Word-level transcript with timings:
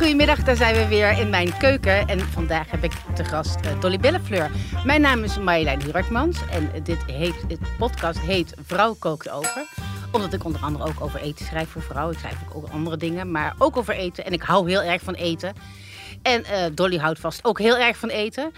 Goedemiddag. 0.00 0.42
Daar 0.42 0.56
zijn 0.56 0.74
we 0.74 0.88
weer 0.88 1.18
in 1.18 1.30
mijn 1.30 1.56
keuken. 1.56 2.08
En 2.08 2.20
vandaag 2.20 2.70
heb 2.70 2.84
ik 2.84 2.92
te 3.14 3.24
gast 3.24 3.64
uh, 3.64 3.80
Dolly 3.80 3.98
Bellefleur. 3.98 4.50
Mijn 4.84 5.00
naam 5.00 5.24
is 5.24 5.38
Marjolein 5.38 5.82
Hurkmans. 5.82 6.38
En 6.50 6.70
dit 6.82 7.04
heet, 7.06 7.34
het 7.48 7.58
podcast 7.78 8.20
heet 8.20 8.54
Vrouw 8.64 8.94
kookt 8.98 9.30
over. 9.30 9.66
Omdat 10.12 10.32
ik 10.32 10.44
onder 10.44 10.60
andere 10.60 10.84
ook 10.84 11.00
over 11.00 11.20
eten 11.20 11.46
schrijf 11.46 11.68
voor 11.68 11.82
vrouwen. 11.82 12.14
Ik 12.14 12.20
schrijf 12.20 12.36
ook 12.48 12.54
over 12.54 12.70
andere 12.70 12.96
dingen, 12.96 13.30
maar 13.30 13.54
ook 13.58 13.76
over 13.76 13.94
eten. 13.94 14.24
En 14.24 14.32
ik 14.32 14.42
hou 14.42 14.70
heel 14.70 14.82
erg 14.82 15.02
van 15.02 15.14
eten. 15.14 15.54
En 16.22 16.40
uh, 16.40 16.64
Dolly 16.74 16.96
houdt 16.96 17.20
vast 17.20 17.44
ook 17.44 17.58
heel 17.58 17.78
erg 17.78 17.96
van 17.96 18.08
eten. 18.08 18.52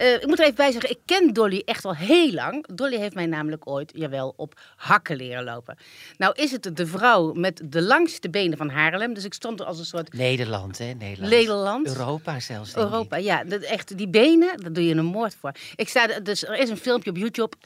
Uh, 0.00 0.12
ik 0.12 0.26
moet 0.26 0.38
er 0.38 0.44
even 0.44 0.56
bij 0.56 0.72
zeggen, 0.72 0.90
ik 0.90 0.98
ken 1.04 1.32
Dolly 1.32 1.62
echt 1.64 1.84
al 1.84 1.94
heel 1.94 2.32
lang. 2.32 2.66
Dolly 2.74 2.96
heeft 2.96 3.14
mij 3.14 3.26
namelijk 3.26 3.70
ooit, 3.70 3.92
jawel, 3.94 4.34
op 4.36 4.60
hakken 4.76 5.16
leren 5.16 5.44
lopen. 5.44 5.78
Nou 6.16 6.34
is 6.36 6.50
het 6.50 6.76
de 6.76 6.86
vrouw 6.86 7.32
met 7.32 7.60
de 7.64 7.82
langste 7.82 8.30
benen 8.30 8.58
van 8.58 8.70
Haarlem. 8.70 9.14
Dus 9.14 9.24
ik 9.24 9.34
stond 9.34 9.60
er 9.60 9.66
als 9.66 9.78
een 9.78 9.84
soort... 9.84 10.12
Nederland, 10.12 10.78
hè? 10.78 10.84
Nederland. 10.84 11.32
Nederland. 11.32 11.86
Europa 11.86 12.40
zelfs, 12.40 12.76
Europa, 12.76 13.16
ja. 13.16 13.44
Dat, 13.44 13.62
echt, 13.62 13.98
die 13.98 14.08
benen, 14.08 14.60
daar 14.60 14.72
doe 14.72 14.84
je 14.84 14.94
een 14.94 15.04
moord 15.04 15.36
voor. 15.40 15.52
Ik 15.74 15.88
sta, 15.88 16.20
dus 16.20 16.44
er 16.44 16.58
is 16.58 16.70
een 16.70 16.76
filmpje 16.76 17.10
op 17.10 17.16
YouTube. 17.16 17.56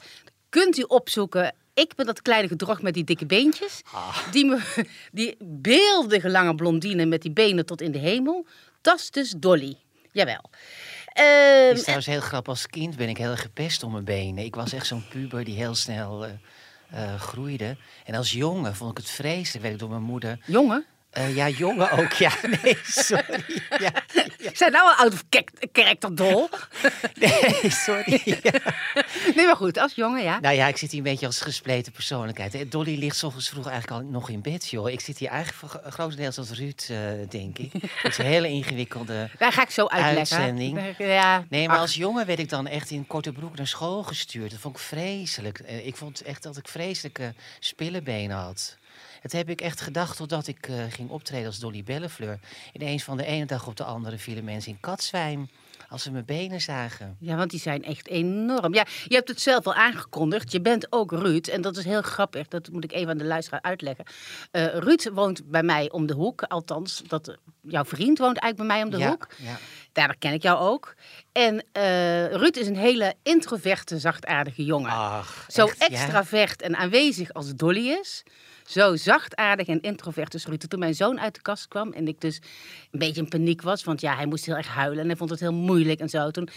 Kunt 0.49 0.77
u 0.77 0.81
opzoeken. 0.81 1.55
Ik 1.73 1.95
ben 1.95 2.05
dat 2.05 2.21
kleine 2.21 2.47
gedrocht 2.47 2.81
met 2.81 2.93
die 2.93 3.03
dikke 3.03 3.25
beentjes. 3.25 3.81
Ah. 3.91 4.31
Die, 4.31 4.45
me, 4.45 4.85
die 5.11 5.35
beeldige 5.39 6.29
lange 6.29 6.55
blondine 6.55 7.05
met 7.05 7.21
die 7.21 7.31
benen 7.31 7.65
tot 7.65 7.81
in 7.81 7.91
de 7.91 7.99
hemel. 7.99 8.45
Dat 8.81 8.99
is 8.99 9.11
dus 9.11 9.33
Dolly. 9.37 9.77
Jawel. 10.11 10.49
Het 11.13 11.25
Ehm, 11.25 11.73
is 11.75 11.81
trouwens 11.81 12.07
heel 12.07 12.19
grappig. 12.19 12.53
Als 12.53 12.67
kind 12.67 12.95
ben 12.95 13.09
ik 13.09 13.17
heel 13.17 13.31
erg 13.31 13.41
gepest 13.41 13.83
om 13.83 13.91
mijn 13.91 14.03
benen. 14.03 14.43
Ik 14.43 14.55
was 14.55 14.73
echt 14.73 14.87
zo'n 14.87 15.07
puber 15.09 15.43
die 15.43 15.55
heel 15.55 15.75
snel 15.75 16.25
eh, 16.25 16.31
eh, 16.89 17.19
groeide. 17.19 17.77
En 18.05 18.15
als 18.15 18.31
jongen 18.31 18.75
vond 18.75 18.91
ik 18.91 18.97
het 18.97 19.09
vreselijk. 19.09 19.61
Werd 19.61 19.73
ik 19.73 19.79
door 19.79 19.89
mijn 19.89 20.01
moeder... 20.01 20.39
jongen, 20.45 20.85
Eh, 21.13 21.35
ja, 21.35 21.49
jongen 21.49 21.91
ook. 21.91 22.11
Ja, 22.13 22.31
nee, 22.63 22.77
sorry. 22.83 23.43
Ja, 23.79 23.91
zijn 24.53 24.71
nou 24.71 24.85
al 24.87 24.93
out 24.93 25.13
of 25.13 25.23
character 25.71 26.15
dol? 26.15 26.49
nee, 27.19 27.69
sorry. 27.71 28.21
Ja. 28.25 28.51
Nee, 29.35 29.45
maar 29.45 29.55
goed, 29.55 29.77
als 29.77 29.93
jongen, 29.95 30.23
ja. 30.23 30.39
Nou 30.39 30.55
ja, 30.55 30.67
ik 30.67 30.77
zit 30.77 30.91
hier 30.91 30.99
een 30.99 31.05
beetje 31.11 31.25
als 31.25 31.41
gespleten 31.41 31.91
persoonlijkheid. 31.91 32.53
Eh, 32.53 32.69
Dolly 32.69 32.97
ligt 32.97 33.23
ochtends 33.23 33.49
vroeg 33.49 33.67
eigenlijk 33.67 34.01
al 34.03 34.09
nog 34.11 34.29
in 34.29 34.41
bed, 34.41 34.69
joh. 34.69 34.89
Ik 34.89 34.99
zit 34.99 35.17
hier 35.17 35.29
eigenlijk 35.29 35.59
voor- 35.73 35.91
grotendeels 35.91 36.37
als 36.37 36.51
Ruud, 36.51 36.85
eh, 36.89 36.97
denk 37.29 37.57
ik. 37.57 37.71
Het 37.73 38.11
is 38.11 38.17
een 38.17 38.25
hele 38.25 38.47
ingewikkelde... 38.47 39.29
Daar 39.37 39.51
ga 39.51 39.61
ik 39.61 39.69
zo 39.69 39.85
uitleggen. 39.87 40.37
Uitzending. 40.37 40.95
Ja. 40.97 41.45
Nee, 41.49 41.67
maar 41.67 41.75
Ach, 41.75 41.81
als 41.81 41.93
jongen 41.95 42.25
werd 42.25 42.39
ik 42.39 42.49
dan 42.49 42.67
echt 42.67 42.89
in 42.91 43.07
korte 43.07 43.31
broek 43.31 43.55
naar 43.55 43.67
school 43.67 44.03
gestuurd. 44.03 44.51
Dat 44.51 44.59
vond 44.59 44.75
ik 44.75 44.81
vreselijk. 44.81 45.59
Ik 45.59 45.95
vond 45.95 46.21
echt 46.21 46.43
dat 46.43 46.57
ik 46.57 46.67
vreselijke 46.67 47.33
spillebenen 47.59 48.37
had. 48.37 48.77
Dat 49.23 49.31
heb 49.31 49.49
ik 49.49 49.61
echt 49.61 49.81
gedacht 49.81 50.17
totdat 50.17 50.47
ik 50.47 50.67
eh, 50.67 50.75
ging 50.89 51.09
optreden 51.09 51.47
als 51.47 51.59
Dolly 51.59 51.83
Bellefleur. 51.83 52.39
Ineens 52.73 53.03
van 53.03 53.17
de 53.17 53.25
ene 53.25 53.45
dag 53.45 53.67
op 53.67 53.75
de 53.75 53.83
andere 53.83 54.17
vielen 54.17 54.43
mensen 54.43 54.71
in 54.71 54.79
katzwijm 54.79 55.49
als 55.89 56.03
ze 56.03 56.11
mijn 56.11 56.25
benen 56.25 56.61
zagen. 56.61 57.17
Ja, 57.19 57.35
want 57.35 57.49
die 57.51 57.59
zijn 57.59 57.83
echt 57.83 58.07
enorm. 58.07 58.73
Ja, 58.73 58.85
je 59.07 59.15
hebt 59.15 59.27
het 59.27 59.41
zelf 59.41 59.65
al 59.65 59.73
aangekondigd. 59.73 60.51
Je 60.51 60.61
bent 60.61 60.87
ook 60.89 61.11
Ruud. 61.11 61.47
En 61.47 61.61
dat 61.61 61.77
is 61.77 61.85
heel 61.85 62.01
grappig. 62.01 62.47
Dat 62.47 62.69
moet 62.71 62.83
ik 62.83 62.91
even 62.91 63.09
aan 63.09 63.17
de 63.17 63.23
luisteraar 63.23 63.61
uitleggen. 63.61 64.05
Eh, 64.51 64.65
Ruud 64.65 65.09
woont 65.13 65.49
bij 65.49 65.63
mij 65.63 65.91
om 65.91 66.05
de 66.05 66.13
hoek. 66.13 66.41
Althans, 66.41 67.01
dat, 67.07 67.37
jouw 67.61 67.85
vriend 67.85 68.17
woont 68.17 68.37
eigenlijk 68.37 68.57
bij 68.57 68.77
mij 68.77 68.83
om 68.83 68.89
de 68.89 68.97
ja, 68.97 69.09
hoek. 69.09 69.27
Ja. 69.37 69.57
Daar 69.91 70.15
ken 70.19 70.33
ik 70.33 70.41
jou 70.41 70.59
ook. 70.59 70.95
En 71.31 71.65
eh, 71.71 72.31
Ruud 72.31 72.55
is 72.55 72.67
een 72.67 72.77
hele 72.77 73.15
introverte, 73.23 73.99
zachtaardige 73.99 74.65
jongen. 74.65 74.91
Ach, 74.91 75.45
Zo 75.47 75.65
echt, 75.65 75.77
ja? 75.77 75.85
extravert 75.85 76.61
en 76.61 76.75
aanwezig 76.75 77.33
als 77.33 77.55
Dolly 77.55 77.89
is. 77.89 78.23
Zo 78.65 78.95
zachtaardig 78.95 79.67
en 79.67 79.81
introvert 79.81 80.33
is 80.33 80.45
Ruud. 80.45 80.63
Toen 80.67 80.79
mijn 80.79 80.95
zoon 80.95 81.19
uit 81.19 81.35
de 81.35 81.41
kast 81.41 81.67
kwam 81.67 81.91
en 81.91 82.07
ik 82.07 82.21
dus 82.21 82.41
een 82.91 82.99
beetje 82.99 83.21
in 83.21 83.29
paniek 83.29 83.61
was. 83.61 83.83
Want 83.83 84.01
ja, 84.01 84.15
hij 84.15 84.25
moest 84.25 84.45
heel 84.45 84.55
erg 84.55 84.67
huilen 84.67 84.99
en 84.99 85.07
hij 85.07 85.15
vond 85.15 85.29
het 85.29 85.39
heel 85.39 85.53
moeilijk 85.53 85.99
en 85.99 86.09
zo. 86.09 86.31
Toen, 86.31 86.49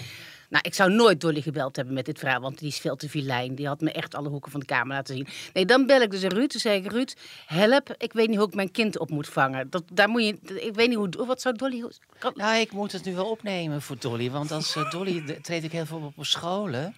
nou, 0.48 0.64
ik 0.66 0.74
zou 0.74 0.92
nooit 0.92 1.20
Dolly 1.20 1.40
gebeld 1.40 1.76
hebben 1.76 1.94
met 1.94 2.04
dit 2.04 2.18
verhaal. 2.18 2.40
Want 2.40 2.58
die 2.58 2.68
is 2.68 2.78
veel 2.78 2.96
te 2.96 3.08
vilijn. 3.08 3.54
Die 3.54 3.66
had 3.66 3.80
me 3.80 3.92
echt 3.92 4.14
alle 4.14 4.28
hoeken 4.28 4.50
van 4.50 4.60
de 4.60 4.66
kamer 4.66 4.96
laten 4.96 5.14
zien. 5.14 5.26
Nee, 5.52 5.66
dan 5.66 5.86
bel 5.86 6.00
ik 6.00 6.10
dus 6.10 6.22
Ruud. 6.22 6.50
Toen 6.50 6.60
zei 6.60 6.78
ik, 6.84 6.90
Ruud, 6.92 7.14
help. 7.46 7.94
Ik 7.98 8.12
weet 8.12 8.28
niet 8.28 8.38
hoe 8.38 8.48
ik 8.48 8.54
mijn 8.54 8.70
kind 8.70 8.98
op 8.98 9.10
moet 9.10 9.28
vangen. 9.28 9.70
Dat, 9.70 9.82
daar 9.92 10.08
moet 10.08 10.24
je, 10.24 10.38
ik 10.60 10.74
weet 10.74 10.88
niet 10.88 10.96
hoe, 10.96 11.26
wat 11.26 11.40
zou 11.40 11.56
Dolly... 11.56 11.84
Kan, 12.18 12.32
Nou, 12.36 12.56
ik 12.60 12.72
moet 12.72 12.92
het 12.92 13.04
nu 13.04 13.14
wel 13.14 13.30
opnemen 13.30 13.82
voor 13.82 13.96
Dolly. 13.98 14.30
Want 14.30 14.50
als 14.50 14.76
eh, 14.76 14.90
Dolly 14.90 15.38
treed 15.42 15.64
ik 15.64 15.72
heel 15.72 15.86
veel 15.86 16.00
op 16.00 16.18
op 16.18 16.24
scholen. 16.24 16.94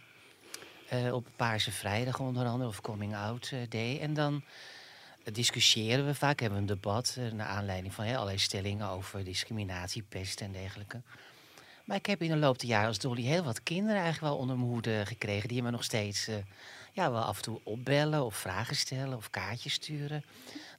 eh, 0.89 1.15
op 1.15 1.27
Paarse 1.37 1.73
Vrijdag 1.73 2.21
onder 2.21 2.47
andere, 2.47 2.69
of 2.69 2.81
Coming 2.81 3.15
Out 3.17 3.51
eh, 3.53 3.59
Day. 3.69 3.99
En 4.01 4.15
dan 4.15 4.43
discussiëren 5.33 6.07
we 6.07 6.15
vaak, 6.15 6.41
hebben 6.41 6.59
we 6.59 6.73
een 6.73 6.81
debat... 6.81 7.17
eh, 7.19 7.33
naar 7.33 7.47
aanleiding 7.47 7.95
van 7.95 8.07
allerlei 8.07 8.39
stellingen 8.39 8.89
over 8.89 9.25
discriminatie, 9.25 10.05
pest 10.09 10.41
en 10.41 10.53
dergelijke. 10.53 11.01
Maar 11.85 11.97
ik 11.97 12.07
heb 12.07 12.23
in 12.23 12.31
de 12.31 12.37
loop 12.37 12.59
der 12.59 12.69
jaren 12.69 12.89
als 12.89 12.99
Dolly 12.99 13.23
heel 13.23 13.45
wat 13.45 13.63
kinderen 13.63 14.03
eigenlijk 14.03 14.33
wel 14.33 14.41
onder 14.41 14.57
mijn 14.57 14.69
hoede 14.69 15.07
gekregen... 15.07 15.49
die 15.49 15.63
me 15.63 15.71
nog 15.71 15.85
steeds 15.85 16.29
eh, 16.29 16.37
ja, 16.93 17.11
wel 17.11 17.23
af 17.23 17.37
en 17.37 17.43
toe 17.43 17.61
opbellen 17.63 18.25
of 18.25 18.37
vragen 18.37 18.77
stellen 18.77 19.17
of 19.17 19.31
kaartjes 19.31 19.73
sturen. 19.73 20.25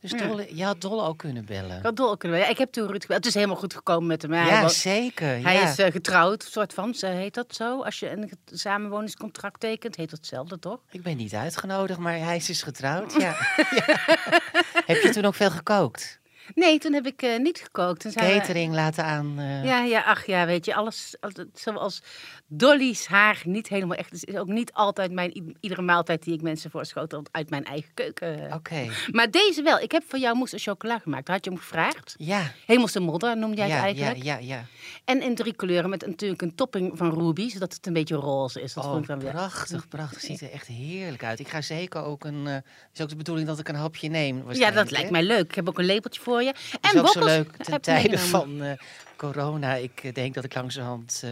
Dus 0.02 0.12
Ja. 0.12 0.18
Dolle, 0.28 0.56
je 0.56 0.64
had 0.64 0.82
Dolle 0.82 1.04
ook 1.04 1.18
kunnen 1.18 1.46
bellen. 1.46 1.78
ik 1.78 1.84
had 1.98 2.18
kunnen 2.18 2.38
weten. 2.38 2.52
Ik 2.54 2.58
heb 2.58 2.72
toen 2.72 2.88
Ruud 2.88 3.02
gebeld. 3.02 3.18
Het 3.20 3.26
is 3.26 3.34
helemaal 3.34 3.56
goed 3.56 3.74
gekomen 3.74 4.08
met 4.08 4.22
hem. 4.22 4.32
Hij 4.32 4.46
Ja, 4.46 4.62
was- 4.62 4.82
zeker. 4.82 5.44
Hij 5.44 5.62
is 5.62 5.78
eh, 5.78 5.92
getrouwd, 5.92 6.44
soort 6.44 6.74
van. 6.74 6.94
Zo 6.94 7.08
Heet 7.08 7.34
dat 7.34 7.56
zo? 7.56 7.82
Als 7.84 8.00
je 8.00 8.12
een 8.12 8.32
samenwoningscontract 8.46 9.59
tekent, 9.59 9.96
heet 9.96 10.09
dat 10.09 10.20
hetzelfde, 10.20 10.59
toch? 10.59 10.80
Ik 10.92 11.04
ben 11.04 11.18
niet 11.18 11.34
uitgenodigd, 11.34 12.00
maar 12.00 12.18
hij 12.20 12.36
is 12.36 12.46
dus 12.46 12.62
getrouwd. 12.62 13.14
Ja. 13.14 13.36
Heb 14.86 15.02
je 15.02 15.09
toen 15.14 15.26
ook 15.26 15.36
veel 15.36 15.52
gekookt? 15.52 16.20
Nee, 16.56 16.80
toen 16.80 16.94
heb 16.94 17.06
ik 17.06 17.22
eh, 17.22 17.40
niet 17.40 17.60
gekookt. 17.60 18.00
Toen 18.02 18.12
zijn 18.12 18.34
we- 18.34 18.40
Catering 18.40 18.74
laten 18.74 19.04
aan. 19.04 19.40
eh, 19.40 19.64
Ja, 19.66 19.84
ja, 19.84 20.02
ach 20.02 20.26
ja, 20.26 20.46
weet 20.46 20.66
je, 20.66 20.76
alles, 20.76 21.16
zoals 21.54 22.02
Dolly's 22.48 23.06
haar 23.06 23.42
niet 23.44 23.68
helemaal 23.68 23.98
echt 23.98 24.14
is, 24.14 24.24
is 24.24 24.36
ook 24.36 24.48
niet 24.48 24.74
altijd 24.74 25.12
mijn 25.12 25.56
iedere 25.59 25.82
maaltijd 25.82 26.24
die 26.24 26.34
ik 26.34 26.42
mensen 26.42 26.72
voorschotel 26.72 27.24
uit 27.32 27.50
mijn 27.50 27.64
eigen 27.64 27.94
keuken. 27.94 28.54
Oké. 28.54 28.88
Maar 29.12 29.32
deze 29.32 29.62
wel. 29.62 29.80
Ik 29.80 29.92
heb 29.92 30.04
voor 30.08 30.20
jou 30.20 30.36
mousse 30.36 30.56
en 30.56 30.62
chocola 30.62 31.00
gemaakt. 31.00 31.28
Had 31.28 31.44
je 31.46 31.50
hem 31.50 31.59
gevraagd. 31.59 32.16
Ja. 32.18 32.52
Hemelse 32.66 33.00
modder 33.00 33.38
noemde 33.38 33.58
jij 33.58 33.68
Ja, 33.68 33.74
het 33.86 33.98
ja, 33.98 34.04
eigenlijk. 34.06 34.42
ja, 34.42 34.56
ja. 34.56 34.66
En 35.06 35.22
in 35.22 35.36
drie 35.36 35.54
kleuren 35.56 35.90
met 35.90 36.06
natuurlijk 36.08 36.42
een 36.42 36.56
topping 36.56 36.98
van 36.98 37.14
ruby, 37.14 37.50
zodat 37.50 37.74
het 37.74 37.88
een 37.88 37.94
beetje 37.94 38.16
roze 38.16 38.62
is. 38.62 38.74
Dat 38.74 38.84
Oh, 38.84 38.90
vond 38.90 39.02
ik 39.02 39.08
dan 39.09 39.20
weer. 39.20 39.32
prachtig, 39.32 39.88
prachtig. 39.88 40.22
Ziet 40.22 40.42
er 40.42 40.52
echt 40.52 40.68
heerlijk 40.68 41.24
uit. 41.24 41.40
Ik 41.40 41.48
ga 41.48 41.62
zeker 41.62 42.04
ook 42.04 42.24
een... 42.24 42.48
eh, 42.48 42.56
is 42.94 43.02
ook 43.02 43.09
de 43.09 43.16
bedoeling 43.16 43.48
dat 43.48 43.59
ik 43.59 43.68
een 43.68 43.76
hapje 43.76 44.09
neem? 44.09 44.44
Ja, 44.52 44.72
dat 44.72 44.92
lijkt 44.92 45.09
mij 45.12 45.24
leuk. 45.24 45.44
Ik 45.50 45.56
heb 45.56 45.68
ook 45.68 45.78
een 45.80 45.86
lepeltje 45.86 46.22
voor 46.22 46.39
En 46.48 46.94
is 46.94 47.00
ook 47.00 47.12
zo 47.12 47.26
leuk 47.26 47.56
ten 47.58 47.82
tijde 47.82 48.18
van 48.18 48.62
eh, 48.62 48.72
corona. 49.16 49.74
Ik 49.74 50.04
eh, 50.04 50.14
denk 50.14 50.34
dat 50.34 50.44
ik 50.44 50.56
langzamerhand 50.56 51.22
eh 51.24 51.30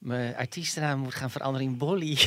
mijn 0.00 0.36
artiestennaam 0.36 0.98
moet 0.98 1.14
gaan 1.14 1.30
veranderen 1.30 1.66
in 1.66 1.78
Bolly. 1.78 2.18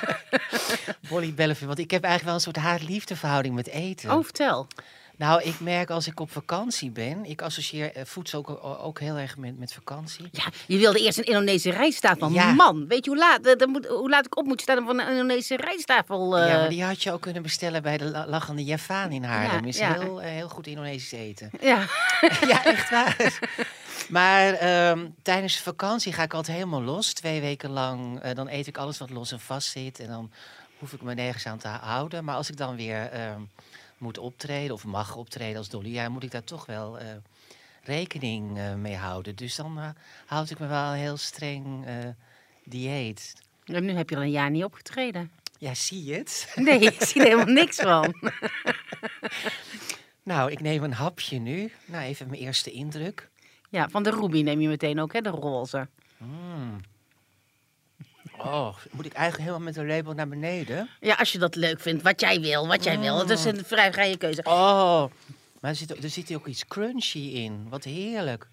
Bolly 1.08 1.34
Bellevue. 1.34 1.66
Want 1.66 1.78
ik 1.78 1.90
heb 1.90 2.02
eigenlijk 2.02 2.24
wel 2.24 2.34
een 2.34 2.40
soort 2.40 2.56
haat-liefde 2.56 3.16
verhouding 3.16 3.54
met 3.54 3.68
eten. 3.68 4.10
Oh, 4.10 4.24
vertel. 4.24 4.66
Nou, 5.22 5.42
ik 5.42 5.60
merk 5.60 5.90
als 5.90 6.06
ik 6.06 6.20
op 6.20 6.30
vakantie 6.30 6.90
ben, 6.90 7.24
ik 7.24 7.42
associeer 7.42 7.92
eh, 7.94 8.04
voedsel 8.04 8.38
ook, 8.38 8.64
ook 8.84 9.00
heel 9.00 9.16
erg 9.16 9.36
met, 9.36 9.58
met 9.58 9.72
vakantie. 9.72 10.28
Ja, 10.32 10.44
je 10.66 10.78
wilde 10.78 11.00
eerst 11.00 11.18
een 11.18 11.24
Indonesische 11.24 11.70
rijsttafel. 11.70 12.30
Ja. 12.30 12.52
Man, 12.52 12.86
weet 12.88 13.04
je 13.04 13.10
hoe 13.10 13.18
laat, 13.18 13.46
eh, 13.46 13.56
dan 13.56 13.70
moet, 13.70 13.86
hoe 13.86 14.10
laat 14.10 14.26
ik 14.26 14.36
op 14.36 14.46
moet 14.46 14.60
staan 14.60 14.78
om 14.78 14.86
van 14.86 15.00
een 15.00 15.10
Indonesische 15.10 15.56
rijsttafel? 15.56 16.38
eh, 16.38 16.48
Ja, 16.48 16.58
maar 16.58 16.68
die 16.68 16.84
had 16.84 17.02
je 17.02 17.12
ook 17.12 17.20
kunnen 17.20 17.42
bestellen 17.42 17.82
bij 17.82 17.98
de 17.98 18.04
La- 18.04 18.26
Lachende 18.28 18.64
Javaan 18.64 19.10
in 19.12 19.24
Haarlem. 19.24 19.60
Ja, 19.62 19.66
is 19.68 19.78
ja. 19.78 19.92
heel, 20.00 20.22
eh, 20.22 20.30
heel 20.30 20.48
goed 20.48 20.66
Indonesisch 20.66 21.12
eten. 21.12 21.50
ja. 21.60 21.86
ja, 22.50 22.64
echt 22.64 22.90
waar. 22.90 23.38
Maar 24.08 24.52
ehm, 24.52 25.06
tijdens 25.22 25.56
de 25.56 25.62
vakantie 25.62 26.12
ga 26.12 26.22
ik 26.22 26.34
altijd 26.34 26.56
helemaal 26.56 26.82
los. 26.82 27.12
Twee 27.12 27.40
weken 27.40 27.70
lang. 27.70 28.20
eh, 28.20 28.34
dan 28.34 28.48
eet 28.48 28.66
ik 28.66 28.76
alles 28.78 28.98
wat 28.98 29.10
los 29.10 29.32
en 29.32 29.40
vast 29.40 29.70
zit. 29.70 30.00
En 30.00 30.06
dan 30.08 30.30
hoef 30.78 30.92
ik 30.92 31.02
me 31.02 31.14
nergens 31.14 31.46
aan 31.46 31.58
te 31.58 31.68
houden. 31.68 32.24
Maar 32.24 32.34
als 32.36 32.50
ik 32.50 32.56
dan 32.56 32.76
weer 32.76 33.08
ehm, 33.10 33.40
moet 34.02 34.18
optreden 34.18 34.74
of 34.74 34.84
mag 34.84 35.16
optreden 35.16 35.56
als 35.56 35.68
Dolly... 35.68 35.92
Ja, 35.92 36.08
moet 36.08 36.22
ik 36.22 36.30
daar 36.30 36.44
toch 36.44 36.66
wel 36.66 36.98
eh, 36.98 37.06
rekening 37.82 38.58
eh, 38.58 38.74
mee 38.74 38.96
houden. 38.96 39.36
Dus 39.36 39.56
dan 39.56 39.78
eh, 39.78 39.88
houd 40.26 40.50
ik 40.50 40.58
me 40.58 40.66
wel 40.66 40.92
een 40.92 40.98
heel 40.98 41.16
streng 41.16 41.86
dieet. 42.64 43.34
En 43.64 43.84
nu 43.84 43.92
heb 43.92 44.10
je 44.10 44.16
al 44.16 44.22
een 44.22 44.30
jaar 44.30 44.50
niet 44.50 44.64
opgetreden. 44.64 45.30
Ja, 45.58 45.74
zie 45.74 46.04
je 46.04 46.14
het? 46.14 46.52
Nee, 46.56 46.80
ik 46.80 47.02
zie 47.02 47.20
er 47.20 47.26
helemaal 47.26 47.54
niks 47.54 47.76
van. 47.76 48.14
Nou, 50.24 50.50
ik 50.50 50.60
neem 50.60 50.82
een 50.82 50.92
hapje 50.92 51.38
nu. 51.38 51.72
Nou, 51.84 52.04
even 52.04 52.28
mijn 52.28 52.40
eerste 52.40 52.70
indruk. 52.70 53.30
Ja, 53.68 53.88
van 53.88 54.02
de 54.02 54.10
Ruby 54.10 54.42
neem 54.42 54.60
je 54.60 54.68
meteen 54.68 55.00
ook, 55.00 55.12
hè, 55.12 55.20
de 55.20 55.28
roze. 55.28 55.88
Oh, 58.44 58.76
moet 58.90 59.06
ik 59.06 59.12
eigenlijk 59.12 59.48
helemaal 59.48 59.64
met 59.66 59.74
de 59.74 59.84
label 59.86 60.12
naar 60.12 60.28
beneden? 60.28 60.88
Ja, 61.00 61.14
als 61.14 61.32
je 61.32 61.38
dat 61.38 61.54
leuk 61.54 61.80
vindt, 61.80 62.02
wat 62.02 62.20
jij 62.20 62.40
wil, 62.40 62.66
wat 62.66 62.84
jij 62.84 62.98
wil. 62.98 63.18
Het 63.18 63.30
is 63.30 63.44
een 63.44 63.64
vrij 63.64 63.92
vrije 63.92 64.16
keuze. 64.16 64.40
Oh, 64.44 65.04
maar 65.60 65.70
er 65.70 65.76
zit, 65.76 66.02
er 66.04 66.10
zit 66.10 66.34
ook 66.34 66.46
iets 66.46 66.66
crunchy 66.66 67.18
in. 67.18 67.66
Wat 67.68 67.84
heerlijk. 67.84 68.46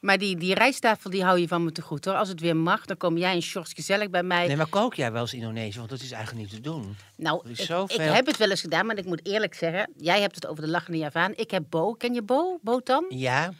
Maar 0.00 0.18
die, 0.18 0.36
die 0.36 0.54
rijsttafel, 0.54 1.10
die 1.10 1.24
hou 1.24 1.38
je 1.40 1.48
van 1.48 1.64
me 1.64 1.72
te 1.72 1.82
goed, 1.82 2.04
hoor. 2.04 2.14
Als 2.14 2.28
het 2.28 2.40
weer 2.40 2.56
mag, 2.56 2.84
dan 2.84 2.96
kom 2.96 3.16
jij 3.18 3.34
en 3.34 3.42
Sjors 3.42 3.72
gezellig 3.72 4.10
bij 4.10 4.22
mij. 4.22 4.46
Nee, 4.46 4.56
maar 4.56 4.66
kook 4.66 4.94
jij 4.94 5.12
wel 5.12 5.20
eens 5.20 5.34
Indonesisch? 5.34 5.76
Want 5.76 5.88
dat 5.90 6.00
is 6.00 6.10
eigenlijk 6.12 6.44
niet 6.44 6.54
te 6.54 6.60
doen. 6.70 6.96
nou, 7.16 7.48
ik, 7.48 7.56
zoveel- 7.56 8.00
ik 8.00 8.12
heb 8.14 8.26
het 8.26 8.36
wel 8.36 8.50
eens 8.50 8.60
gedaan, 8.60 8.86
maar 8.86 8.96
ik 8.98 9.04
moet 9.04 9.26
eerlijk 9.26 9.54
zeggen... 9.54 9.90
Jij 9.96 10.20
hebt 10.20 10.34
het 10.34 10.46
over 10.46 10.62
de 10.62 10.68
lachende 10.70 10.98
Javaan. 10.98 11.32
Ik 11.36 11.50
heb 11.50 11.62
Bo. 11.70 11.92
Ken 11.92 12.14
je 12.14 12.22
Bo? 12.22 12.58
Botan? 12.62 13.04
Ja, 13.08 13.52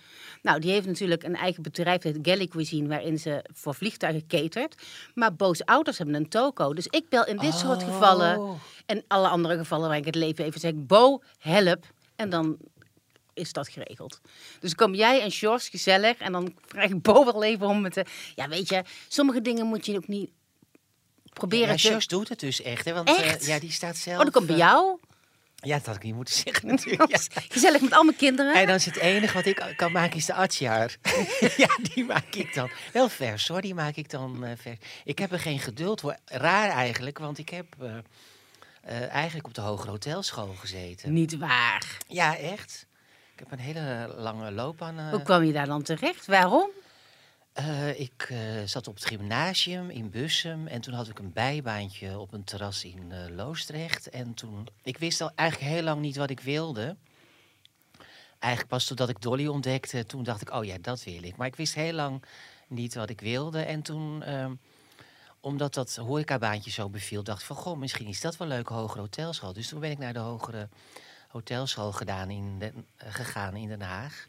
Nou, 0.47 0.61
die 0.61 0.71
heeft 0.71 0.87
natuurlijk 0.87 1.23
een 1.23 1.37
eigen 1.37 1.63
bedrijf, 1.63 2.03
het 2.03 2.19
Galley 2.23 2.47
Cuisine, 2.47 2.89
waarin 2.89 3.19
ze 3.19 3.45
voor 3.53 3.75
vliegtuigen 3.75 4.27
catert. 4.27 4.83
Maar 5.15 5.35
Bo's 5.35 5.61
ouders 5.65 5.99
hebben 5.99 6.15
een 6.15 6.29
toko. 6.29 6.75
Dus 6.75 6.87
ik 6.87 7.09
bel 7.09 7.27
in 7.27 7.37
dit 7.37 7.55
soort 7.55 7.83
Oh. 7.83 7.89
gevallen 7.89 8.59
en 8.87 9.05
alle 9.09 9.29
andere 9.29 9.57
gevallen 9.57 9.89
waar 9.89 9.97
ik 9.97 10.05
het 10.05 10.15
leven 10.15 10.45
even 10.45 10.61
zeg, 10.61 10.73
Bo, 10.75 11.23
help. 11.39 11.85
En 12.17 12.31
dan 12.31 12.57
is 13.35 13.53
dat 13.53 13.69
geregeld. 13.69 14.21
Dus 14.61 14.75
kom 14.75 14.95
jij 14.95 15.21
en 15.21 15.31
Sjors 15.31 15.69
gezellig 15.69 16.17
en 16.19 16.33
dan 16.33 16.55
vraag 16.67 16.91
ik 16.91 17.03
Bo 17.03 17.25
wel 17.25 17.45
even 17.45 17.67
om 17.67 17.85
het 17.85 17.93
te... 17.93 18.05
Ja, 18.35 18.49
weet 18.49 18.69
je, 18.69 18.85
sommige 19.09 19.41
dingen 19.41 19.67
moet 19.67 19.87
je 19.87 19.97
ook 19.97 20.09
niet 20.09 20.31
proberen 21.33 21.77
ja 21.79 21.99
te... 21.99 22.07
Doet 22.07 22.29
het 22.29 22.41
dus 22.41 22.63
echt. 22.63 22.85
Hè? 22.85 22.93
Want 22.93 23.09
Echt? 23.09 23.41
eh, 23.41 23.49
ja, 23.49 23.59
die 23.59 23.73
staat 23.73 23.97
zelf... 23.97 24.19
Oh, 24.19 24.25
dat 24.25 24.33
komt 24.33 24.47
bij 24.47 24.57
eh, 24.57 24.61
jou? 24.61 24.99
Ja, 25.57 25.77
dat 25.77 25.87
had 25.87 25.97
ik 25.97 26.03
niet 26.03 26.15
moeten 26.15 26.35
zeggen 26.45 26.69
natuurlijk. 26.69 27.11
Ja. 27.11 27.41
Gezellig 27.49 27.81
met 27.81 27.93
al 27.93 28.05
mijn 28.05 28.17
kinderen. 28.17 28.55
En 28.55 28.67
dan 28.67 28.75
is 28.75 28.85
het 28.85 28.97
enige 28.97 29.35
wat 29.35 29.47
ik 29.47 29.73
kan 29.77 29.93
maken 29.93 30.17
is 30.17 30.27
de 30.27 30.35
atjaar. 30.35 30.97
ja, 31.57 31.79
die 31.95 32.05
maak 32.05 32.35
ik 32.35 32.55
dan. 32.55 32.71
Wel 32.93 33.09
vers 33.09 33.49
hoor, 33.49 33.61
die 33.61 33.75
maak 33.75 33.97
ik 33.97 34.11
dan 34.11 34.45
eh, 34.45 34.51
vers. 34.57 34.77
Ik 35.05 35.19
heb 35.19 35.33
er 35.33 35.41
geen 35.41 35.59
geduld 35.59 36.01
voor. 36.01 36.17
Raar 36.25 36.71
eigenlijk, 36.71 37.19
want 37.19 37.39
ik 37.39 37.49
heb 37.49 37.67
eh, 37.81 37.97
eh, 38.83 39.09
eigenlijk 39.11 39.47
op 39.47 39.55
de 39.55 39.61
Hogere 39.61 39.91
Hotelschool 39.91 40.55
gezeten. 40.55 41.13
Niet 41.13 41.39
waar. 41.39 41.97
Ja, 42.09 42.37
echt. 42.37 42.87
Ik 43.33 43.39
heb 43.39 43.53
een 43.53 43.65
hele 43.65 44.15
lange 44.17 44.53
loopbaan. 44.53 45.11
Hoe 45.11 45.23
kwam 45.23 45.43
je 45.43 45.53
daar 45.53 45.67
dan 45.67 45.83
terecht? 45.83 46.27
Waarom? 46.27 46.71
Eh, 47.57 48.01
ik 48.01 48.27
eh, 48.29 48.39
zat 48.65 48.89
op 48.89 48.95
het 48.95 49.05
gymnasium 49.05 49.91
in 49.91 50.11
Bussum 50.11 50.67
en 50.67 50.81
toen 50.81 50.95
had 50.95 51.09
ik 51.09 51.19
een 51.19 51.33
bijbaantje 51.33 52.19
op 52.19 52.33
een 52.33 52.45
terras 52.45 52.85
in 52.85 53.13
eh, 53.13 53.35
Loosdrecht. 53.37 54.11
En 54.11 54.35
toen, 54.35 54.69
ik 54.83 54.99
wist 54.99 55.21
al 55.21 55.31
eigenlijk 55.35 55.71
heel 55.71 55.83
lang 55.83 56.01
niet 56.01 56.17
wat 56.17 56.31
ik 56.31 56.41
wilde. 56.41 56.97
Eigenlijk 58.39 58.73
pas 58.73 58.87
totdat 58.87 59.09
ik 59.09 59.21
Dolly 59.21 59.47
ontdekte, 59.47 60.07
toen 60.07 60.23
dacht 60.23 60.41
ik, 60.41 60.51
oh 60.53 60.65
ja, 60.65 60.77
dat 60.81 61.05
wil 61.05 61.23
ik. 61.23 61.37
Maar 61.37 61.47
ik 61.47 61.57
wist 61.57 61.75
heel 61.75 61.93
lang 61.93 62.23
niet 62.69 62.95
wat 62.95 63.11
ik 63.11 63.21
wilde. 63.21 63.61
En 63.61 63.83
toen, 63.83 64.23
ehm, 64.23 64.55
omdat 65.41 65.75
dat 65.75 65.97
horecabaantje 65.97 66.71
zo 66.71 66.89
beviel, 66.89 67.23
dacht 67.23 67.41
ik 67.41 67.47
van, 67.47 67.57
goh, 67.57 67.79
misschien 67.79 68.07
is 68.07 68.21
dat 68.21 68.37
wel 68.37 68.49
leuk, 68.49 68.69
hogere 68.69 69.01
hotelschool. 69.01 69.53
Dus 69.53 69.69
toen 69.69 69.81
ben 69.81 69.91
ik 69.91 69.99
naar 69.99 70.13
de 70.13 70.19
hogere 70.19 70.69
hotelschool 71.29 71.93
gedaan 71.93 72.31
in 72.31 72.63
gegaan 72.97 73.57
in 73.57 73.69
Den 73.69 73.83
Haag. 73.83 74.29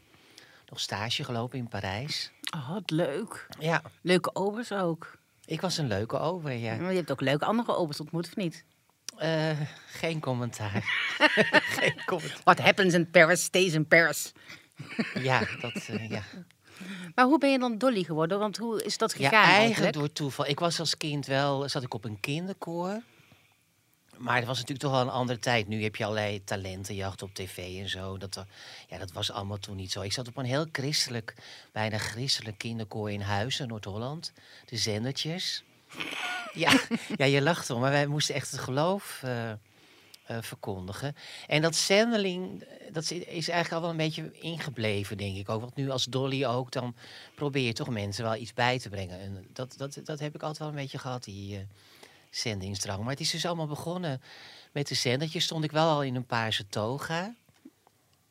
Nog 0.69 0.79
stage 0.79 1.23
gelopen 1.23 1.57
in 1.57 1.67
Parijs. 1.67 2.31
Oh, 2.55 2.69
wat 2.69 2.89
leuk. 2.89 3.47
Ja, 3.59 3.81
Leuke 4.01 4.35
obers 4.35 4.71
ook. 4.71 5.17
ik 5.45 5.61
was 5.61 5.77
een 5.77 5.87
leuke 5.87 6.19
over, 6.19 6.51
ja. 6.51 6.75
Maar 6.75 6.91
je 6.91 6.97
hebt 6.97 7.11
ook 7.11 7.21
leuke 7.21 7.45
andere 7.45 7.75
obers 7.75 7.99
ontmoet, 7.99 8.25
of 8.25 8.35
niet? 8.35 8.65
Eh, 9.17 9.59
geen 9.87 10.19
commentaar. 10.19 10.83
geen 11.79 12.01
commentaar. 12.05 12.41
What 12.43 12.59
happens 12.59 12.93
in 12.93 13.09
Paris 13.09 13.43
stays 13.43 13.73
in 13.73 13.87
Paris. 13.87 14.31
Ja, 15.13 15.39
dat, 15.61 15.73
eh, 15.87 16.09
ja. 16.09 16.21
Maar 17.15 17.25
hoe 17.25 17.37
ben 17.37 17.51
je 17.51 17.59
dan 17.59 17.77
Dolly 17.77 18.03
geworden? 18.03 18.39
Want 18.39 18.57
hoe 18.57 18.83
is 18.83 18.97
dat 18.97 19.11
ja, 19.11 19.17
gegaan 19.17 19.43
eigenlijk 19.43 19.65
eigenlijk? 19.65 19.93
door 19.93 20.11
toeval. 20.11 20.47
Ik 20.47 20.59
was 20.59 20.79
als 20.79 20.97
kind 20.97 21.25
wel, 21.25 21.69
zat 21.69 21.83
ik 21.83 21.93
op 21.93 22.05
een 22.05 22.19
kinderkoor. 22.19 23.01
Maar 24.17 24.35
het 24.35 24.45
was 24.45 24.55
natuurlijk 24.55 24.85
toch 24.85 24.91
wel 24.91 25.01
een 25.01 25.09
andere 25.09 25.39
tijd. 25.39 25.67
Nu 25.67 25.83
heb 25.83 25.95
je 25.95 26.03
allerlei 26.03 26.43
talentenjacht 26.43 27.21
op 27.21 27.33
tv 27.33 27.81
en 27.81 27.89
zo. 27.89 28.17
Dat, 28.17 28.45
ja, 28.87 28.97
dat 28.97 29.11
was 29.11 29.31
allemaal 29.31 29.57
toen 29.57 29.75
niet 29.75 29.91
zo. 29.91 30.01
Ik 30.01 30.13
zat 30.13 30.27
op 30.27 30.37
een 30.37 30.45
heel 30.45 30.65
christelijk, 30.71 31.35
bijna 31.71 31.97
christelijk 31.97 32.57
kinderkoor 32.57 33.11
in 33.11 33.21
Huizen, 33.21 33.67
Noord-Holland. 33.67 34.33
De 34.65 34.77
zendertjes. 34.77 35.63
Ja, 36.53 36.79
ja, 37.17 37.25
je 37.25 37.41
lacht 37.41 37.69
om, 37.69 37.79
maar 37.79 37.91
wij 37.91 38.07
moesten 38.07 38.35
echt 38.35 38.51
het 38.51 38.59
geloof 38.59 39.19
eh, 39.23 39.51
eh, 39.51 39.57
verkondigen. 40.41 41.15
En 41.47 41.61
dat 41.61 41.75
zendeling, 41.75 42.63
dat 42.91 43.03
is 43.03 43.11
is 43.11 43.49
eigenlijk 43.49 43.71
al 43.71 43.81
wel 43.81 43.89
een 43.89 43.97
beetje 43.97 44.31
ingebleven, 44.39 45.17
denk 45.17 45.37
ik 45.37 45.49
ook. 45.49 45.61
Want 45.61 45.75
nu 45.75 45.89
als 45.89 46.05
Dolly 46.05 46.45
ook, 46.45 46.71
dan 46.71 46.95
probeer 47.35 47.65
je 47.65 47.73
toch 47.73 47.89
mensen 47.89 48.23
wel 48.23 48.35
iets 48.35 48.53
bij 48.53 48.79
te 48.79 48.89
brengen. 48.89 49.19
En 49.19 49.47
dat, 49.53 49.73
dat, 49.77 49.99
dat 50.03 50.19
heb 50.19 50.35
ik 50.35 50.41
altijd 50.41 50.59
wel 50.59 50.67
een 50.67 50.75
beetje 50.75 50.97
gehad, 50.97 51.23
die 51.23 51.55
eh, 51.55 51.61
zendingsdrang. 52.29 52.99
Maar 53.01 53.09
het 53.11 53.19
is 53.19 53.29
dus 53.31 53.45
allemaal 53.45 53.67
begonnen 53.67 54.21
met 54.71 54.87
de 54.87 54.95
zendertjes. 54.95 55.43
Stond 55.43 55.63
ik 55.63 55.71
wel 55.71 55.89
al 55.89 56.03
in 56.03 56.15
een 56.15 56.25
paarse 56.25 56.67
toga. 56.67 57.35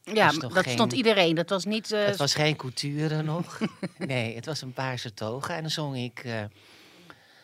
ja, 0.02 0.32
dat 0.32 0.52
geen- 0.52 0.72
stond 0.72 0.92
iedereen. 0.92 1.34
Dat 1.34 1.50
was 1.50 1.64
niet... 1.64 1.92
eh, 1.92 2.04
Het 2.06 2.16
was 2.16 2.34
geen 2.34 2.56
couture 2.56 3.22
nog. 3.32 3.58
nee, 3.98 4.34
het 4.34 4.46
was 4.46 4.60
een 4.60 4.72
paarse 4.72 5.14
toga. 5.14 5.54
En 5.54 5.60
dan 5.60 5.70
zong 5.70 5.96
ik 5.96 6.18
eh, 6.24 6.42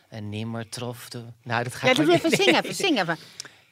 een 0.08 0.28
nimmer 0.28 0.68
trof 0.68 1.08
de... 1.08 1.24
Nou, 1.42 1.62
dat 1.64 1.74
ga 1.74 1.84
Ja, 1.86 1.90
ik 1.92 1.96
doe 1.98 2.06
maar 2.06 2.14
even 2.14 2.30
zingen, 2.44 2.62
even 2.62 2.74
zingen. 2.74 3.18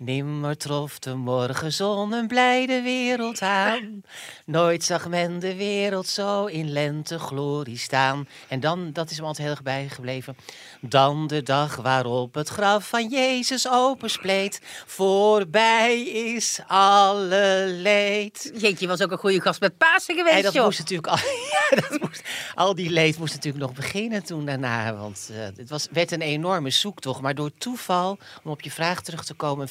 Nimmer 0.03 0.57
trof 0.57 0.99
de 0.99 1.15
morgenzon 1.15 2.13
een 2.13 2.27
blijde 2.27 2.83
wereld 2.83 3.41
aan. 3.41 4.03
Nooit 4.47 4.85
zag 4.85 5.09
men 5.09 5.39
de 5.39 5.55
wereld 5.55 6.07
zo 6.07 6.45
in 6.45 6.71
lenteglorie 6.73 7.79
staan. 7.79 8.29
En 8.49 8.61
dan, 8.61 8.93
dat 8.93 9.11
is 9.11 9.21
me 9.21 9.27
altijd 9.27 9.47
heel 9.47 9.57
erg 9.57 9.63
bijgebleven. 9.63 10.37
Dan 10.81 11.27
de 11.27 11.43
dag 11.43 11.77
waarop 11.77 12.35
het 12.35 12.49
graf 12.49 12.89
van 12.89 13.09
Jezus 13.09 13.69
openspleet. 13.69 14.61
Voorbij 14.87 16.03
is 16.03 16.61
alle 16.67 17.65
leed. 17.67 18.51
Jeetje, 18.55 18.77
je 18.79 18.87
was 18.87 19.03
ook 19.03 19.11
een 19.11 19.19
goede 19.19 19.41
gast 19.41 19.61
met 19.61 19.79
Pasen 19.79 20.17
geweest, 20.17 20.37
En 20.37 20.43
dat 20.43 20.53
joh. 20.53 20.65
moest 20.65 20.79
natuurlijk 20.79 21.09
al, 21.09 21.17
ja, 21.71 21.81
dat 21.81 22.01
moest, 22.01 22.23
al 22.55 22.75
die 22.75 22.91
leed 22.91 23.19
moest 23.19 23.35
natuurlijk 23.35 23.65
nog 23.65 23.75
beginnen 23.75 24.25
toen 24.25 24.45
daarna. 24.47 24.95
Want 24.95 25.31
eh, 25.33 25.39
het 25.57 25.71
was, 25.71 25.89
werd 25.91 26.13
een 26.13 26.23
enorme 26.23 26.71
zoektocht. 26.71 27.21
Maar 27.21 27.35
door 27.35 27.51
toeval, 27.59 28.19
om 28.45 28.51
op 28.51 28.61
je 28.61 28.71
vraag 28.71 29.03
terug 29.03 29.25
te 29.25 29.35
komen, 29.35 29.63
een 29.63 29.69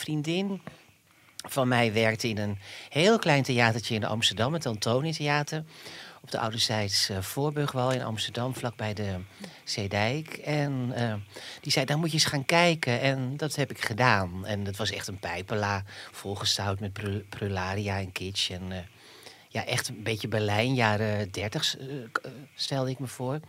van 1.50 1.68
mij 1.68 1.94
werkte 1.94 2.28
in 2.28 2.38
een 2.38 2.58
heel 2.90 3.20
klein 3.20 3.44
theatertje 3.44 3.96
in 3.96 4.06
Amsterdam, 4.06 4.54
het 4.54 4.66
Antoni 4.66 5.12
Theater. 5.12 5.64
Op 6.22 6.32
de 6.32 6.40
Oude 6.40 6.58
Zijds 6.58 7.10
uh, 7.10 7.18
Voorburgwal 7.22 7.92
in 7.92 8.04
Amsterdam, 8.04 8.56
vlakbij 8.56 8.94
de 8.94 9.16
Zeedijk. 9.64 10.28
En 10.34 10.92
eh, 10.96 11.14
die 11.62 11.72
zei, 11.72 11.86
daar 11.86 11.98
moet 11.98 12.08
je 12.08 12.14
eens 12.14 12.26
gaan 12.26 12.46
kijken. 12.46 13.02
En 13.02 13.38
dat 13.38 13.56
heb 13.56 13.70
ik 13.72 13.84
gedaan. 13.86 14.46
En 14.46 14.64
dat 14.64 14.76
was 14.76 14.92
echt 14.92 15.08
een 15.08 15.20
pijpela, 15.20 15.84
volgestouwd 16.12 16.80
met 16.80 16.94
prul- 16.94 17.22
prularia 17.30 18.00
en 18.00 18.12
kitsch. 18.12 18.50
En, 18.52 18.72
eh, 18.72 18.78
ja, 19.50 19.66
echt 19.66 19.88
een 19.88 20.04
beetje 20.04 20.28
Berlijn, 20.28 20.74
jaren 20.74 21.32
30 21.32 21.78
eh, 21.78 21.86
k- 22.12 22.18
eh, 22.18 22.32
stelde 22.56 22.90
ik 22.90 23.00
me 23.00 23.08
voor. 23.08 23.40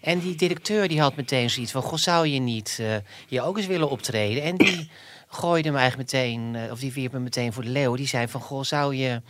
En 0.00 0.18
die 0.18 0.34
directeur 0.34 0.88
die 0.88 1.00
had 1.00 1.16
meteen 1.16 1.50
zoiets 1.50 1.72
van... 1.72 1.82
Goh, 1.82 1.98
zou 1.98 2.26
je 2.28 2.38
niet 2.40 2.76
eh, 2.80 2.96
hier 3.28 3.42
ook 3.42 3.56
eens 3.56 3.66
willen 3.66 3.90
optreden? 3.90 4.42
En 4.42 4.56
die 4.56 4.90
gooide 5.34 5.70
me 5.70 5.78
eigenlijk 5.78 6.12
meteen... 6.12 6.54
eh, 6.54 6.70
of 6.72 6.78
die 6.78 6.92
wierp 6.92 7.12
me 7.12 7.18
meteen 7.18 7.52
voor 7.52 7.62
de 7.62 7.68
leeuw. 7.70 7.96
Die 7.96 8.06
zei 8.06 8.28
van... 8.28 8.40
Goh, 8.40 8.62
zou 8.64 8.94
je 8.94 9.22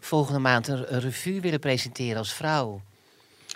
volgende 0.00 0.38
maand 0.38 0.68
een, 0.68 0.94
een 0.94 1.00
revue 1.00 1.40
willen 1.40 1.60
presenteren 1.60 2.16
als 2.18 2.32
vrouw? 2.34 2.80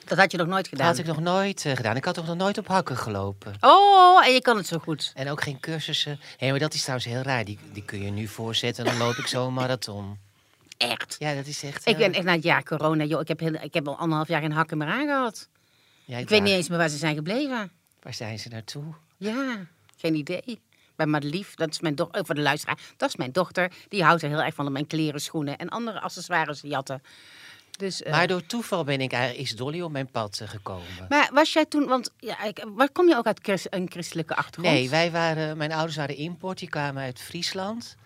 Dat 0.05 0.19
had 0.19 0.31
je 0.33 0.39
nog 0.39 0.47
nooit 0.47 0.63
Dat 0.65 0.69
gedaan. 0.73 0.87
had 0.87 0.99
ik 0.99 1.07
nog 1.07 1.21
nooit 1.21 1.65
eh, 1.65 1.77
gedaan. 1.77 1.97
Ik 1.97 2.05
had 2.05 2.15
toch 2.15 2.27
nog 2.27 2.37
nooit 2.37 2.59
op 2.59 2.67
hakken 2.67 2.97
gelopen. 2.97 3.55
Oh, 3.61 4.27
en 4.27 4.33
je 4.33 4.41
kan 4.43 4.57
het 4.57 4.67
zo 4.67 4.79
goed. 4.79 5.13
En 5.15 5.31
ook 5.31 5.43
geen 5.43 5.61
cursussen. 5.61 6.21
Hé, 6.37 6.51
maar 6.51 6.59
dat 6.59 6.75
is 6.75 6.81
trouwens 6.81 7.09
heel 7.09 7.23
raar. 7.23 7.45
Die, 7.45 7.59
die 7.73 7.85
kun 7.85 8.03
je 8.03 8.11
nu 8.11 8.27
voorzetten 8.27 8.85
en 8.85 8.91
dan 8.99 9.07
loop 9.07 9.17
ik 9.17 9.27
zo 9.27 9.47
een 9.47 9.55
marathon. 9.55 10.19
Echt. 10.77 11.17
Ja, 11.19 11.35
dat 11.35 11.47
is 11.47 11.63
echt... 11.63 11.87
Ik 11.89 11.97
ben 11.97 12.13
echt 12.13 12.25
na 12.25 12.33
het 12.33 12.43
jaar 12.43 12.63
corona, 12.63 13.05
joh. 13.05 13.21
Ik 13.21 13.29
heb, 13.29 13.41
heel, 13.41 13.55
ik 13.55 13.75
heb 13.75 13.89
al 13.89 13.97
anderhalf 13.97 14.29
jaar 14.29 14.41
geen 14.41 14.53
hakken 14.53 14.79
meer 14.79 14.89
aangehad. 14.89 15.49
Ja, 16.05 16.19
Ik 16.19 16.29
weet 16.29 16.43
niet 16.43 16.53
eens 16.53 16.69
meer 16.69 16.79
waar 16.79 16.89
ze 16.89 16.97
zijn 16.97 17.15
gebleven. 17.15 17.71
Waar 18.03 18.15
zijn 18.15 18.39
ze 18.39 18.49
naartoe? 18.49 18.85
Ja, 19.17 19.67
geen 19.97 20.15
idee. 20.15 20.61
Bij 21.01 21.09
Madelief, 21.09 21.55
dat 21.55 21.71
is 21.71 21.81
mijn 21.81 21.95
dochter, 21.95 22.27
voor 22.27 22.35
de 22.35 22.41
luisteraar, 22.41 22.79
dat 22.97 23.09
is 23.09 23.17
mijn 23.17 23.33
dochter. 23.33 23.73
Die 23.89 24.03
houdt 24.05 24.23
er 24.23 24.29
heel 24.29 24.43
erg 24.43 24.55
van 24.55 24.67
om 24.67 24.73
mijn 24.73 24.87
kleren, 24.87 25.21
schoenen 25.21 25.57
en 25.59 25.69
andere 25.69 26.01
accessoires 26.01 26.61
te 26.61 26.69
jatten. 26.69 27.03
Dus, 27.79 28.03
eh, 28.03 28.13
Maar 28.13 28.27
door 28.27 28.47
toeval 28.47 28.85
ben 28.85 29.01
ik 29.01 29.13
eigenlijk, 29.13 29.43
is 29.51 29.57
Dolly 29.57 29.81
op 29.81 29.91
mijn 29.93 30.11
pad 30.11 30.39
eh, 30.43 30.49
gekomen. 30.49 31.07
maar 31.09 31.31
was 31.33 31.53
jij 31.53 31.65
toen, 31.67 31.87
want 31.87 32.11
ja, 32.19 32.37
waar 32.75 32.91
kom 32.91 33.09
je 33.09 33.17
ook 33.17 33.27
uit 33.27 33.39
christ- 33.43 33.67
een 33.71 33.91
christelijke 33.91 34.37
achtergrond? 34.37 34.75
Nee, 34.77 34.91
wij 34.91 35.11
waren, 35.11 35.57
mijn 35.57 35.73
ouders 35.73 35.97
waren 35.97 36.17
import, 36.17 36.59
die 36.59 36.69
kwamen 36.69 37.03
uit 37.03 37.21
Friesland. 37.21 37.97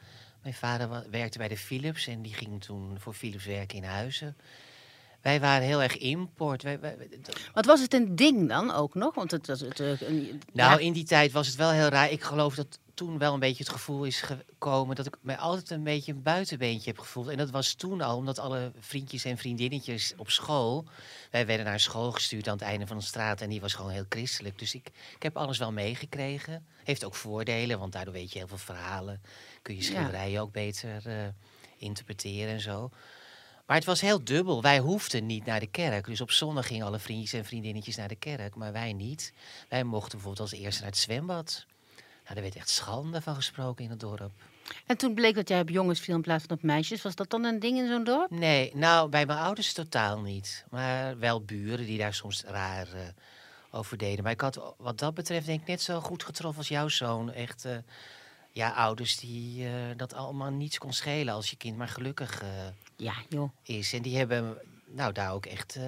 Mijn 0.42 0.54
vader 0.54 0.88
werkte 1.10 1.38
bij 1.38 1.48
de 1.48 1.56
Philips 1.56 2.06
en 2.06 2.22
die 2.22 2.34
ging 2.34 2.64
toen 2.64 2.96
voor 3.00 3.14
Philips 3.14 3.44
werken 3.44 3.76
in 3.76 3.84
Huizen. 3.84 4.36
Wij 5.22 5.40
waren 5.40 5.66
heel 5.66 5.82
erg 5.82 5.96
import. 5.98 6.62
Wij, 6.62 6.80
wij- 6.80 6.96
Wat 7.54 7.64
was 7.66 7.80
het 7.80 7.94
een 7.94 8.16
ding 8.16 8.48
dan 8.48 8.70
ook 8.74 8.94
nog? 8.94 9.14
Want 9.14 9.30
het 9.30 9.46
was 9.46 9.60
het, 9.60 9.80
eh, 9.80 10.00
een, 10.00 10.42
nou, 10.52 10.70
ja, 10.72 10.78
in 10.78 10.92
die 10.92 11.04
tijd 11.04 11.32
was 11.32 11.46
het 11.46 11.56
wel 11.56 11.70
heel 11.70 11.88
raar. 11.88 12.10
Ik 12.10 12.22
geloof 12.22 12.54
dat 12.54 12.78
toen 12.94 13.18
wel 13.18 13.34
een 13.34 13.40
beetje 13.40 13.64
het 13.64 13.72
gevoel 13.72 14.04
is 14.04 14.20
gekomen 14.20 14.96
dat 14.96 15.06
ik 15.06 15.16
mij 15.20 15.36
altijd 15.36 15.70
een 15.70 15.82
beetje 15.82 16.12
een 16.12 16.22
buitenbeentje 16.22 16.90
heb 16.90 16.98
gevoeld. 16.98 17.28
En 17.28 17.36
dat 17.36 17.50
was 17.50 17.74
toen 17.74 18.00
al 18.00 18.16
omdat 18.16 18.38
alle 18.38 18.72
vriendjes 18.78 19.24
en 19.24 19.38
vriendinnetjes 19.38 20.12
op 20.16 20.30
school. 20.30 20.84
Wij 21.30 21.46
werden 21.46 21.66
naar 21.66 21.80
school 21.80 22.12
gestuurd 22.12 22.48
aan 22.48 22.54
het 22.58 22.62
einde 22.66 22.86
van 22.86 22.96
de 22.98 23.02
straat 23.04 23.40
en 23.40 23.48
die 23.50 23.60
was 23.60 23.74
gewoon 23.74 23.90
heel 23.90 24.04
christelijk. 24.08 24.58
Dus 24.58 24.74
ik, 24.74 24.86
ik 25.14 25.22
heb 25.22 25.36
alles 25.36 25.58
wel 25.58 25.72
meegekregen. 25.72 26.66
Heeft 26.84 27.04
ook 27.04 27.14
voordelen, 27.14 27.78
want 27.78 27.92
daardoor 27.92 28.14
weet 28.14 28.32
je 28.32 28.38
heel 28.38 28.48
veel 28.48 28.58
verhalen. 28.58 29.22
Kun 29.62 29.74
je 29.74 29.80
Ja. 29.80 29.86
schilderijen 29.86 30.40
ook 30.40 30.52
beter 30.52 31.06
eh, 31.06 31.26
interpreteren 31.76 32.52
en 32.52 32.60
zo. 32.60 32.90
Maar 33.66 33.76
het 33.76 33.84
was 33.86 34.00
heel 34.00 34.24
dubbel. 34.24 34.62
Wij 34.62 34.78
hoefden 34.78 35.26
niet 35.26 35.44
naar 35.44 35.60
de 35.60 35.66
kerk. 35.66 36.06
Dus 36.06 36.20
op 36.20 36.30
zondag 36.30 36.66
gingen 36.66 36.86
alle 36.86 36.98
vriendjes 36.98 37.32
en 37.32 37.44
vriendinnetjes 37.44 37.96
naar 37.96 38.08
de 38.08 38.16
kerk, 38.16 38.54
maar 38.54 38.72
wij 38.72 38.92
niet. 38.92 39.32
Wij 39.68 39.84
mochten 39.84 40.10
bijvoorbeeld 40.10 40.50
als 40.50 40.60
eerste 40.60 40.80
naar 40.82 40.90
het 40.90 41.00
zwembad. 41.00 41.66
Nou, 42.24 42.34
daar 42.34 42.42
werd 42.44 42.56
echt 42.56 42.68
schande 42.68 43.20
van 43.22 43.34
gesproken 43.34 43.84
in 43.84 43.90
het 43.90 44.00
dorp. 44.00 44.32
En 44.86 44.96
toen 44.96 45.14
bleek 45.14 45.34
dat 45.34 45.48
jij 45.48 45.60
op 45.60 45.68
jongens 45.68 46.00
viel 46.00 46.14
in 46.14 46.22
plaats 46.22 46.44
van 46.48 46.56
op 46.56 46.62
meisjes. 46.62 47.02
Was 47.02 47.14
dat 47.14 47.30
dan 47.30 47.44
een 47.44 47.60
ding 47.60 47.78
in 47.78 47.86
zo'n 47.88 48.04
dorp? 48.04 48.30
Nee, 48.30 48.70
nou, 48.74 49.08
bij 49.08 49.26
mijn 49.26 49.38
ouders 49.38 49.72
totaal 49.72 50.20
niet. 50.20 50.64
Maar 50.70 51.18
wel 51.18 51.42
buren 51.42 51.86
die 51.86 51.98
daar 51.98 52.14
soms 52.14 52.42
raar 52.42 52.92
eh, 52.92 53.00
over 53.70 53.96
deden. 53.96 54.22
Maar 54.22 54.32
ik 54.32 54.40
had 54.40 54.74
wat 54.78 54.98
dat 54.98 55.14
betreft 55.14 55.46
denk 55.46 55.60
ik 55.60 55.66
net 55.66 55.80
zo 55.82 56.00
goed 56.00 56.22
getroffen 56.24 56.58
als 56.58 56.68
jouw 56.68 56.88
zoon. 56.88 57.32
Echt, 57.32 57.64
eh, 57.64 57.76
ja, 58.50 58.70
ouders 58.70 59.16
die 59.16 59.66
eh, 59.66 59.72
dat 59.96 60.14
allemaal 60.14 60.50
niets 60.50 60.78
kon 60.78 60.92
schelen 60.92 61.34
als 61.34 61.50
je 61.50 61.56
kind 61.56 61.76
maar 61.76 61.88
gelukkig 61.88 62.42
Ja, 62.96 63.14
joh. 63.28 63.50
is. 63.62 63.92
En 63.92 64.02
die 64.02 64.16
hebben 64.16 64.58
nou, 64.86 65.12
daar 65.12 65.32
ook 65.32 65.46
echt 65.46 65.78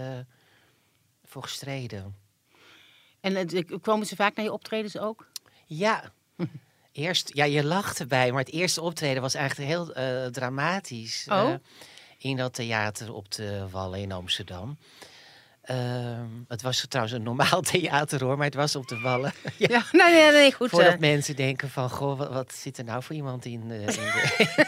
voor 1.25 1.43
gestreden. 1.43 2.17
En 3.21 3.81
kwamen 3.81 4.07
ze 4.07 4.17
vaak 4.17 4.37
naar 4.37 4.45
je 4.45 4.53
optredens 4.53 4.99
ook? 4.99 5.27
Ja. 5.67 6.13
Eerst, 6.93 7.31
ja, 7.35 7.45
je 7.45 7.65
lacht 7.65 8.01
erbij, 8.01 8.31
maar 8.33 8.45
het 8.45 8.53
eerste 8.53 8.81
optreden 8.81 9.23
was 9.23 9.35
eigenlijk 9.35 9.71
heel 9.71 9.95
eh, 9.95 10.27
dramatisch. 10.27 11.27
Oh? 11.31 11.51
eh, 11.51 11.55
in 12.19 12.37
dat 12.37 12.55
theater 12.55 13.15
op 13.15 13.33
de 13.33 13.67
Wallen 13.71 14.01
in 14.01 14.13
Amsterdam. 14.13 14.79
Ehm, 15.63 16.27
het 16.49 16.63
was 16.63 16.87
trouwens 16.89 17.17
een 17.17 17.23
normaal 17.23 17.61
theater 17.73 18.25
hoor, 18.25 18.37
maar 18.37 18.47
het 18.47 18.55
was 18.55 18.77
op 18.77 18.89
de 18.89 19.01
Wallen. 19.01 19.33
ja, 19.57 19.67
Ja, 19.69 19.85
nee, 19.93 20.13
nee, 20.15 20.33
nee 20.33 20.53
goed. 20.53 20.71
voordat 20.71 20.93
eh. 20.93 20.99
mensen 20.99 21.37
denken 21.37 21.71
van, 21.71 21.91
goh, 21.91 22.19
wat, 22.19 22.33
wat 22.33 22.55
zit 22.55 22.79
er 22.79 22.85
nou 22.85 23.03
voor 23.03 23.15
iemand 23.15 23.45
in, 23.45 23.53
in 23.53 23.69
de, 23.69 23.75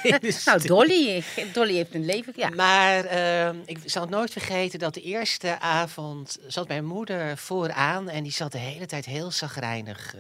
in 0.03 0.19
de 0.21 0.41
nou, 0.45 0.67
Dolly. 0.67 1.23
Dolly 1.53 1.75
heeft 1.75 1.95
een 1.95 2.05
leven. 2.05 2.33
Ja. 2.37 2.49
Maar 2.49 3.05
ehm, 3.05 3.57
ik 3.65 3.79
zal 3.85 4.03
het 4.03 4.11
nooit 4.11 4.33
vergeten 4.33 4.79
dat 4.79 4.95
de 4.95 5.03
eerste 5.03 5.61
avond 5.61 6.39
zat 6.47 6.69
mijn 6.69 6.85
moeder 6.85 7.37
vooraan 7.37 8.09
en 8.09 8.23
die 8.23 8.33
zat 8.33 8.53
de 8.53 8.59
hele 8.59 8.87
tijd 8.87 9.05
heel 9.05 9.31
zagrijnig 9.31 10.15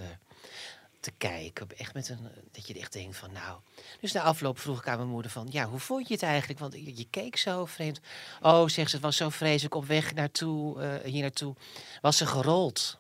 te 1.01 1.11
kijken. 1.19 1.67
Echt 1.77 1.95
met 1.95 2.09
een, 2.09 2.29
dat 2.53 2.67
je 2.67 2.75
echt 2.79 2.93
denkt 2.93 3.17
van 3.17 3.33
nou. 3.33 3.59
Dus 4.01 4.13
na 4.13 4.23
afloop 4.23 4.59
vroeg 4.59 4.79
ik 4.79 4.89
aan 4.89 4.97
mijn 4.99 5.09
moeder 5.09 5.31
van 5.31 5.47
ja, 5.51 5.65
hoe 5.65 5.79
vond 5.81 6.09
je 6.09 6.15
het 6.15 6.23
eigenlijk? 6.23 6.61
Want 6.61 6.73
je, 6.73 6.97
je 6.97 7.07
keek 7.11 7.37
zo 7.37 7.65
vreemd. 7.65 8.01
Oh, 8.41 8.69
zegt 8.69 8.91
ze, 8.91 8.97
het 8.97 9.05
was 9.05 9.17
zo 9.17 9.29
vreselijk 9.29 9.75
op 9.75 9.87
weg 9.87 10.15
naartoe, 10.15 10.83
eh, 10.83 11.11
hier 11.11 11.23
naartoe. 11.23 11.55
Was 12.01 12.17
ze 12.17 12.27
gerold? 12.27 12.99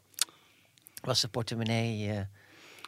Was 1.02 1.20
de 1.20 1.28
portemonnee 1.28 2.10
eh 2.10 2.20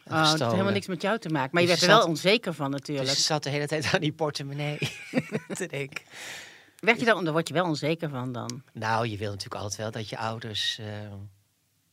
Oh, 0.05 0.17
het 0.17 0.19
gestolen? 0.21 0.39
heeft 0.41 0.53
helemaal 0.53 0.73
niks 0.73 0.87
met 0.87 1.03
jou 1.03 1.19
te 1.19 1.29
maken. 1.29 1.51
Maar 1.53 1.63
je 1.63 1.69
Dus 1.69 1.81
werd 1.81 1.91
er 1.93 1.99
wel 1.99 2.07
onzeker 2.09 2.55
van 2.55 2.71
Dus 2.71 2.81
natuurlijk. 2.81 3.17
ze 3.17 3.23
zat 3.23 3.43
de 3.43 3.51
hele 3.51 3.67
tijd 3.67 3.93
aan 3.95 4.01
die 4.01 4.13
portemonnee 4.13 4.79
te 5.55 5.67
denken. 5.67 6.05
Werd 6.79 6.99
je 6.99 7.05
daar, 7.05 7.25
daar 7.25 7.33
word 7.33 7.49
je 7.49 7.55
wel 7.55 7.65
onzeker 7.65 8.09
van 8.11 8.33
dan. 8.33 8.63
Nou, 8.73 9.07
je 9.09 9.17
wil 9.17 9.31
natuurlijk 9.31 9.61
altijd 9.63 9.81
wel 9.81 9.91
dat 9.91 10.09
je 10.09 10.19
ouders. 10.19 10.79
eh, 10.79 10.87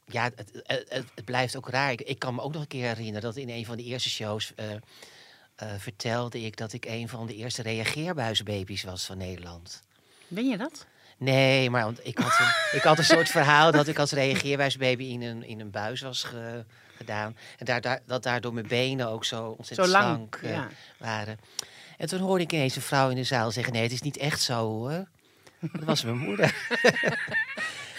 ja, 0.08 0.24
het, 0.36 0.52
het, 0.64 0.86
het, 0.90 1.26
blijft 1.26 1.56
ook 1.56 1.70
raar. 1.70 1.92
Ik, 1.92 2.02
ik 2.02 2.20
kan 2.20 2.36
me 2.36 2.42
ook 2.42 2.54
nog 2.54 2.62
een 2.62 2.68
keer 2.68 2.88
herinneren 2.88 3.22
dat 3.22 3.36
in 3.36 3.50
een 3.50 3.66
van 3.66 3.78
de 3.78 3.84
eerste 3.84 4.10
shows. 4.10 4.54
eh, 4.56 4.66
eh, 5.56 5.68
vertelde 5.78 6.42
ik 6.42 6.58
dat 6.58 6.74
ik 6.74 6.86
een 6.86 7.10
van 7.10 7.28
de 7.28 7.36
eerste 7.36 7.62
reageerbuisbaby's 7.62 8.84
was 8.84 9.06
van 9.06 9.18
Nederland. 9.18 9.84
Ben 10.28 10.48
je 10.50 10.58
dat? 10.58 10.86
Nee, 11.18 11.70
maar 11.70 11.84
want 11.84 12.00
ik, 12.08 12.18
had 12.18 12.40
een, 12.40 12.78
ik 12.78 12.84
had 12.84 12.98
een 12.98 13.04
soort 13.04 13.30
verhaal 13.30 13.72
dat 13.72 13.88
ik 13.88 14.00
als 14.00 14.12
reageerbuisbaby 14.12 15.04
in 15.04 15.22
een, 15.22 15.44
in 15.44 15.60
een 15.60 15.72
buis 15.72 16.02
was 16.02 16.24
ge- 16.24 16.66
gedaan. 16.98 17.38
En 17.58 17.66
daar, 17.66 17.82
daar, 17.82 18.02
dat 18.06 18.24
daardoor 18.24 18.54
mijn 18.54 18.68
benen 18.68 19.08
ook 19.10 19.26
zo 19.26 19.50
ontzettend 19.58 19.88
Zo 19.90 19.94
lang, 19.94 20.16
slank 20.16 20.36
eh, 20.36 20.52
ja. 20.52 20.70
waren. 20.98 21.40
En 21.98 22.08
toen 22.08 22.20
hoorde 22.20 22.44
ik 22.44 22.52
ineens 22.54 22.76
een 22.76 22.82
vrouw 22.82 23.10
in 23.10 23.16
de 23.16 23.24
zaal 23.24 23.52
zeggen: 23.52 23.74
Nee, 23.74 23.82
het 23.84 23.92
is 23.92 24.02
niet 24.02 24.18
echt 24.18 24.42
zo 24.42 24.56
hoor. 24.68 25.08
Dat 25.60 25.84
was 25.84 26.04
mijn 26.04 26.18
moeder. 26.18 26.56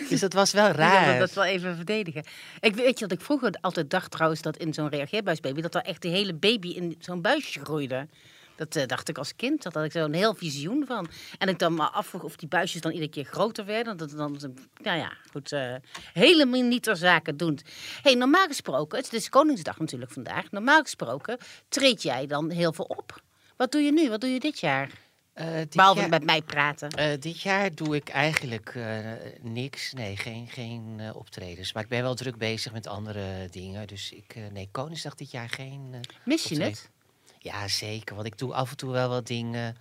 dus 0.11 0.21
dat 0.21 0.33
was 0.33 0.53
wel 0.53 0.69
Ik 0.69 0.77
raar. 0.77 1.11
wil 1.11 1.19
dat 1.19 1.33
wel 1.33 1.45
even 1.45 1.77
verdedigen. 1.77 2.25
Ik 2.61 2.75
weet 2.75 2.99
je 2.99 3.07
dat 3.07 3.19
ik 3.19 3.25
vroeger 3.25 3.55
altijd 3.61 3.91
dacht 3.91 4.11
trouwens 4.11 4.43
dat 4.43 4.57
in 4.57 4.75
zo'n 4.75 4.89
reageerbuisbaby... 4.89 5.61
dat 5.61 5.75
er 5.75 5.83
echt 5.83 6.03
de 6.03 6.09
hele 6.09 6.35
baby 6.35 6.69
in 6.69 6.97
zo'n 6.99 7.23
buisje 7.23 7.61
groeide. 7.65 8.09
Dat 8.57 8.77
eh, 8.77 8.87
dacht 8.87 9.09
ik 9.09 9.19
als 9.19 9.37
kind. 9.37 9.63
Dat 9.63 9.75
had 9.75 9.85
ik 9.85 9.93
zo'n 9.93 10.13
heel 10.13 10.35
visioen 10.35 10.85
van. 10.87 11.09
En 11.39 11.49
ik 11.49 11.59
dan 11.59 11.75
me 11.75 11.83
afvroeg 11.83 12.23
of 12.23 12.37
die 12.37 12.49
buisjes 12.49 12.81
dan 12.81 12.93
iedere 12.93 13.11
keer 13.11 13.25
groter 13.25 13.65
werden. 13.65 13.97
Dat 13.97 14.11
dan, 14.11 14.39
nou 14.83 14.99
ja, 14.99 15.13
goed. 15.31 15.53
eh, 15.53 15.75
helemaal 16.13 16.63
niet 16.63 16.83
ter 16.83 16.97
zake 16.97 17.37
doen. 17.37 17.59
hey, 18.03 18.15
normaal 18.15 18.47
gesproken, 18.47 18.99
het 18.99 19.13
is 19.13 19.29
Koningsdag 19.29 19.79
natuurlijk 19.79 20.11
vandaag. 20.13 20.51
Normaal 20.51 20.83
gesproken 20.83 21.39
treed 21.69 22.03
jij 22.03 22.27
dan 22.27 22.51
heel 22.51 22.73
veel 22.73 22.85
op. 22.85 23.23
Wat 23.57 23.73
doe 23.73 23.81
je 23.83 23.93
nu? 23.93 24.09
Wat 24.09 24.21
doe 24.21 24.31
je 24.31 24.41
dit 24.41 24.61
jaar? 24.61 24.91
Eh, 25.39 25.47
Behalve 25.71 26.01
jaar- 26.01 26.09
met 26.09 26.25
mij 26.25 26.43
praten. 26.43 26.89
Eh, 26.91 27.21
dit 27.21 27.41
jaar 27.41 27.75
doe 27.75 27.97
ik 27.97 28.09
eigenlijk 28.09 28.73
eh, 28.75 28.99
niks. 29.41 29.93
Nee, 29.93 30.17
geen, 30.17 30.47
geen 30.49 31.01
optredens. 31.15 31.73
Maar 31.73 31.83
ik 31.83 31.89
ben 31.89 32.03
wel 32.03 32.15
druk 32.15 32.37
bezig 32.37 32.73
met 32.73 32.87
andere 32.87 33.49
dingen. 33.51 33.87
Dus 33.87 34.13
ik, 34.13 34.37
nee, 34.53 34.69
Koningsdag 34.73 35.15
dit 35.15 35.31
jaar 35.31 35.49
geen. 35.49 35.95
Mis 36.25 36.43
je 36.43 36.49
optreden. 36.49 36.73
het? 36.73 36.91
ja, 37.39 37.69
zeker. 37.69 38.15
Want 38.15 38.27
ik 38.27 38.39
doe 38.39 38.55
af 38.55 38.71
en 38.71 38.77
toe 38.77 38.91
wel 38.91 39.09
wat 39.09 39.27
dingen 39.27 39.77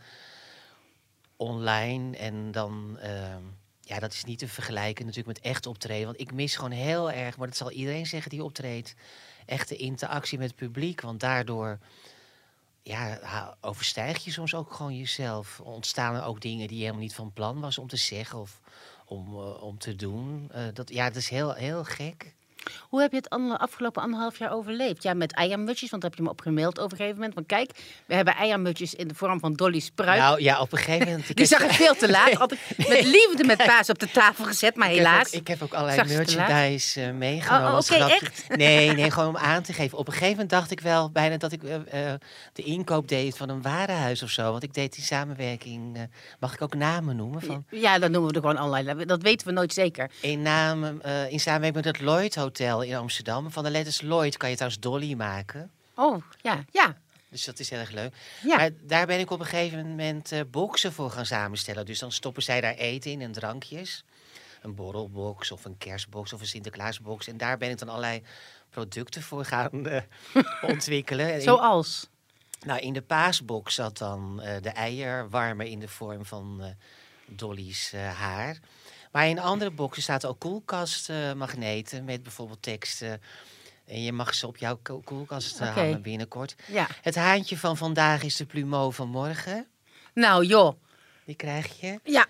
online. 1.35 2.17
En 2.17 2.51
dan. 2.51 2.97
ehm, 3.01 3.41
ja, 3.81 3.99
dat 3.99 4.13
is 4.13 4.23
niet 4.23 4.39
te 4.39 4.47
vergelijken 4.47 5.05
natuurlijk 5.05 5.37
met 5.37 5.45
echt 5.51 5.65
optreden. 5.65 6.05
Want 6.05 6.19
ik 6.19 6.33
mis 6.33 6.55
gewoon 6.55 6.71
heel 6.71 7.11
erg, 7.11 7.37
maar 7.37 7.47
dat 7.47 7.57
zal 7.57 7.71
iedereen 7.71 8.05
zeggen 8.05 8.29
die 8.29 8.43
optreedt, 8.43 8.95
echte 9.45 9.75
interactie 9.75 10.37
met 10.37 10.47
het 10.47 10.55
publiek. 10.57 11.01
Want 11.01 11.19
daardoor 11.19 11.79
ja, 12.87 13.57
overstijg 13.61 14.23
je 14.23 14.31
soms 14.31 14.55
ook 14.55 14.73
gewoon 14.73 14.97
jezelf. 14.97 15.59
Ontstaan 15.59 16.15
er 16.15 16.23
ook 16.23 16.41
dingen 16.41 16.67
die 16.67 16.77
je 16.77 16.81
helemaal 16.81 17.03
niet 17.03 17.15
van 17.15 17.33
plan 17.33 17.59
was 17.59 17.77
om 17.77 17.87
te 17.87 17.97
zeggen 17.97 18.39
of 18.39 18.61
om, 19.05 19.27
eh, 19.27 19.63
om 19.63 19.77
te 19.77 19.95
doen. 19.95 20.49
Eh, 20.51 20.63
dat, 20.73 20.89
ja, 20.89 21.07
dat 21.07 21.15
is 21.15 21.29
heel, 21.29 21.53
heel 21.53 21.83
gek. 21.83 22.35
Hoe 22.89 23.01
heb 23.01 23.11
je 23.11 23.17
het 23.17 23.29
ander- 23.29 23.57
afgelopen 23.57 24.01
anderhalf 24.01 24.37
jaar 24.39 24.51
overleefd? 24.51 25.03
Ja, 25.03 25.13
met 25.13 25.33
eiermutjes, 25.33 25.89
want 25.89 26.01
daar 26.01 26.09
heb 26.11 26.19
je 26.19 26.25
me 26.25 26.31
op 26.31 26.41
gemaild 26.41 26.77
op 26.77 26.91
een 26.91 26.97
gegeven 26.97 27.15
moment. 27.15 27.33
Want 27.35 27.47
kijk, 27.47 27.71
we 28.05 28.13
hebben 28.15 28.35
eiermutjes 28.35 28.93
in 28.95 29.07
de 29.07 29.15
vorm 29.15 29.39
van 29.39 29.53
Dolly 29.53 29.79
Spruit. 29.79 30.19
Nou 30.19 30.41
ja, 30.41 30.59
op 30.59 30.71
een 30.71 30.77
gegeven 30.77 31.07
moment. 31.07 31.29
ik 31.29 31.35
Die 31.35 31.45
heb- 31.49 31.59
zag 31.59 31.69
ik 31.69 31.75
veel 31.75 31.95
te 31.95 32.09
laat. 32.09 32.33
Had 32.43 32.51
ik 32.51 32.59
met 32.77 33.03
liefde 33.03 33.43
met 33.45 33.57
paas 33.57 33.89
op 33.89 33.99
de 33.99 34.11
tafel 34.11 34.45
gezet, 34.45 34.75
maar 34.75 34.89
Ik 34.91 34.95
heb, 34.95 35.05
helaas. 35.05 35.27
ook, 35.27 35.33
ik 35.33 35.47
heb 35.47 35.61
ook 35.61 35.73
allerlei 35.73 36.15
merchandise 36.17 37.01
eh, 37.01 37.11
meegenomen. 37.13 37.71
Oh, 37.71 37.79
grapje. 37.79 38.13
echt? 38.15 38.43
Nee, 38.57 38.91
nee, 38.95 39.11
gewoon 39.11 39.29
om 39.29 39.37
aan 39.37 39.63
te 39.63 39.73
geven. 39.73 39.97
Op 39.97 40.05
een 40.07 40.13
gegeven 40.13 40.31
moment 40.33 40.49
dacht 40.49 40.71
ik 40.71 40.79
wel 40.79 41.09
bijna 41.11 41.37
dat 41.37 41.51
ik 41.51 41.63
eh, 41.63 41.75
eh, 42.11 42.19
de 42.53 42.63
inkoop 42.63 43.07
deed 43.07 43.37
van 43.37 43.49
een 43.49 43.61
warenhuis 43.61 44.23
of 44.23 44.29
zo. 44.29 44.51
Want 44.51 44.63
ik 44.63 44.73
deed 44.73 44.93
die 44.95 45.03
samenwerking. 45.03 46.09
mag 46.39 46.53
ik 46.53 46.61
ook 46.61 46.75
namen 46.75 47.15
noemen? 47.15 47.41
Van, 47.41 47.65
Ja, 47.69 47.99
dat 47.99 48.11
noemen 48.11 48.29
we 48.29 48.35
er 48.35 48.41
gewoon 48.41 48.57
allerlei. 48.57 49.05
Dat 49.05 49.21
weten 49.21 49.47
we 49.47 49.53
nooit 49.53 49.73
zeker. 49.73 50.11
in, 50.21 50.41
naam, 50.41 50.83
in 51.29 51.39
samenwerking 51.39 51.85
met 51.85 51.85
het 51.85 51.99
Lloyd 51.99 52.35
Hotel 52.35 52.55
in 52.59 52.95
Amsterdam. 52.95 53.51
Van 53.51 53.63
de 53.63 53.69
letters 53.69 54.01
Lloyd 54.01 54.37
kan 54.37 54.49
je 54.49 54.55
trouwens 54.55 54.81
Dolly 54.83 55.13
maken. 55.13 55.71
Oh, 55.95 56.23
ja, 56.41 56.63
ja. 56.71 56.97
Dus 57.29 57.45
dat 57.45 57.59
is 57.59 57.69
heel 57.69 57.79
erg 57.79 57.91
leuk. 57.91 58.13
Ja. 58.43 58.57
Maar 58.57 58.69
daar 58.81 59.05
ben 59.05 59.19
ik 59.19 59.31
op 59.31 59.39
een 59.39 59.45
gegeven 59.45 59.87
moment 59.87 60.31
eh 60.31 60.41
boxen 60.51 60.93
voor 60.93 61.11
gaan 61.11 61.25
samenstellen. 61.25 61.85
Dus 61.85 61.99
dan 61.99 62.11
stoppen 62.11 62.43
zij 62.43 62.61
daar 62.61 62.73
eten 62.73 63.11
in 63.11 63.21
en 63.21 63.31
drankjes. 63.31 64.03
Een 64.61 64.75
borrelbox 64.75 65.51
of 65.51 65.65
een 65.65 65.77
kerstbox 65.77 66.33
of 66.33 66.39
een 66.41 66.47
Sinterklaasbox. 66.47 67.27
En 67.27 67.37
daar 67.37 67.57
ben 67.57 67.69
ik 67.69 67.77
dan 67.77 67.89
allerlei 67.89 68.21
producten 68.69 69.21
voor 69.21 69.45
gaan 69.45 69.87
eh, 69.87 70.01
ontwikkelen. 70.71 71.27
En 71.27 71.33
in- 71.35 71.41
Zoals. 71.41 72.07
nou, 72.65 72.79
in 72.79 72.93
de 72.93 73.01
paasbox 73.01 73.75
zat 73.75 73.97
dan 73.97 74.41
eh, 74.41 74.61
de 74.61 74.69
eierwarmer 74.69 75.65
in 75.65 75.79
de 75.79 75.87
vorm 75.87 76.25
van 76.25 76.75
Dolly's 77.25 77.91
haar. 77.91 78.59
Maar 79.11 79.27
in 79.27 79.39
andere 79.39 79.71
boxen 79.71 80.03
zaten 80.03 80.29
ook 80.29 80.39
koelkastmagneten 80.39 82.05
met 82.05 82.23
bijvoorbeeld 82.23 82.61
teksten. 82.61 83.21
En 83.85 84.03
je 84.03 84.11
mag 84.11 84.33
ze 84.33 84.47
op 84.47 84.57
jouw 84.57 84.79
ko- 84.81 85.01
koelkast 85.03 85.59
eh, 85.59 85.69
Oké. 85.69 85.79
hangen 85.79 86.01
binnenkort. 86.01 86.55
Ja. 86.65 86.87
Het 87.01 87.15
haantje 87.15 87.57
van 87.57 87.77
vandaag 87.77 88.23
is 88.23 88.35
de 88.35 88.45
plumeau 88.45 88.93
van 88.93 89.09
morgen. 89.09 89.67
Nou, 90.13 90.45
joh. 90.45 90.73
Die 91.25 91.35
krijg 91.35 91.79
je. 91.79 91.99
Ja. 92.03 92.27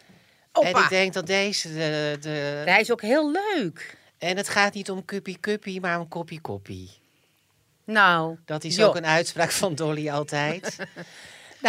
En 0.52 0.76
ik 0.76 0.90
denk 0.90 1.14
dat 1.14 1.28
deze... 1.28 1.68
De, 1.68 2.18
de... 2.20 2.62
Hij 2.66 2.82
is 2.82 2.92
ook 2.92 3.02
heel 3.02 3.32
leuk. 3.32 3.98
En 4.18 4.38
het 4.38 4.50
gaat 4.50 4.74
niet 4.74 4.92
om 4.92 5.06
kuppie 5.06 5.38
kuppie, 5.38 5.82
maar 5.82 6.00
om 6.00 6.08
koppie 6.08 6.42
koppie. 6.42 6.92
Nou. 7.84 8.38
Dat 8.46 8.64
is 8.64 8.76
joh. 8.76 8.88
ook 8.88 8.96
een 8.96 9.06
uitspraak 9.06 9.52
van 9.52 9.76
Dolly 9.76 10.10
altijd. 10.10 10.78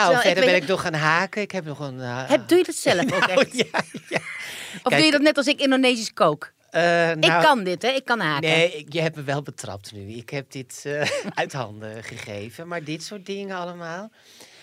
nou, 0.00 0.12
Terwijl 0.12 0.28
ik 0.30 0.36
verder 0.42 0.54
ben 0.54 0.62
ik 0.62 0.68
nog 0.68 0.80
gaan 0.80 0.94
haken. 0.94 1.42
Ik 1.42 1.50
heb 1.50 1.64
nog 1.64 1.78
een... 1.78 2.00
eh, 2.00 2.28
Heb, 2.28 2.48
doe 2.48 2.58
je 2.58 2.64
dat 2.64 2.74
zelf 2.74 3.00
ook 3.12 3.26
nou, 3.26 3.32
echt? 3.40 3.56
ja, 3.56 3.64
ja. 4.08 4.18
Of 4.18 4.82
Kijk, 4.82 4.94
doe 4.96 5.04
je 5.04 5.10
dat 5.10 5.20
net 5.20 5.36
als 5.36 5.46
ik 5.46 5.60
Indonesisch 5.60 6.12
kook? 6.12 6.52
Ik 6.70 6.74
nou, 7.16 7.42
kan 7.42 7.64
dit, 7.64 7.82
hè? 7.82 7.88
Ik 7.88 8.04
kan 8.04 8.20
haken. 8.20 8.48
Nee, 8.48 8.72
ik- 8.72 8.92
je 8.92 9.00
hebt 9.00 9.16
me 9.16 9.22
wel 9.22 9.42
betrapt 9.42 9.92
nu. 9.92 10.08
Ik 10.12 10.30
heb 10.30 10.50
dit 10.50 10.82
eh, 10.86 11.10
uit 11.34 11.52
handen 11.52 12.04
gegeven. 12.04 12.68
Maar 12.68 12.84
dit 12.84 13.02
soort 13.02 13.26
dingen 13.26 13.56
allemaal. 13.56 14.10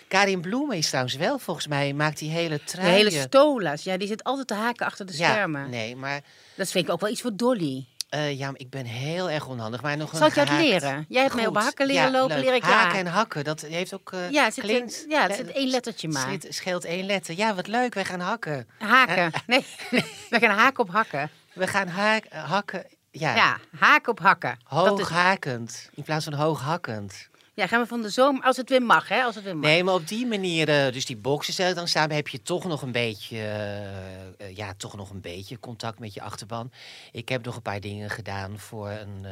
Karin 0.07 0.41
Bloemen 0.41 0.77
is 0.77 0.87
trouwens 0.87 1.15
wel, 1.15 1.39
volgens 1.39 1.67
mij, 1.67 1.93
maakt 1.93 2.17
die 2.19 2.29
hele 2.31 2.55
De 2.57 2.63
truien. 2.63 2.91
hele 2.93 3.11
stola's, 3.11 3.83
ja, 3.83 3.97
die 3.97 4.07
zit 4.07 4.23
altijd 4.23 4.47
te 4.47 4.53
haken 4.53 4.85
achter 4.85 5.05
de 5.05 5.17
ja, 5.17 5.31
schermen. 5.31 5.69
nee, 5.69 5.95
maar, 5.95 6.21
Dat 6.55 6.71
vind 6.71 6.85
ik 6.87 6.91
ook 6.93 6.99
wel 7.01 7.09
iets 7.09 7.21
voor 7.21 7.35
Dolly. 7.35 7.85
Eh, 8.09 8.37
ja, 8.37 8.51
maar 8.51 8.59
ik 8.59 8.69
ben 8.69 8.85
heel 8.85 9.29
erg 9.29 9.47
onhandig. 9.47 9.81
Maar 9.81 9.97
nog 9.97 10.11
een 10.11 10.17
Zal 10.17 10.27
ik 10.27 10.33
je 10.33 10.39
het 10.39 10.49
leren? 10.49 11.05
Jij 11.09 11.21
hebt 11.21 11.35
mij 11.35 11.47
op 11.47 11.55
Goed, 11.55 11.63
hakken 11.63 11.85
leren 11.85 12.11
ja, 12.11 12.19
lopen, 12.19 12.39
leer 12.39 12.53
ik 12.55 12.63
haken 12.63 12.99
en 12.99 13.07
hakken, 13.07 13.43
dat 13.43 13.61
heeft 13.61 13.93
ook... 13.93 14.11
eh, 14.11 14.31
Ja, 14.31 14.43
het 14.43 14.53
zit, 14.53 14.69
een- 14.69 14.91
ja, 15.09 15.21
het 15.21 15.31
eh, 15.31 15.37
zit 15.37 15.51
één 15.51 15.67
lettertje 15.69 16.07
maar. 16.07 16.21
Scheelt, 16.21 16.45
scheelt 16.49 16.85
één 16.85 17.05
letter. 17.05 17.37
Ja, 17.37 17.55
wat 17.55 17.67
leuk, 17.67 17.93
wij 17.93 18.05
gaan 18.05 18.19
hakken. 18.19 18.67
Haken. 18.79 19.31
Nee, 19.47 19.65
we 20.29 20.39
gaan 20.39 20.57
haken 20.57 20.83
op 20.83 20.91
hakken. 20.91 21.29
We 21.53 21.67
gaan 21.67 21.87
haak, 21.87 22.25
hakken, 22.33 22.85
ja, 23.11 23.35
Ja, 23.35 23.57
haken 23.79 24.11
op 24.11 24.19
hakken. 24.19 24.59
Dat 24.69 24.83
is, 24.85 24.89
hooghakend 24.89 25.89
in 25.93 26.03
plaats 26.03 26.23
van 26.25 26.33
hooghakkend. 26.33 27.29
Ja, 27.55 27.67
gaan 27.67 27.81
we 27.81 27.87
van 27.87 28.01
de 28.01 28.09
zomer, 28.09 28.43
als 28.43 28.57
het 28.57 28.69
weer 28.69 28.81
mag, 28.81 29.07
hè? 29.07 29.23
Als 29.23 29.35
het 29.35 29.43
weer 29.43 29.57
mag. 29.57 29.69
Nee, 29.69 29.83
maar 29.83 29.93
op 29.93 30.07
die 30.07 30.25
manier, 30.25 30.69
eh, 30.69 30.93
dus 30.93 31.05
die 31.05 31.17
boxen 31.17 31.75
dan 31.75 31.87
samen, 31.87 32.15
heb 32.15 32.27
je 32.27 32.41
toch 32.41 32.65
nog 32.65 32.81
een 32.81 32.91
beetje, 32.91 33.37
eh, 33.37 34.27
eh, 34.27 34.55
ja, 34.55 34.73
toch 34.73 34.95
nog 34.95 35.09
een 35.09 35.21
beetje 35.21 35.59
contact 35.59 35.99
met 35.99 36.13
je 36.13 36.21
achterban. 36.21 36.71
Ik 37.11 37.29
heb 37.29 37.45
nog 37.45 37.55
een 37.55 37.61
paar 37.61 37.79
dingen 37.79 38.09
gedaan 38.09 38.59
voor 38.59 38.89
een 38.89 39.25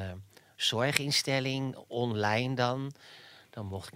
zorginstelling, 0.55 1.75
online 1.87 2.55
dan. 2.55 2.93
Dan 3.49 3.65
mocht 3.65 3.87
ik 3.87 3.93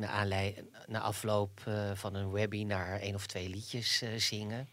na, 0.88 1.00
afloop 1.00 1.62
van 1.94 2.16
een 2.16 2.32
webinar 2.32 3.00
één 3.00 3.16
of 3.16 3.26
twee 3.26 3.50
liedjes 3.50 4.04
zingen. 4.18 4.68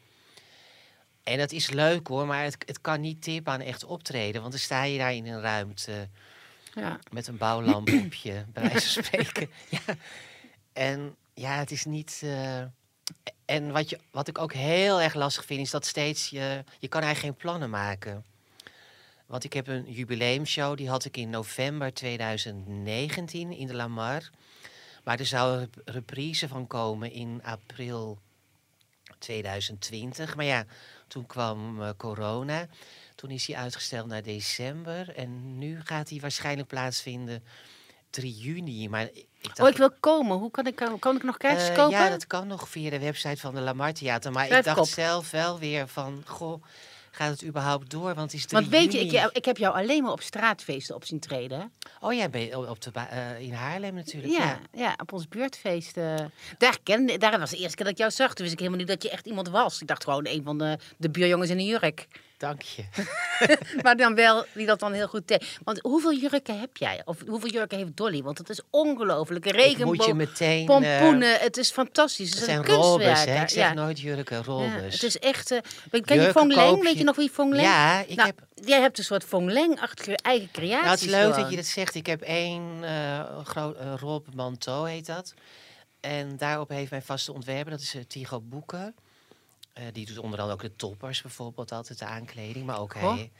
En 1.23 1.38
dat 1.38 1.52
is 1.52 1.70
leuk 1.70 2.06
hoor, 2.06 2.26
maar 2.26 2.44
het, 2.44 2.56
het 2.66 2.80
kan 2.80 3.00
niet 3.00 3.23
tip 3.23 3.49
aan 3.49 3.61
echt 3.61 3.84
optreden. 3.84 4.40
Want 4.40 4.52
dan 4.52 4.61
sta 4.61 4.82
je 4.82 4.99
daar 4.99 5.14
in 5.14 5.26
een 5.26 5.40
ruimte 5.40 6.08
Ja. 6.75 6.99
met 7.12 7.26
een 7.26 7.37
bouwlamp 7.37 7.93
op 7.93 8.14
je, 8.14 8.45
bij 8.52 8.62
wijze 8.62 8.93
van 8.93 9.04
spreken. 9.04 9.50
Ja. 9.71 9.95
En 10.73 11.16
ja, 11.35 11.59
het 11.59 11.71
is 11.71 11.85
niet. 11.85 12.21
eh, 12.25 12.59
en 13.45 13.73
wat, 13.73 13.90
je, 13.90 13.99
wat 14.11 14.28
ik 14.28 14.38
ook 14.38 14.52
heel 14.52 15.00
erg 15.00 15.14
lastig 15.14 15.45
vind, 15.45 15.61
is 15.61 15.71
dat 15.71 15.87
steeds 15.87 16.28
je. 16.31 16.64
Je 16.78 16.88
kan 16.88 17.02
eigenlijk 17.02 17.35
geen 17.35 17.43
plannen 17.49 17.71
maken. 17.71 18.25
Want 19.26 19.45
ik 19.45 19.52
heb 19.52 19.66
een 19.66 19.93
jubileumshow, 19.93 20.76
die 20.76 20.88
had 20.88 21.04
ik 21.04 21.16
in 21.16 21.31
november 21.31 21.95
2019 21.95 23.52
in 23.52 23.66
de 23.66 23.75
Lamar. 23.75 24.31
Maar 25.04 25.19
er 25.19 25.26
zou 25.26 25.52
een 25.52 25.59
rep- 25.61 25.83
reprise 25.88 26.49
van 26.49 26.66
komen 26.66 27.12
in 27.12 27.40
april 27.45 28.19
2020. 29.19 30.37
Maar 30.37 30.45
ja, 30.45 30.64
toen 31.09 31.26
kwam 31.26 31.83
eh, 31.83 31.90
corona. 31.97 32.66
Toen 33.14 33.30
is 33.30 33.47
hij 33.47 33.56
uitgesteld 33.56 34.06
naar 34.06 34.23
december. 34.23 35.16
En 35.16 35.59
nu 35.59 35.80
gaat 35.85 36.09
hij 36.09 36.21
waarschijnlijk 36.21 36.68
plaatsvinden 36.68 37.42
3 38.11 38.33
juni. 38.33 38.88
Maar 38.88 39.02
ik 39.12 39.26
dacht, 39.40 39.61
Oh, 39.61 39.68
ik 39.68 39.76
wil 39.76 39.90
komen. 40.00 40.37
Hoe 40.37 40.50
kan 40.50 40.66
ik, 40.66 40.76
kan 40.99 41.16
ik 41.16 41.23
nog 41.23 41.37
kaartjes 41.37 41.68
eh, 41.68 41.75
kopen? 41.75 41.99
Ja, 41.99 42.09
dat 42.09 42.26
kan 42.26 42.47
nog 42.47 42.68
via 42.68 42.90
de 42.90 42.99
website 42.99 43.37
van 43.40 43.54
de 43.54 43.61
Lamar 43.61 43.92
Theater. 43.92 44.33
Maar 44.33 44.47
Schrijf 44.47 44.66
ik 44.66 44.75
dacht 44.75 44.88
zelf 44.90 45.30
wel 45.30 45.59
weer 45.59 45.88
van, 45.88 46.23
goh, 46.26 46.62
gaat 47.11 47.30
het 47.30 47.44
überhaupt 47.44 47.90
door? 47.90 48.14
Want 48.14 48.33
het 48.33 48.35
is 48.35 48.47
3 48.47 48.61
Want 48.61 48.73
weet 48.73 48.92
je, 48.92 48.99
ik, 49.00 49.30
ik 49.33 49.44
heb 49.44 49.56
jou 49.56 49.75
alleen 49.75 50.02
maar 50.02 50.12
op 50.12 50.21
straatfeesten 50.23 50.94
op 50.94 51.04
zien 51.04 51.21
treden. 51.21 51.59
hè? 51.61 51.66
Oh, 52.06 52.12
jij 52.12 52.30
bent 52.30 52.54
op 52.54 52.80
de 52.80 52.90
eh, 52.92 53.40
in 53.40 53.52
Haarlem 53.52 53.94
natuurlijk. 53.94 54.33
Ja, 54.33 54.38
Ja. 54.44 54.61
ja. 54.73 54.94
op 55.00 55.12
ons 55.12 55.28
buurtfeest. 55.28 55.97
eh. 55.97 56.14
daar, 56.59 56.78
kende, 56.83 57.18
daar 57.18 57.38
was 57.38 57.50
de 57.50 57.56
eerste 57.56 57.76
keer 57.76 57.85
dat 57.85 57.94
ik 57.94 58.00
jou 58.00 58.11
zag. 58.11 58.28
Toen 58.35 58.37
wist 58.44 58.52
ik 58.52 58.59
helemaal 58.59 58.78
niet 58.80 58.88
dat 58.88 59.02
je 59.02 59.11
echt 59.11 59.26
iemand 59.26 59.49
was. 59.49 59.80
Ik 59.80 59.87
dacht 59.87 60.04
gewoon 60.04 60.26
een 60.26 60.42
van 60.42 60.59
de, 60.59 60.78
de 60.97 61.11
buurjongens 61.11 61.50
in 61.50 61.59
een 61.59 61.64
jurk. 61.64 62.06
Dank 62.36 62.62
je. 62.62 62.84
maar 63.82 63.96
dan 63.96 64.14
wel, 64.14 64.44
die 64.54 64.66
dat 64.66 64.80
dan 64.80 64.92
heel 64.92 65.06
goed 65.06 65.28
deed. 65.28 65.58
Want 65.64 65.80
hoeveel 65.80 66.14
jurken 66.14 66.60
heb 66.60 66.76
jij? 66.76 67.02
Of 67.04 67.16
hoeveel 67.26 67.50
jurken 67.50 67.78
heeft 67.78 67.96
Dolly? 67.96 68.22
Want 68.22 68.38
het 68.38 68.48
is 68.48 68.60
ongelooflijk. 68.70 69.46
Regenboog, 69.46 69.96
moet 69.96 70.04
je 70.06 70.14
meteen... 70.14 70.60
eh, 70.60 70.66
pompoenen. 70.66 71.38
het 71.40 71.56
is 71.56 71.70
fantastisch. 71.70 72.30
Het 72.34 72.44
zijn 72.44 72.64
robes, 72.64 73.24
hè? 73.24 73.42
Ik 73.42 73.48
zeg 73.48 73.68
ja. 73.68 73.72
nooit 73.72 74.00
jurken, 74.00 74.36
Ja, 74.36 74.42
robes. 74.42 74.92
het 74.92 75.02
is 75.02 75.18
echt... 75.18 75.50
eh, 75.50 76.02
ken 76.02 76.20
je 76.20 76.30
Fong 76.30 76.54
Leng? 76.54 76.82
Weet 76.82 76.98
je 76.98 77.04
nog 77.04 77.16
wie 77.16 77.30
Fong 77.30 77.52
Leng? 77.52 77.66
Ja, 77.66 78.00
ik 78.00 78.16
Nou, 78.16 78.28
heb... 78.28 78.38
Jij 78.54 78.80
hebt 78.80 78.98
een 78.98 79.04
soort 79.04 79.24
Fong 79.24 79.50
Leng-achtige 79.50 80.16
eigen 80.16 80.50
creatie. 80.50 80.78
Nou, 80.80 80.90
het 80.90 81.00
is 81.00 81.06
leuk 81.10 81.34
dat 81.34 81.50
je 81.50 81.56
dat 81.56 81.64
zegt. 81.66 81.94
Ik 81.94 82.06
heb 82.06 82.20
één 82.20 82.84
eh 82.84 83.44
groot 83.44 83.76
uh, 83.80 83.94
Rob 84.00 84.26
Manteau 84.34 84.90
heet 84.90 85.06
dat. 85.06 85.34
En 86.00 86.36
daarop 86.36 86.68
heeft 86.68 86.90
mijn 86.90 87.02
vaste 87.02 87.32
ontwerper, 87.32 87.70
dat 87.70 87.80
is 87.80 87.97
Tigo 88.08 88.40
Boeken. 88.40 88.94
Eh, 89.75 89.84
die 89.93 90.06
doet 90.06 90.19
onder 90.19 90.39
andere 90.41 90.56
ook 90.58 90.63
de 90.63 90.76
toppers 90.76 91.23
bijvoorbeeld 91.23 91.73
altijd, 91.73 91.99
de 91.99 92.04
aankleding. 92.04 92.67
Maar 92.67 92.78
ook 92.80 92.95
hij... 92.95 93.32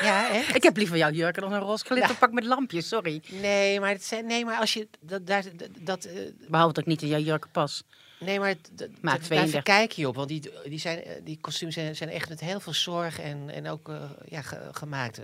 Ja, 0.00 0.30
echt? 0.30 0.54
Ik 0.56 0.62
heb 0.62 0.76
liever 0.76 0.96
jouw 0.96 1.10
jurken 1.10 1.42
dan 1.42 1.52
een 1.52 1.60
roze 1.60 1.84
glitterpak 1.84 2.32
met 2.32 2.44
lampjes, 2.44 2.88
sorry. 2.88 3.22
Nee, 3.30 3.80
maar, 3.80 3.90
het 3.90 4.04
zijn, 4.04 4.26
nee, 4.26 4.44
maar 4.44 4.58
als 4.58 4.72
je 4.72 4.88
dat... 5.00 5.26
daar 5.26 5.42
dat, 5.56 5.68
dat 5.78 6.04
eh, 6.04 6.14
Behalve 6.48 6.72
dat 6.74 6.78
ik 6.82 6.86
niet 6.86 7.02
in 7.02 7.08
jouw 7.08 7.18
jurken 7.20 7.50
pas. 7.50 7.82
nee, 8.20 8.40
maar 8.40 8.54
32. 9.00 9.52
daar 9.52 9.62
kijk 9.62 9.92
je 9.92 10.08
op. 10.08 10.14
Want 10.14 10.28
die, 10.28 10.50
die, 10.64 10.78
zijn, 10.78 11.02
eh, 11.04 11.12
die 11.24 11.38
kostuums 11.40 11.74
zijn, 11.74 11.96
zijn 11.96 12.10
echt 12.10 12.28
met 12.28 12.40
heel 12.40 12.60
veel 12.60 12.74
zorg 12.74 13.20
en, 13.20 13.50
en 13.50 13.68
ook 13.68 13.90
ja, 14.28 14.42
ge- 14.42 14.68
gemaakt. 14.72 15.20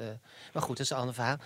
maar 0.53 0.62
goed, 0.62 0.77
dat 0.77 0.87
is 0.87 0.91
een 0.91 0.97
ander 0.97 1.15
verhaal. 1.15 1.37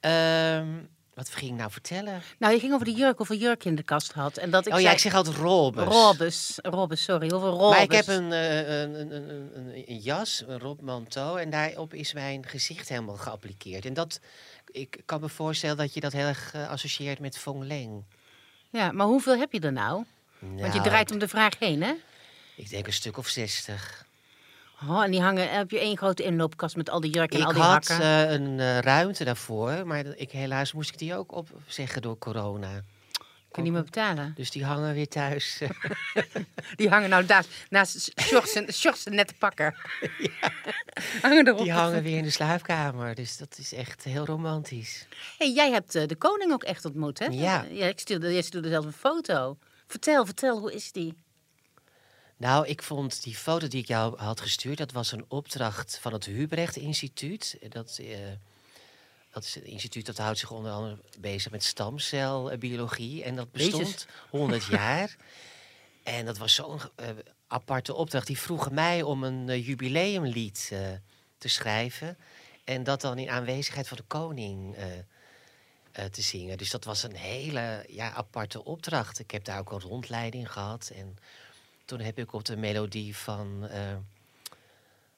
Ehm, 0.00 0.68
wat 1.14 1.28
ging 1.28 1.50
ik 1.50 1.56
nou 1.56 1.70
vertellen? 1.70 2.22
Nou, 2.38 2.52
je 2.52 2.60
ging 2.60 2.72
over 2.72 2.84
de 2.84 2.92
jurk, 2.92 3.16
hoeveel 3.16 3.36
jurk 3.36 3.62
je 3.62 3.68
in 3.68 3.74
de 3.74 3.82
kast 3.82 4.12
had. 4.12 4.36
En 4.36 4.50
dat 4.50 4.66
ik 4.66 4.72
oh 4.72 4.74
zei, 4.74 4.86
ja, 4.86 4.92
ik 4.92 4.98
zeg 4.98 5.14
altijd 5.14 5.36
robes. 5.36 5.84
Robes. 5.84 6.58
Robes, 6.62 7.02
sorry. 7.02 7.30
Hoeveel 7.30 7.50
robes? 7.50 7.70
Maar 7.70 7.82
ik 7.82 7.92
heb 7.92 8.06
een, 8.06 8.32
eh, 8.32 8.80
een, 8.80 9.00
een, 9.00 9.14
een, 9.14 9.56
een, 9.56 9.84
een 9.86 9.98
jas, 9.98 10.42
een 10.46 10.58
Rob 10.58 10.80
Manteau, 10.80 11.40
en 11.40 11.50
daarop 11.50 11.94
is 11.94 12.12
mijn 12.12 12.46
gezicht 12.46 12.88
helemaal 12.88 13.16
geappliqueerd. 13.16 13.84
En 13.84 13.94
dat, 13.94 14.20
ik 14.66 15.02
kan 15.04 15.20
me 15.20 15.28
voorstellen 15.28 15.76
dat 15.76 15.94
je 15.94 16.00
dat 16.00 16.12
heel 16.12 16.26
erg 16.26 16.54
eh, 16.54 16.68
associeert 16.68 17.18
met 17.18 17.38
Fong 17.38 17.64
Leng. 17.64 18.04
Ja, 18.70 18.92
maar 18.92 19.06
hoeveel 19.06 19.36
heb 19.36 19.52
je 19.52 19.60
er 19.60 19.72
nou? 19.72 20.04
Want 20.38 20.60
je 20.60 20.78
Nou, 20.78 20.82
draait 20.82 21.10
om 21.12 21.18
de 21.18 21.28
vraag 21.28 21.58
heen, 21.58 21.82
hè? 21.82 21.92
Ik 22.56 22.70
denk 22.70 22.86
een 22.86 22.92
stuk 22.92 23.18
of 23.18 23.28
zestig. 23.28 24.03
Oh, 24.88 25.02
en 25.02 25.10
die 25.10 25.20
hangen, 25.20 25.50
heb 25.50 25.70
je 25.70 25.78
één 25.78 25.96
grote 25.96 26.22
inloopkast 26.22 26.76
met 26.76 26.90
al 26.90 27.00
die 27.00 27.10
jurken 27.10 27.36
en 27.36 27.42
Ik 27.42 27.46
al 27.46 27.52
die 27.52 27.62
had 27.62 27.88
hakken. 27.88 28.06
eh, 28.28 28.30
een 28.32 28.60
eh, 28.60 28.78
ruimte 28.78 29.24
daarvoor, 29.24 29.86
maar 29.86 30.06
ik, 30.06 30.30
helaas 30.30 30.72
moest 30.72 30.90
ik 30.90 30.98
die 30.98 31.14
ook 31.16 31.32
opzeggen 31.32 32.02
door 32.02 32.18
corona. 32.18 32.82
Kun 33.50 33.62
je 33.64 33.70
niet 33.70 33.78
meer 33.78 33.90
betalen. 33.90 34.32
Dus 34.36 34.50
die 34.50 34.64
hangen 34.64 34.94
weer 34.94 35.08
thuis. 35.08 35.60
Die 36.76 36.88
hangen 36.88 37.10
nou 37.10 37.26
daar, 37.26 37.44
naast 37.70 38.12
shorts 38.20 38.54
en, 38.54 38.66
en 39.04 39.14
nette 39.14 39.34
pakken. 39.38 39.74
hangen 41.22 41.46
erop. 41.46 41.62
die 41.62 41.72
hangen 41.72 42.02
weer 42.02 42.16
in 42.16 42.22
de 42.22 42.30
slaapkamer. 42.30 43.14
Dus 43.14 43.36
dat 43.36 43.58
is 43.58 43.72
echt 43.72 44.04
heel 44.04 44.24
romantisch. 44.24 45.06
Hey, 45.38 45.52
jij 45.52 45.70
hebt 45.70 45.94
eh, 45.94 46.06
de 46.06 46.16
koning 46.16 46.52
ook 46.52 46.62
echt 46.62 46.84
ontmoet, 46.84 47.18
hè? 47.18 47.26
Ja. 47.26 47.64
ja 47.70 47.86
ik 47.86 47.98
stuurde, 48.00 48.32
jij 48.32 48.42
stuurde 48.42 48.68
zelf 48.68 48.84
een 48.84 48.92
foto. 48.92 49.58
Vertel, 49.86 50.24
vertel, 50.24 50.58
hoe 50.58 50.74
is 50.74 50.92
die? 50.92 51.14
Nou, 52.36 52.66
ik 52.66 52.82
vond 52.82 53.22
die 53.22 53.34
foto 53.34 53.68
die 53.68 53.80
ik 53.80 53.86
jou 53.86 54.18
had 54.18 54.40
gestuurd, 54.40 54.78
dat 54.78 54.92
was 54.92 55.12
een 55.12 55.24
opdracht 55.28 55.98
van 56.00 56.12
het 56.12 56.24
Hubrecht 56.24 56.76
Instituut. 56.76 57.58
Dat, 57.68 57.98
eh, 58.00 58.18
dat 59.30 59.44
is 59.44 59.56
een 59.56 59.66
instituut 59.66 60.06
dat 60.06 60.18
houdt 60.18 60.38
zich 60.38 60.50
onder 60.50 60.72
andere 60.72 60.98
bezig 61.18 61.52
met 61.52 61.64
stamcelbiologie. 61.64 63.24
En 63.24 63.36
dat 63.36 63.52
bestond 63.52 64.06
100 64.30 64.64
jaar. 64.80 65.16
En 66.02 66.24
dat 66.24 66.38
was 66.38 66.54
zo'n 66.54 66.80
eh, 66.96 67.08
aparte 67.46 67.94
opdracht. 67.94 68.26
Die 68.26 68.38
vroegen 68.38 68.74
mij 68.74 69.02
om 69.02 69.24
een 69.24 69.48
eh, 69.48 69.66
jubileumlied 69.66 70.72
te 71.38 71.48
schrijven. 71.48 72.18
En 72.64 72.84
dat 72.84 73.00
dan 73.00 73.18
in 73.18 73.30
aanwezigheid 73.30 73.88
van 73.88 73.96
de 73.96 74.02
koning 74.06 74.76
te 76.10 76.22
zingen. 76.22 76.58
Dus 76.58 76.70
dat 76.70 76.84
was 76.84 77.02
een 77.02 77.16
hele 77.16 77.84
ja, 77.88 78.12
aparte 78.12 78.64
opdracht. 78.64 79.18
Ik 79.18 79.30
heb 79.30 79.44
daar 79.44 79.58
ook 79.58 79.72
een 79.72 79.80
rondleiding 79.80 80.52
gehad. 80.52 80.92
En 80.94 81.18
toen 81.84 82.00
heb 82.00 82.18
ik 82.18 82.32
op 82.32 82.44
de 82.44 82.56
melodie 82.56 83.16
van. 83.16 83.66
eh, 83.70 83.90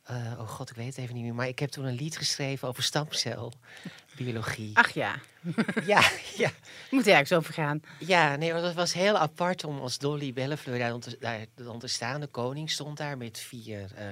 eh, 0.05 0.39
oh 0.41 0.49
god, 0.49 0.71
ik 0.71 0.77
weet 0.77 0.87
het 0.87 0.97
even 0.99 1.15
niet 1.15 1.25
meer. 1.25 1.35
Maar 1.35 1.49
ik 1.49 1.59
heb 1.59 1.71
toen 1.71 1.85
een 1.85 1.95
lied 1.95 2.17
geschreven 2.17 2.69
over 2.69 2.83
stamcelbiologie. 2.83 4.71
Ach 4.77 4.91
ja, 4.91 5.15
Ja, 5.85 6.11
ja. 6.37 6.51
moet 6.91 7.07
ergens 7.07 7.33
over 7.33 7.53
gaan. 7.55 7.83
Ja, 7.99 8.37
nee, 8.37 8.53
want 8.53 8.65
het 8.65 8.75
was 8.75 8.93
heel 8.93 9.17
apart 9.19 9.65
om 9.65 9.79
als 9.81 9.99
Dolly 9.99 10.33
Bellefleur 10.33 10.79
daar, 10.79 10.89
dan 10.91 11.01
te- 11.01 11.17
daar 11.21 11.47
dan 11.55 11.79
te 11.79 11.87
staan. 11.87 12.21
De 12.21 12.27
koning 12.27 12.71
stond 12.71 12.97
daar 12.97 13.17
met 13.17 13.39
vier 13.39 13.91
eh 13.95 14.07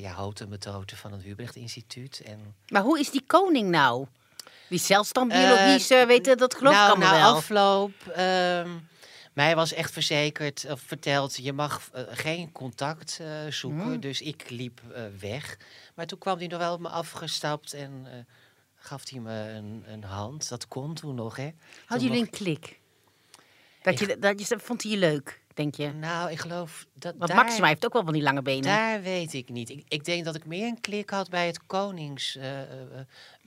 ja, 0.00 0.10
houten 0.12 0.48
metoten 0.48 0.96
van 0.96 1.12
het 1.12 1.22
Hubrecht 1.22 1.56
Instituut. 1.56 2.20
En, 2.24 2.54
Maar 2.68 2.82
hoe 2.82 2.98
is 2.98 3.10
die 3.10 3.22
koning 3.26 3.70
nou? 3.70 4.06
Die 4.68 4.78
zelfstandsbiologie, 4.78 5.96
uh, 6.00 6.06
weet 6.06 6.38
dat 6.38 6.54
geloof 6.54 6.72
nou, 6.74 6.86
ik 6.86 6.90
allemaal 6.96 7.12
na 7.18 7.24
wel. 7.24 7.34
afloop, 7.34 7.92
ehm, 8.14 8.70
mij 9.36 9.54
was 9.54 9.72
echt 9.72 9.92
verzekerd, 9.92 10.66
of 10.70 10.80
verteld, 10.80 11.36
je 11.36 11.52
mag 11.52 11.90
eh, 11.92 12.02
geen 12.10 12.52
contact 12.52 13.18
eh, 13.20 13.46
zoeken. 13.48 13.82
Hmm. 13.82 14.00
Dus 14.00 14.20
ik 14.20 14.50
liep 14.50 14.80
eh, 14.92 15.02
weg. 15.20 15.58
Maar 15.94 16.06
toen 16.06 16.18
kwam 16.18 16.38
hij 16.38 16.46
nog 16.46 16.58
wel 16.58 16.72
op 16.72 16.80
me 16.80 16.88
afgestapt 16.88 17.72
en 17.72 18.06
gaf 18.74 19.10
hij 19.10 19.20
me 19.20 19.32
een, 19.32 19.84
een 19.86 20.04
hand. 20.04 20.48
Dat 20.48 20.68
kon 20.68 20.94
toen 20.94 21.14
nog, 21.14 21.36
hè. 21.36 21.50
Hadden 21.86 22.06
jullie 22.06 22.22
nog- 22.22 22.32
een 22.32 22.38
klik? 22.38 22.80
Dat 23.82 23.98
je, 23.98 24.18
dat 24.18 24.48
je, 24.48 24.58
vond 24.58 24.82
hij 24.82 24.92
je 24.92 24.98
leuk? 24.98 25.40
denk 25.54 25.74
je? 25.74 25.92
Nou, 25.92 26.30
ik 26.30 26.38
geloof 26.38 26.86
dat 26.94 27.14
Want 27.18 27.30
daar, 27.30 27.44
Maxima 27.44 27.66
heeft 27.66 27.84
ook 27.84 27.92
wel 27.92 28.04
van 28.04 28.12
die 28.12 28.22
lange 28.22 28.42
benen. 28.42 28.62
daar 28.62 29.02
weet 29.02 29.32
ik 29.32 29.48
niet. 29.48 29.70
Ik, 29.70 29.84
ik 29.88 30.04
denk 30.04 30.24
dat 30.24 30.34
ik 30.34 30.46
meer 30.46 30.66
een 30.66 30.80
klik 30.80 31.10
had 31.10 31.30
bij 31.30 31.46
het 31.46 31.66
Konings... 31.66 32.38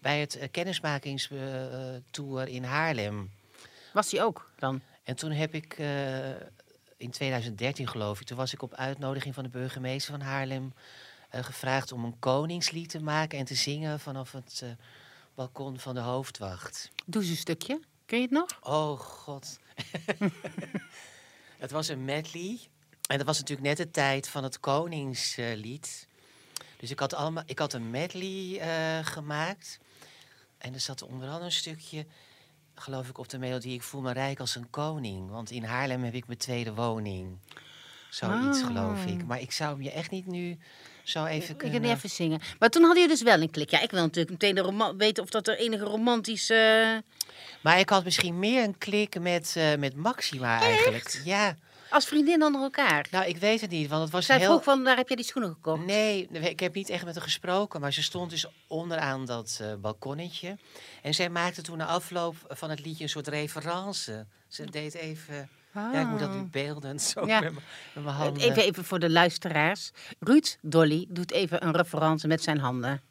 bij 0.01 0.19
het 0.19 0.39
kennismakingstour 0.51 2.47
in 2.47 2.63
Haarlem. 2.63 3.31
Was 3.93 4.11
hij 4.11 4.23
ook 4.23 4.51
dan? 4.57 4.81
En 5.09 5.15
toen 5.15 5.31
heb 5.31 5.53
ik 5.53 5.73
eh, 5.73 6.29
in 6.97 7.11
2013 7.11 7.87
geloof 7.87 8.19
ik, 8.19 8.27
toen 8.27 8.37
was 8.37 8.53
ik 8.53 8.61
op 8.61 8.73
uitnodiging 8.73 9.33
van 9.33 9.43
de 9.43 9.49
burgemeester 9.49 10.11
van 10.11 10.21
Haarlem 10.21 10.73
eh, 11.29 11.43
gevraagd 11.43 11.91
om 11.91 12.03
een 12.03 12.19
koningslied 12.19 12.89
te 12.89 13.01
maken 13.01 13.39
en 13.39 13.45
te 13.45 13.55
zingen 13.55 13.99
vanaf 13.99 14.31
het 14.31 14.61
eh, 14.63 14.69
balkon 15.35 15.79
van 15.79 15.93
de 15.93 15.99
hoofdwacht. 15.99 16.91
Doe 17.05 17.21
eens 17.21 17.31
een 17.31 17.37
stukje. 17.37 17.79
Kun 18.05 18.17
je 18.17 18.23
het 18.23 18.33
nog? 18.33 18.59
Oh 18.61 18.99
god. 18.99 19.59
het 21.63 21.71
was 21.71 21.87
een 21.87 22.05
medley. 22.05 22.59
En 23.07 23.17
dat 23.17 23.25
was 23.25 23.39
natuurlijk 23.39 23.67
net 23.67 23.77
de 23.77 23.91
tijd 23.91 24.27
van 24.27 24.43
het 24.43 24.59
koningslied. 24.59 26.07
dus 26.77 26.91
ik 26.91 26.99
had, 26.99 27.13
allemaal, 27.13 27.43
ik 27.45 27.59
had 27.59 27.73
een 27.73 27.89
medley 27.89 28.59
gemaakt. 29.03 29.79
En 30.57 30.73
er 30.73 30.79
zat 30.79 31.01
onder 31.01 31.27
andere 31.27 31.45
een 31.45 31.51
stukje, 31.51 32.05
geloof 32.81 33.09
ik, 33.09 33.17
op 33.17 33.29
de 33.29 33.37
melodie... 33.37 33.73
Ik 33.73 33.83
voel 33.83 34.01
me 34.01 34.11
rijk 34.13 34.39
als 34.39 34.55
een 34.55 34.69
koning. 34.69 35.29
Want 35.29 35.51
in 35.51 35.63
Haarlem 35.63 36.03
heb 36.03 36.13
ik 36.13 36.27
mijn 36.27 36.39
tweede 36.39 36.73
woning. 36.73 37.37
Zoiets, 38.09 38.61
Ah. 38.61 38.65
geloof 38.67 39.05
ik. 39.05 39.25
Maar 39.25 39.41
ik 39.41 39.51
zou 39.51 39.71
hem 39.73 39.81
je 39.81 39.91
echt 39.91 40.11
niet 40.11 40.25
nu 40.25 40.57
zo 41.03 41.25
even 41.25 41.49
Ik 41.49 41.57
kunnen... 41.57 41.79
kan 41.79 41.89
niet 41.89 41.97
even 41.97 42.09
zingen. 42.09 42.39
Maar 42.59 42.69
toen 42.69 42.83
hadden 42.83 43.01
jullie 43.01 43.17
dus 43.17 43.25
wel 43.25 43.41
een 43.41 43.49
klik. 43.51 43.69
Ja, 43.69 43.81
ik 43.81 43.91
wil 43.91 44.01
natuurlijk 44.01 44.29
meteen 44.29 44.55
de 44.55 44.61
roman 44.61 44.97
weten 44.97 45.23
of 45.23 45.29
dat 45.29 45.47
er 45.47 45.57
enige 45.57 45.83
romantische... 45.83 47.03
Maar 47.61 47.79
ik 47.79 47.89
had 47.89 48.03
misschien 48.03 48.39
meer 48.39 48.63
een 48.63 48.77
klik 48.77 49.19
met, 49.19 49.53
eh, 49.57 49.75
met 49.75 49.95
Maxima 49.95 50.59
eigenlijk. 50.59 51.21
Ja, 51.23 51.55
Als 51.89 52.05
vriendin 52.05 52.43
onder 52.43 52.61
elkaar. 52.61 53.07
nou 53.11 53.25
ik 53.25 53.37
weet 53.37 53.61
het 53.61 53.69
niet, 53.69 53.89
want 53.89 54.01
het 54.03 54.11
was 54.11 54.25
Zij 54.25 54.37
heel... 54.37 54.47
vroeg 54.49 54.63
van, 54.63 54.83
daar 54.83 54.97
heb 54.97 55.07
jij 55.07 55.15
die 55.15 55.25
schoenen 55.25 55.53
gekocht? 55.53 55.85
Nee, 55.85 56.27
ik 56.31 56.59
heb 56.59 56.73
niet 56.73 56.89
echt 56.89 57.05
met 57.05 57.13
haar 57.15 57.23
gesproken, 57.23 57.81
maar 57.81 57.93
ze 57.93 58.03
stond 58.03 58.29
dus 58.29 58.45
onderaan 58.67 59.25
dat 59.25 59.59
eh, 59.61 59.73
balkonnetje. 59.81 60.57
En 61.01 61.13
zij 61.13 61.29
maakte 61.29 61.61
toen 61.61 61.77
na 61.77 61.85
afloop 61.85 62.35
van 62.47 62.69
het 62.69 62.85
liedje 62.85 63.03
een 63.03 63.09
soort 63.09 63.27
reference. 63.27 64.25
Ze 64.47 64.65
deed 64.65 64.93
even... 64.93 65.49
Ja, 65.73 66.01
ik 66.01 66.07
moet 66.07 66.19
dat 66.19 66.33
nu 66.33 66.97
zo 66.99 67.19
Ah. 67.19 67.27
Ja. 67.27 67.39
met, 67.39 67.51
mijn- 67.53 67.65
met 67.93 68.03
mijn 68.03 68.15
handen. 68.15 68.43
Even, 68.43 68.63
even 68.63 68.85
voor 68.85 68.99
de 68.99 69.09
luisteraars. 69.09 69.91
Ruud 70.19 70.57
Dolly 70.61 71.05
doet 71.09 71.31
even 71.31 71.65
een 71.65 71.71
referentie 71.75 72.27
met 72.27 72.43
zijn 72.43 72.57
handen. 72.59 73.01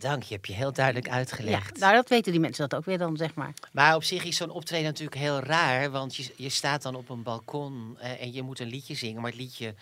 Dank 0.00 0.22
je, 0.22 0.34
heb 0.34 0.44
je 0.46 0.52
heel 0.52 0.72
duidelijk 0.72 1.06
Ja, 1.06 1.12
uitgelegd. 1.12 1.78
nou 1.78 1.94
dat 1.94 2.08
weten 2.08 2.32
die 2.32 2.40
mensen 2.40 2.68
dat 2.68 2.78
ook 2.78 2.84
weer 2.84 2.98
dan, 2.98 3.16
zeg 3.16 3.34
maar. 3.34 3.52
Maar 3.72 3.94
op 3.94 4.04
zich 4.04 4.24
is 4.24 4.36
zo'n 4.36 4.50
optreden 4.50 4.86
natuurlijk 4.86 5.16
heel 5.16 5.38
raar, 5.40 5.90
want 5.90 6.16
je, 6.16 6.32
je 6.36 6.48
staat 6.48 6.82
dan 6.82 6.94
op 6.94 7.08
een 7.08 7.22
balkon 7.22 7.96
eh, 7.98 8.22
en 8.22 8.32
je 8.32 8.42
moet 8.42 8.60
een 8.60 8.68
liedje 8.68 8.94
zingen. 8.94 9.20
Maar 9.20 9.30
het 9.30 9.40
liedje 9.40 9.74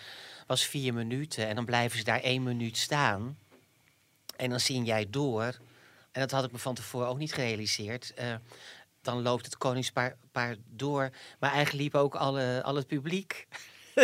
was 0.46 0.64
vier 0.64 0.94
minuten 0.94 1.48
en 1.48 1.54
dan 1.54 1.64
blijven 1.64 1.98
ze 1.98 2.04
daar 2.04 2.20
één 2.20 2.42
minuut 2.42 2.76
staan. 2.76 3.38
En 4.36 4.50
dan 4.50 4.60
zing 4.60 4.86
jij 4.86 5.06
door. 5.10 5.58
En 6.12 6.20
dat 6.20 6.30
had 6.30 6.44
ik 6.44 6.52
me 6.52 6.58
van 6.58 6.74
tevoren 6.74 7.08
ook 7.08 7.18
niet 7.18 7.34
gerealiseerd. 7.34 8.14
Eh, 8.14 8.34
dan 9.02 9.22
loopt 9.22 9.44
het 9.44 9.56
koningspaar 9.58 10.16
paar 10.32 10.56
door. 10.66 11.10
Maar 11.38 11.52
eigenlijk 11.52 11.82
liep 11.82 11.94
ook 11.94 12.14
alle, 12.14 12.62
al 12.64 12.74
het 12.74 12.86
publiek 12.86 13.46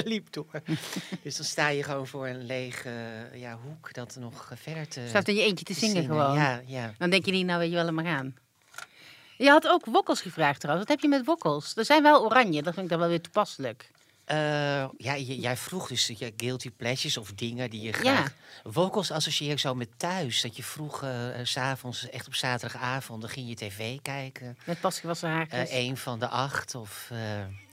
liep 0.15 0.33
door. 0.33 0.63
dus 1.23 1.37
dan 1.37 1.47
sta 1.47 1.69
je 1.69 1.83
gewoon 1.83 2.07
voor 2.07 2.27
een 2.29 2.47
lege 2.47 2.91
ja, 3.35 3.59
hoek 3.63 3.93
dat 3.93 4.17
nog 4.21 4.51
verder 4.55 4.89
te, 4.89 5.05
Staat 5.09 5.29
in 5.29 5.35
je 5.35 5.43
eentje 5.43 5.65
te 5.65 5.75
te 5.75 5.79
zingen, 5.79 6.05
gewoon. 6.05 6.35
Ja, 6.35 6.63
ja. 6.67 6.95
Dan 6.99 7.11
denk 7.11 7.25
je 7.25 7.33
niet, 7.33 7.47
nou 7.47 7.59
weet 7.59 7.71
je 7.71 7.75
wel, 7.77 7.93
maar 7.93 8.05
gaan. 8.05 8.35
Je 9.37 9.49
had 9.49 9.69
ook 9.69 9.85
wokkels 9.85 10.21
gevraagd 10.21 10.61
trouwens. 10.61 10.89
Wat 10.89 10.97
heb 10.97 11.05
je 11.05 11.17
met 11.17 11.27
wokkels? 11.27 11.77
Er 11.77 11.85
zijn 11.85 12.03
wel 12.03 12.25
oranje, 12.25 12.63
dat 12.63 12.75
vind 12.75 12.85
ik 12.85 12.91
dan 12.91 13.01
wel 13.01 13.09
weer 13.09 13.21
toepasselijk. 13.21 13.91
Eh, 14.25 14.89
ja, 14.97 15.17
jij 15.17 15.57
vroeg 15.57 15.89
dus 15.89 16.07
je 16.07 16.33
guilty 16.37 16.71
pleasures 16.71 17.17
of 17.17 17.33
dingen 17.33 17.71
die 17.71 17.81
je 17.81 17.93
graag... 17.93 18.35
Vocals 18.65 19.11
associeer 19.11 19.53
ik 19.53 19.59
zo 19.59 19.75
met 19.75 19.89
thuis. 19.97 20.41
Dat 20.41 20.57
je 20.57 20.63
vroeg, 20.63 21.03
eh, 21.03 21.29
s 21.43 21.51
s'avonds, 21.51 22.09
echt 22.11 22.27
op 22.27 22.35
zaterdagavond, 22.35 23.21
dan 23.21 23.31
ging 23.31 23.49
je 23.49 23.55
tv 23.55 23.99
kijken. 24.03 24.59
Met 24.65 24.83
haartjes. 25.21 25.69
Eh 25.69 25.79
een 25.79 25.97
van 25.97 26.19
de 26.19 26.29
acht 26.29 26.75
of, 26.75 27.11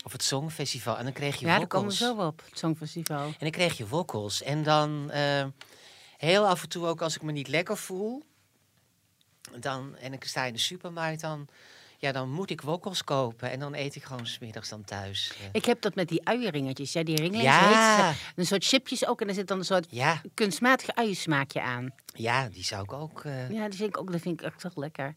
of 0.04 0.12
het 0.12 0.24
Songfestival. 0.24 0.98
En 0.98 1.04
dan 1.04 1.14
kreeg 1.14 1.36
je 1.36 1.46
ja, 1.46 1.58
daar 1.58 1.68
komen 1.68 1.90
we 1.90 1.96
vocals. 1.96 2.18
zo 2.18 2.28
op, 2.28 2.42
het 2.50 2.58
Songfestival. 2.58 3.26
En 3.26 3.36
dan 3.40 3.52
kreeg 3.52 3.78
je 3.78 3.86
vocals. 3.86 4.42
En 4.42 4.64
dan 4.64 5.12
heel 6.18 6.48
af 6.48 6.62
en 6.62 6.70
toe 6.70 6.88
ook 6.88 7.02
als 7.02 7.16
ik 7.16 7.22
me 7.22 7.32
niet 7.32 7.48
lekker 7.48 7.78
voel... 7.78 8.24
Dan, 9.60 9.96
en 9.96 10.14
ik 10.14 10.24
sta 10.24 10.44
in 10.44 10.54
de 10.54 10.60
supermarkt, 10.60 11.22
dan, 11.22 11.48
ja, 12.02 12.12
dan 12.12 12.30
moet 12.32 12.50
ik 12.50 12.62
wokkels 12.62 13.04
kopen. 13.04 13.52
En 13.52 13.60
dan 13.60 13.74
eet 13.76 13.96
ik 13.96 14.04
gewoon 14.04 14.28
smiddags 14.28 14.70
dan 14.70 14.84
thuis. 14.84 15.34
Ik 15.52 15.66
heb 15.66 15.82
dat 15.82 15.96
met 15.96 16.08
die 16.08 16.28
uienringetjes. 16.28 16.94
Ja, 16.94 17.04
die 17.04 17.16
ringetjes 17.16 17.44
Ja. 17.44 18.08
heet. 18.10 18.18
Een 18.36 18.46
soort 18.46 18.64
chipjes 18.66 19.06
ook. 19.08 19.22
En 19.22 19.28
er 19.28 19.34
zit 19.34 19.48
dan 19.48 19.58
een 19.58 19.66
soort 19.66 19.86
Ja, 19.90 20.22
kunstmatige 20.34 20.96
uiensmaakje 20.96 21.62
aan. 21.62 21.94
ja, 22.14 22.50
die 22.50 22.64
zou 22.64 22.84
ik 22.84 22.94
ook... 22.94 23.22
eh, 23.24 23.50
Ja, 23.52 23.68
die 23.70 23.78
vind 23.78 23.90
ik 23.90 23.98
ook, 23.98 24.12
dat 24.12 24.22
vind 24.22 24.40
ik 24.42 24.46
echt 24.46 24.60
toch 24.60 24.76
lekker. 24.76 25.16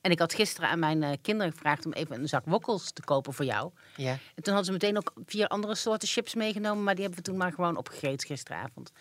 En 0.00 0.10
ik 0.10 0.18
had 0.18 0.34
gisteren 0.34 0.68
aan 0.70 0.78
mijn 0.78 1.02
eh, 1.02 1.10
kinderen 1.22 1.52
gevraagd 1.52 1.86
om 1.86 1.92
even 1.92 2.20
een 2.20 2.28
zak 2.28 2.44
wokkels 2.46 2.92
te 2.92 3.02
kopen 3.02 3.32
voor 3.32 3.44
jou. 3.44 3.70
ja. 3.96 4.10
En 4.34 4.42
toen 4.42 4.54
hadden 4.54 4.64
ze 4.64 4.72
meteen 4.72 4.96
ook 4.96 5.12
vier 5.26 5.46
andere 5.48 5.74
soorten 5.74 6.08
chips 6.08 6.34
meegenomen. 6.34 6.84
Maar 6.84 6.94
die 6.94 7.04
hebben 7.04 7.22
we 7.22 7.28
toen 7.30 7.38
maar 7.38 7.52
gewoon 7.52 7.76
opgegeten 7.76 8.26
gisteravond. 8.26 8.92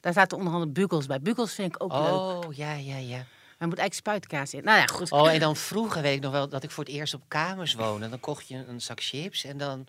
Daar 0.00 0.12
zaten 0.12 0.36
onder 0.38 0.52
andere 0.52 0.72
bugels 0.72 1.06
bij. 1.06 1.20
Bugels 1.20 1.52
vind 1.54 1.74
ik 1.74 1.82
ook 1.82 1.92
leuk. 1.92 2.20
Oh, 2.20 2.54
ja, 2.54 2.72
ja, 2.74 2.96
ja. 2.96 3.24
Maar 3.66 3.78
er 3.78 3.82
moet 3.84 3.98
eigenlijk 4.08 4.26
spuitkaas 4.28 4.54
in. 4.54 4.64
Nou 4.64 4.78
ja, 4.78 4.86
goed. 4.86 5.10
Oh, 5.12 5.32
en 5.32 5.40
dan 5.40 5.56
vroeger 5.56 6.02
weet 6.02 6.16
ik 6.16 6.22
nog 6.22 6.32
wel 6.32 6.48
dat 6.48 6.62
ik 6.62 6.70
voor 6.70 6.84
het 6.84 6.92
eerst 6.92 7.14
op 7.14 7.22
kamers 7.28 7.74
woonde. 7.74 8.08
Dan 8.08 8.20
kocht 8.20 8.48
je 8.48 8.64
een 8.68 8.80
zak 8.80 9.02
chips 9.02 9.44
en 9.44 9.58
dan 9.58 9.86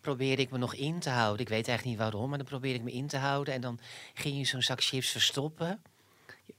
probeerde 0.00 0.42
ik 0.42 0.50
me 0.50 0.58
nog 0.58 0.74
in 0.74 0.98
te 0.98 1.10
houden. 1.10 1.40
Ik 1.40 1.48
weet 1.48 1.68
eigenlijk 1.68 1.84
niet 1.98 2.10
waarom, 2.10 2.28
maar 2.28 2.38
dan 2.38 2.46
probeerde 2.46 2.78
ik 2.78 2.84
me 2.84 2.92
in 2.92 3.06
te 3.06 3.16
houden. 3.16 3.54
En 3.54 3.60
dan 3.60 3.78
ging 4.14 4.36
je 4.38 4.44
zo'n 4.44 4.62
zak 4.62 4.82
chips 4.82 5.08
verstoppen. 5.10 5.82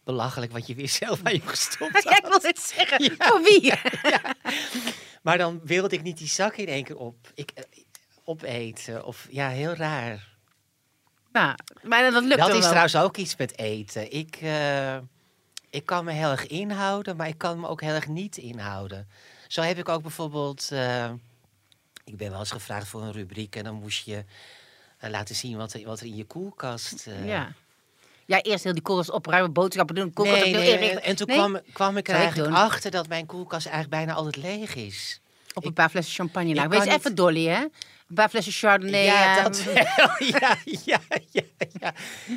Belachelijk 0.04 0.52
wat 0.52 0.68
je 0.68 0.76
weer 0.76 0.90
zelf 1.04 1.20
aan 1.24 1.34
je 1.34 1.42
gestopt 1.42 2.04
Ja, 2.04 2.16
ik 2.18 2.22
had. 2.24 2.30
wil 2.30 2.40
dit 2.40 2.60
zeggen. 2.60 3.16
Voor 3.18 3.42
wie? 3.42 3.74
Maar 5.22 5.38
dan 5.38 5.62
wilde 5.64 5.96
ik 5.96 6.02
niet 6.04 6.18
die 6.18 6.28
zak 6.28 6.56
in 6.56 6.68
één 6.68 6.84
keer 6.84 6.98
op, 6.98 7.16
ik, 7.36 7.52
eh, 7.52 7.64
opeten. 8.24 9.06
Of 9.06 9.28
ja, 9.30 9.50
heel 9.50 9.74
raar. 9.74 10.28
nou, 11.32 11.56
maar 11.84 12.12
dat 12.12 12.24
lukt 12.24 12.38
Dat 12.38 12.48
dan 12.48 12.50
is 12.50 12.60
wel. 12.60 12.70
trouwens 12.70 12.96
ook 12.96 13.18
iets 13.18 13.36
met 13.36 13.58
eten. 13.58 14.12
Ik, 14.12 14.36
eh, 14.36 14.98
ik 15.76 15.86
kan 15.86 16.06
me 16.06 16.12
heel 16.12 16.30
erg 16.32 16.48
inhouden, 16.48 17.16
maar 17.16 17.28
ik 17.28 17.38
kan 17.38 17.60
me 17.60 17.68
ook 17.68 17.82
heel 17.82 17.94
erg 17.94 18.08
niet 18.08 18.38
inhouden. 18.38 19.08
Zo 19.48 19.62
heb 19.62 19.78
ik 19.78 19.90
ook 19.90 20.02
bijvoorbeeld... 20.02 20.70
eh, 20.72 21.12
ik 22.04 22.18
ben 22.18 22.30
wel 22.30 22.40
eens 22.40 22.52
gevraagd 22.52 22.88
voor 22.88 23.02
een 23.02 23.12
rubriek 23.12 23.56
en 23.56 23.64
dan 23.64 23.76
moest 23.76 24.06
je 24.06 24.24
eh, 24.98 25.10
laten 25.10 25.36
zien 25.36 25.58
wat 25.58 25.74
er, 25.74 25.86
wat 25.86 26.00
er 26.00 26.06
in 26.06 26.16
je 26.16 26.26
koelkast... 26.26 27.08
eh, 27.08 27.28
Ja. 27.28 27.52
Ja, 28.28 28.42
eerst 28.42 28.64
heel 28.64 28.74
die 28.74 28.82
koelkast 28.82 29.10
opruimen, 29.10 29.54
boodschappen 29.54 29.96
doen, 29.96 30.14
koelkast 30.14 30.42
Nee, 30.44 30.54
nee, 30.54 30.90
en, 30.90 31.04
en 31.04 31.16
toen 31.16 31.28
kwam, 31.28 31.60
kwam 31.74 31.98
ik 31.98 32.08
er 32.08 32.14
ik 32.16 32.20
eigenlijk 32.22 32.56
achter 32.56 32.92
dat 32.92 33.08
mijn 33.08 33.26
koelkast 33.26 33.66
eigenlijk 33.66 33.96
bijna 33.96 34.14
altijd 34.14 34.36
leeg 34.36 34.76
is. 34.76 35.20
Op 35.54 35.66
een 35.66 35.74
paar 35.74 35.90
flessen 35.90 36.14
champagne. 36.16 36.54
Nou, 36.54 36.70
wees 36.70 36.84
niet- 36.84 36.94
even 36.94 37.16
dolly, 37.16 37.46
hè? 37.48 37.66
Een 38.08 38.16
paar 38.16 38.30
flessen 38.30 38.54
Chardonnay. 38.54 39.04
ja, 39.04 39.44
dat 39.44 39.64
wel. 39.64 39.76
Ja, 40.20 40.58
ja, 40.84 41.00
ja, 41.32 41.42
ja. 41.80 41.94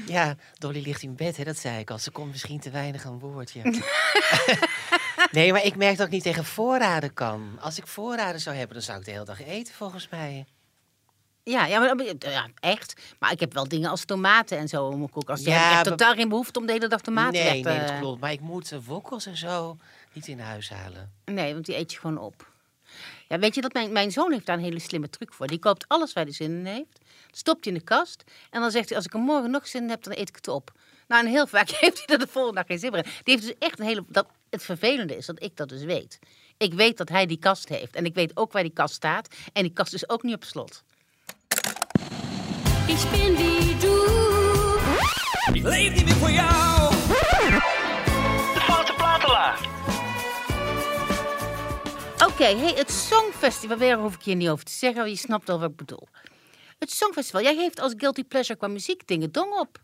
Ja, 0.06 0.36
Dolly 0.58 0.82
ligt 0.82 1.02
in 1.02 1.16
bed, 1.16 1.36
hè, 1.36 1.44
dat 1.44 1.56
zei 1.56 1.78
ik 1.78 1.90
al. 1.90 1.98
Ze 1.98 2.10
komt 2.10 2.30
misschien 2.30 2.60
te 2.60 2.70
weinig 2.70 3.06
aan 3.06 3.18
woord. 3.18 3.50
Ja. 3.50 3.62
nee, 5.30 5.52
maar 5.52 5.64
ik 5.64 5.76
merk 5.76 5.96
dat 5.96 6.06
ik 6.06 6.12
niet 6.12 6.22
tegen 6.22 6.44
voorraden 6.44 7.14
kan. 7.14 7.58
Als 7.60 7.78
ik 7.78 7.86
voorraden 7.86 8.40
zou 8.40 8.56
hebben, 8.56 8.74
dan 8.74 8.84
zou 8.84 8.98
ik 8.98 9.04
de 9.04 9.10
hele 9.10 9.24
dag 9.24 9.42
eten, 9.44 9.74
volgens 9.74 10.08
mij. 10.08 10.46
Ja, 11.42 11.66
ja, 11.66 11.94
maar, 11.94 12.04
ja, 12.18 12.48
echt. 12.60 13.00
Maar 13.18 13.32
ik 13.32 13.40
heb 13.40 13.52
wel 13.54 13.68
dingen 13.68 13.90
als 13.90 14.04
tomaten 14.04 14.58
en 14.58 14.68
zo 14.68 14.90
in 14.90 14.98
mijn 14.98 15.10
koelkast. 15.10 15.44
Ja, 15.44 15.52
heb 15.52 15.70
ik 15.70 15.72
echt 15.72 15.84
totaal 15.84 16.14
geen 16.14 16.28
behoefte 16.28 16.58
om 16.58 16.66
de 16.66 16.72
hele 16.72 16.88
dag 16.88 17.00
tomaten 17.00 17.44
nee, 17.44 17.62
te... 17.62 17.68
nee, 17.68 17.78
dat 17.78 17.98
klopt. 17.98 18.20
Maar 18.20 18.32
ik 18.32 18.40
moet 18.40 18.72
uh, 18.72 18.78
wokkels 18.84 19.26
en 19.26 19.36
zo 19.36 19.76
niet 20.12 20.26
in 20.26 20.40
huis 20.40 20.70
halen. 20.70 21.12
Nee, 21.24 21.52
want 21.52 21.66
die 21.66 21.76
eet 21.76 21.92
je 21.92 21.98
gewoon 21.98 22.18
op. 22.18 22.46
Ja, 23.28 23.38
weet 23.38 23.54
je 23.54 23.60
dat 23.60 23.72
mijn, 23.72 23.92
mijn 23.92 24.10
zoon 24.10 24.32
heeft 24.32 24.46
daar 24.46 24.56
een 24.56 24.62
hele 24.62 24.78
slimme 24.78 25.10
truc 25.10 25.32
voor. 25.32 25.46
Die 25.46 25.58
koopt 25.58 25.88
alles 25.88 26.12
waar 26.12 26.24
hij 26.24 26.32
zin 26.32 26.50
in 26.50 26.66
heeft, 26.66 26.98
stopt 27.30 27.64
hij 27.64 27.72
in 27.72 27.78
de 27.78 27.84
kast 27.84 28.24
en 28.50 28.60
dan 28.60 28.70
zegt 28.70 28.88
hij: 28.88 28.96
als 28.96 29.06
ik 29.06 29.14
er 29.14 29.20
morgen 29.20 29.50
nog 29.50 29.66
zin 29.66 29.82
in 29.82 29.88
heb, 29.88 30.02
dan 30.02 30.12
eet 30.12 30.28
ik 30.28 30.36
het 30.36 30.48
op. 30.48 30.72
Nou, 31.08 31.24
en 31.24 31.30
heel 31.30 31.46
vaak 31.56 31.70
heeft 31.70 32.02
hij 32.06 32.06
er 32.06 32.18
de 32.18 32.26
volgende 32.30 32.56
dag 32.56 32.66
geen 32.66 32.78
zin 32.78 32.90
meer 32.90 33.04
in. 33.04 33.10
Die 33.24 33.34
heeft 33.34 33.46
dus 33.46 33.54
echt 33.58 33.78
een 33.78 33.86
hele. 33.86 34.04
Dat, 34.08 34.26
het 34.50 34.62
vervelende 34.62 35.16
is 35.16 35.26
dat 35.26 35.42
ik 35.42 35.56
dat 35.56 35.68
dus 35.68 35.82
weet. 35.82 36.18
Ik 36.56 36.74
weet 36.74 36.96
dat 36.96 37.08
hij 37.08 37.26
die 37.26 37.38
kast 37.38 37.68
heeft 37.68 37.94
en 37.94 38.04
ik 38.04 38.14
weet 38.14 38.36
ook 38.36 38.52
waar 38.52 38.62
die 38.62 38.72
kast 38.72 38.94
staat 38.94 39.34
en 39.52 39.62
die 39.62 39.72
kast 39.72 39.94
is 39.94 40.08
ook 40.08 40.22
niet 40.22 40.34
op 40.34 40.44
slot. 40.44 40.82
Ich 42.86 43.10
bin 43.10 43.36
wie 43.36 43.76
du. 43.76 44.06
Ik 45.52 45.62
leef 45.62 45.94
niet 45.94 46.04
meer 46.04 46.14
voor 46.14 46.30
jou. 46.30 46.90
De 48.54 48.60
foute 48.60 48.92
platelaar. 48.92 49.77
Oké, 52.38 52.56
hey, 52.56 52.72
het 52.72 52.90
Songfestival, 52.90 53.78
daar 53.78 53.98
hoef 53.98 54.14
ik 54.14 54.22
hier 54.22 54.36
niet 54.36 54.48
over 54.48 54.64
te 54.64 54.72
zeggen, 54.72 55.08
je 55.08 55.16
snapt 55.16 55.48
al 55.48 55.60
wat 55.60 55.70
ik 55.70 55.76
bedoel. 55.76 56.08
Het 56.78 56.90
Songfestival, 56.90 57.42
jij 57.42 57.54
geeft 57.54 57.80
als 57.80 57.94
guilty 57.96 58.24
pleasure 58.24 58.58
qua 58.58 58.68
muziek 58.68 59.06
dingen 59.06 59.32
dong 59.32 59.58
op. 59.58 59.80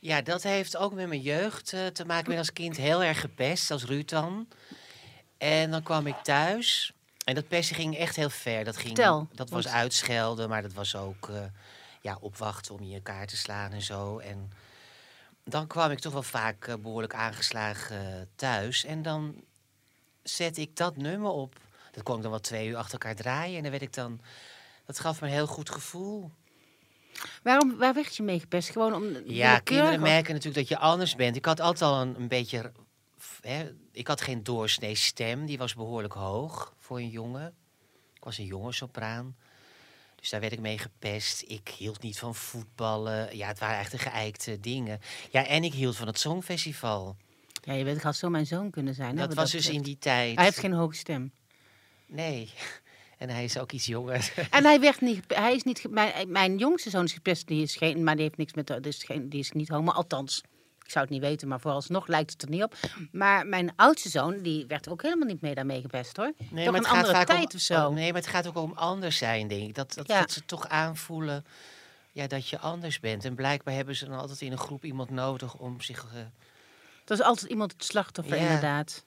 Ja, 0.00 0.22
dat 0.22 0.42
heeft 0.42 0.76
ook 0.76 0.92
met 0.92 1.08
mijn 1.08 1.20
jeugd 1.20 1.72
eh, 1.72 1.86
te 1.86 2.04
maken. 2.04 2.22
Ik 2.22 2.28
ben 2.28 2.38
als 2.38 2.52
kind 2.52 2.76
heel 2.76 3.02
erg 3.02 3.20
gepest, 3.20 3.70
als 3.70 3.84
Ruud 3.84 4.08
dan. 4.08 4.48
En 5.38 5.70
dan 5.70 5.82
kwam 5.82 6.06
ik 6.06 6.16
thuis 6.22 6.92
En 7.24 7.34
dat 7.34 7.48
persen 7.48 7.76
ging 7.76 7.96
echt 7.96 8.16
heel 8.16 8.30
ver. 8.30 8.64
Dat, 8.64 8.76
ging, 8.76 8.96
Vertel, 8.96 9.28
dat 9.32 9.50
was 9.50 9.68
uitschelden, 9.68 10.48
maar 10.48 10.62
dat 10.62 10.72
was 10.72 10.96
ook 10.96 11.28
eh, 11.28 11.36
ja, 12.00 12.18
opwachten 12.20 12.74
om 12.74 12.84
je 12.84 12.94
elkaar 12.94 13.26
te 13.26 13.36
slaan 13.36 13.72
en 13.72 13.82
zo. 13.82 14.18
En 14.18 14.50
dan 15.44 15.66
kwam 15.66 15.90
ik 15.90 15.98
toch 15.98 16.12
wel 16.12 16.22
vaak 16.22 16.66
eh, 16.66 16.74
behoorlijk 16.74 17.14
aangeslagen 17.14 18.28
thuis. 18.36 18.84
En 18.84 19.02
dan 19.02 19.44
zette 20.24 20.60
ik 20.60 20.76
dat 20.76 20.96
nummer 20.96 21.30
op. 21.30 21.56
Dat 21.92 22.02
kon 22.02 22.16
ik 22.16 22.22
dan 22.22 22.30
wel 22.30 22.40
twee 22.40 22.68
uur 22.68 22.76
achter 22.76 22.92
elkaar 22.92 23.14
draaien. 23.14 23.56
En 23.56 23.62
dan 23.62 23.70
werd 23.70 23.82
ik 23.82 23.92
dan... 23.92 24.20
Dat 24.86 24.98
gaf 24.98 25.20
me 25.20 25.26
een 25.26 25.32
heel 25.32 25.46
goed 25.46 25.70
gevoel. 25.70 26.30
Waarom, 27.42 27.76
waar 27.76 27.94
werd 27.94 28.16
je 28.16 28.22
mee 28.22 28.40
gepest? 28.40 28.70
Gewoon 28.70 28.94
om 28.94 29.04
Ja, 29.24 29.58
kinderen 29.58 30.00
merken 30.00 30.34
natuurlijk 30.34 30.68
dat 30.68 30.78
je 30.78 30.84
anders 30.84 31.14
bent. 31.14 31.36
Ik 31.36 31.44
had 31.44 31.60
altijd 31.60 31.90
al 31.90 32.00
een, 32.00 32.14
een 32.20 32.28
beetje... 32.28 32.72
Hè, 33.40 33.74
ik 33.92 34.06
had 34.06 34.20
geen 34.20 34.42
doorsnee 34.42 34.94
stem. 34.94 35.46
Die 35.46 35.58
was 35.58 35.74
behoorlijk 35.74 36.14
hoog 36.14 36.74
voor 36.78 36.98
een 36.98 37.08
jongen. 37.08 37.54
Ik 38.14 38.24
was 38.24 38.38
een 38.38 38.44
jonge 38.44 38.72
sopraan. 38.72 39.36
Dus 40.16 40.30
daar 40.30 40.40
werd 40.40 40.52
ik 40.52 40.60
mee 40.60 40.78
gepest. 40.78 41.44
Ik 41.46 41.68
hield 41.68 42.02
niet 42.02 42.18
van 42.18 42.34
voetballen. 42.34 43.36
Ja, 43.36 43.46
het 43.46 43.58
waren 43.58 43.78
echt 43.78 43.90
de 43.90 43.98
geëikte 43.98 44.60
dingen. 44.60 45.00
Ja, 45.30 45.46
en 45.46 45.64
ik 45.64 45.72
hield 45.72 45.96
van 45.96 46.06
het 46.06 46.18
Songfestival. 46.18 47.16
Ja, 47.64 47.72
je 47.72 47.84
weet, 47.84 48.02
had 48.02 48.16
zo 48.16 48.28
mijn 48.28 48.46
zoon 48.46 48.70
kunnen 48.70 48.94
zijn. 48.94 49.16
dat 49.16 49.34
was 49.34 49.50
dus 49.50 49.60
betreft. 49.60 49.76
in 49.76 49.82
die 49.82 49.98
tijd. 49.98 50.34
Hij 50.36 50.44
heeft 50.44 50.58
geen 50.58 50.72
hoge 50.72 50.94
stem. 50.94 51.32
Nee. 52.06 52.50
En 53.18 53.30
hij 53.30 53.44
is 53.44 53.58
ook 53.58 53.72
iets 53.72 53.86
jonger. 53.86 54.32
En 54.50 54.64
hij 54.64 54.80
werd 54.80 55.00
niet, 55.00 55.24
hij 55.34 55.54
is 55.54 55.62
niet, 55.62 55.90
mijn, 55.90 56.30
mijn 56.30 56.58
jongste 56.58 56.90
zoon 56.90 57.04
is 57.04 57.12
gepest, 57.12 57.46
die 57.46 57.62
is 57.62 57.76
geen, 57.76 58.04
maar 58.04 58.14
die 58.14 58.24
heeft 58.24 58.36
niks 58.36 58.52
met, 58.54 58.66
de- 58.66 58.80
dus 58.80 59.02
geen, 59.04 59.28
die 59.28 59.40
is 59.40 59.50
niet 59.52 59.68
homo, 59.68 59.90
althans. 59.92 60.42
Ik 60.84 60.90
zou 60.90 61.04
het 61.04 61.14
niet 61.14 61.22
weten, 61.22 61.48
maar 61.48 61.60
vooralsnog 61.60 62.06
lijkt 62.06 62.32
het 62.32 62.42
er 62.42 62.48
niet 62.48 62.62
op. 62.62 62.74
Maar 63.12 63.46
mijn 63.46 63.72
oudste 63.76 64.08
zoon, 64.08 64.42
die 64.42 64.66
werd 64.66 64.86
er 64.86 64.92
ook 64.92 65.02
helemaal 65.02 65.26
niet 65.26 65.40
mee 65.40 65.54
daarmee 65.54 65.80
gepest 65.80 66.16
hoor. 66.16 66.32
Nee, 66.36 66.46
Toch 66.46 66.56
maar 66.56 66.66
een 66.66 66.74
het 66.74 66.86
gaat 66.86 66.96
andere 67.06 67.24
tijd 67.24 67.48
om, 67.50 67.54
of 67.54 67.60
zo. 67.60 67.86
oh, 67.86 67.94
Nee, 67.94 68.12
maar 68.12 68.20
het 68.20 68.30
gaat 68.30 68.46
ook 68.46 68.56
om 68.56 68.72
anders 68.74 69.16
zijn, 69.16 69.48
denk 69.48 69.68
ik. 69.68 69.74
Dat, 69.74 69.94
dat, 69.94 70.08
Ja. 70.08 70.20
dat 70.20 70.32
ze 70.32 70.44
toch 70.44 70.68
aanvoelen 70.68 71.44
ja, 72.12 72.26
dat 72.26 72.48
je 72.48 72.58
anders 72.58 73.00
bent. 73.00 73.24
En 73.24 73.34
blijkbaar 73.34 73.74
hebben 73.74 73.96
ze 73.96 74.04
dan 74.06 74.18
altijd 74.18 74.40
in 74.40 74.52
een 74.52 74.58
groep 74.58 74.84
iemand 74.84 75.10
nodig 75.10 75.54
om 75.54 75.80
zich... 75.80 76.06
eh, 76.14 76.20
Dat 77.04 77.18
is 77.18 77.24
altijd 77.24 77.50
iemand 77.50 77.72
het 77.72 77.84
slachtoffer, 77.84 78.36
Ja. 78.36 78.42
inderdaad. 78.42 79.04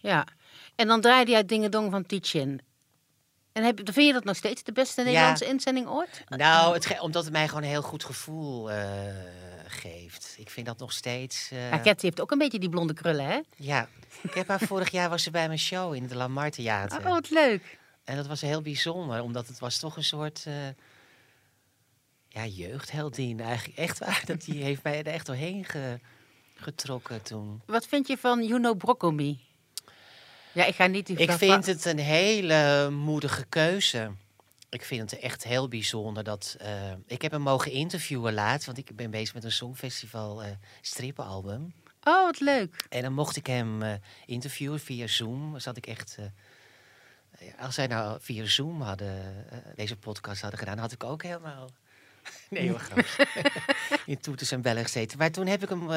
Ja. 0.00 0.26
En 0.74 0.86
dan 0.86 1.00
draaide 1.00 1.30
jij 1.30 1.44
Dingen 1.44 1.70
Dong 1.70 1.90
van 1.90 2.06
Tietjen. 2.06 2.58
En 3.52 3.64
heb, 3.64 3.80
vind 3.84 4.06
je 4.06 4.12
dat 4.12 4.24
nog 4.24 4.36
steeds 4.36 4.62
de 4.62 4.72
beste 4.72 5.02
Nederlandse 5.02 5.46
inzending 5.46 5.88
ooit? 5.88 6.24
Nou, 6.28 6.74
het 6.74 7.00
omdat 7.00 7.24
het 7.24 7.32
mij 7.32 7.48
gewoon 7.48 7.62
een 7.62 7.68
heel 7.68 7.82
goed 7.82 8.04
gevoel 8.04 8.70
eh, 8.70 8.86
geeft. 9.66 10.34
Ik 10.38 10.50
vind 10.50 10.66
dat 10.66 10.78
nog 10.78 10.92
steeds... 10.92 11.50
eh, 11.50 11.70
Ja, 11.84 11.94
heeft 11.96 12.20
ook 12.20 12.30
een 12.30 12.38
beetje 12.38 12.58
die 12.58 12.68
blonde 12.68 12.94
krullen, 12.94 13.26
hè? 13.26 13.40
ja, 13.56 13.88
ik 14.22 14.34
heb 14.34 14.48
haar 14.48 14.60
vorig 14.68 14.90
jaar 14.90 15.08
was 15.08 15.22
ze 15.22 15.30
bij 15.30 15.46
mijn 15.46 15.58
show 15.58 15.94
in 15.94 16.02
het 16.02 16.14
Lamar 16.14 16.50
Theater. 16.50 16.98
Oh, 16.98 17.04
wat 17.04 17.30
leuk. 17.30 17.78
En 18.04 18.16
dat 18.16 18.26
was 18.26 18.40
heel 18.40 18.62
bijzonder, 18.62 19.22
omdat 19.22 19.46
het 19.46 19.58
was 19.58 19.78
toch 19.78 19.96
een 19.96 20.04
soort... 20.04 20.42
eh 20.46 20.54
ja, 22.28 22.46
jeugdheldin 22.46 23.40
eigenlijk. 23.40 23.78
Echt 23.78 23.98
waar, 23.98 24.22
dat 24.26 24.40
die 24.44 24.62
heeft 24.62 24.82
mij 24.82 24.98
er 24.98 25.06
echt 25.12 25.26
doorheen 25.26 25.64
ge- 25.64 26.00
getrokken 26.54 27.22
toen. 27.22 27.62
Wat 27.66 27.86
vind 27.86 28.06
je 28.06 28.18
van 28.18 28.44
Juno 28.46 28.74
Broccomi? 28.74 29.40
Ja, 30.52 30.64
ik 30.64 30.74
ga 30.74 30.86
niet 30.86 31.06
die 31.06 31.16
Ik 31.16 31.30
vind 31.30 31.66
het 31.66 31.84
een 31.84 31.98
hele 31.98 32.90
moedige 32.90 33.44
keuze. 33.48 34.10
Ik 34.68 34.84
vind 34.84 35.10
het 35.10 35.20
echt 35.20 35.44
heel 35.44 35.68
bijzonder 35.68 36.24
dat... 36.24 36.56
eh, 36.58 36.92
ik 37.06 37.22
heb 37.22 37.32
hem 37.32 37.40
mogen 37.40 37.70
interviewen 37.72 38.34
laat, 38.34 38.64
want 38.64 38.78
ik 38.78 38.96
ben 38.96 39.10
bezig 39.10 39.34
met 39.34 39.44
een 39.44 39.52
songfestival 39.52 40.42
eh 40.42 40.50
strippenalbum. 40.80 41.74
Oh, 42.02 42.24
wat 42.24 42.40
leuk. 42.40 42.86
En 42.88 43.02
dan 43.02 43.12
mocht 43.12 43.36
ik 43.36 43.46
hem 43.46 43.82
eh, 43.82 43.92
interviewen 44.26 44.80
via 44.80 45.06
Zoom. 45.06 45.58
Zat 45.58 45.76
ik 45.76 45.86
echt... 45.86 46.18
als 47.58 47.74
zij 47.74 47.86
nou 47.86 48.18
via 48.20 48.44
Zoom 48.46 48.82
hadden, 48.82 49.46
deze 49.74 49.96
podcast 49.96 50.40
hadden 50.40 50.58
gedaan, 50.58 50.78
had 50.78 50.92
ik 50.92 51.04
ook 51.04 51.22
helemaal... 51.22 51.70
Nee 52.50 52.70
hoor, 52.70 52.78
grapje. 52.78 53.26
In 54.12 54.20
toeters 54.20 54.50
en 54.50 54.62
bellen 54.62 54.82
gezeten. 54.82 55.18
Maar 55.18 55.30
toen 55.30 55.46
heb 55.46 55.62
ik 55.62 55.68
hem 55.68 55.90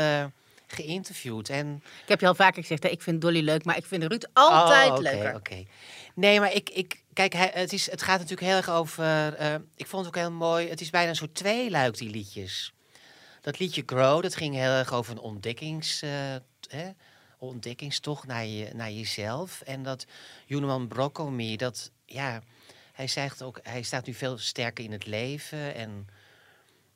geïnterviewd 0.68 1.50
en... 1.50 1.84
Ik 2.02 2.08
heb 2.10 2.20
je 2.20 2.28
al 2.28 2.36
vaker 2.36 2.62
gezegd, 2.62 2.84
hè, 2.84 2.90
ik 2.90 3.02
vind 3.02 3.22
Dolly 3.22 3.44
leuk, 3.44 3.66
maar 3.66 3.78
ik 3.78 3.86
vind 3.86 4.04
Ruud 4.04 4.28
altijd 4.34 4.92
Oh, 4.92 4.98
oké, 4.98 5.02
leuker. 5.02 5.64
Nee, 6.16 6.40
maar 6.40 6.54
ik, 6.54 6.70
ik 6.70 7.04
kijk, 7.14 7.34
het, 7.34 7.74
is, 7.74 7.92
het 7.92 8.02
gaat 8.02 8.20
natuurlijk 8.20 8.48
heel 8.48 8.58
erg 8.58 8.70
over. 8.70 9.34
eh, 9.34 9.56
ik 9.76 9.88
vond 9.88 10.06
het 10.06 10.16
ook 10.16 10.22
heel 10.22 10.32
mooi. 10.32 10.70
Het 10.70 10.82
is 10.82 10.90
bijna 10.90 11.10
een 11.10 11.16
soort 11.16 11.36
tweeluik, 11.36 11.98
die 11.98 12.10
liedjes. 12.10 12.74
Dat 13.42 13.60
liedje 13.60 13.84
Grow, 13.86 14.22
dat 14.22 14.36
ging 14.36 14.56
heel 14.56 14.72
erg 14.72 14.94
over 14.94 15.12
een 15.12 15.20
ontdekkings, 15.20 16.02
eh, 16.02 16.10
hè, 16.68 16.90
ontdekkingstocht 17.38 18.28
naar, 18.28 18.46
je, 18.46 18.70
naar 18.74 18.92
jezelf. 18.92 19.62
En 19.62 19.84
dat 19.84 20.06
Joneman 20.46 20.88
Broccomi, 20.88 21.58
dat 21.58 21.92
ja, 22.06 22.42
hij 22.94 23.08
zegt 23.08 23.42
ook, 23.42 23.60
hij 23.64 23.82
staat 23.82 24.06
nu 24.06 24.14
veel 24.14 24.38
sterker 24.38 24.84
in 24.84 24.92
het 24.92 25.06
leven. 25.06 25.76
En 25.76 26.08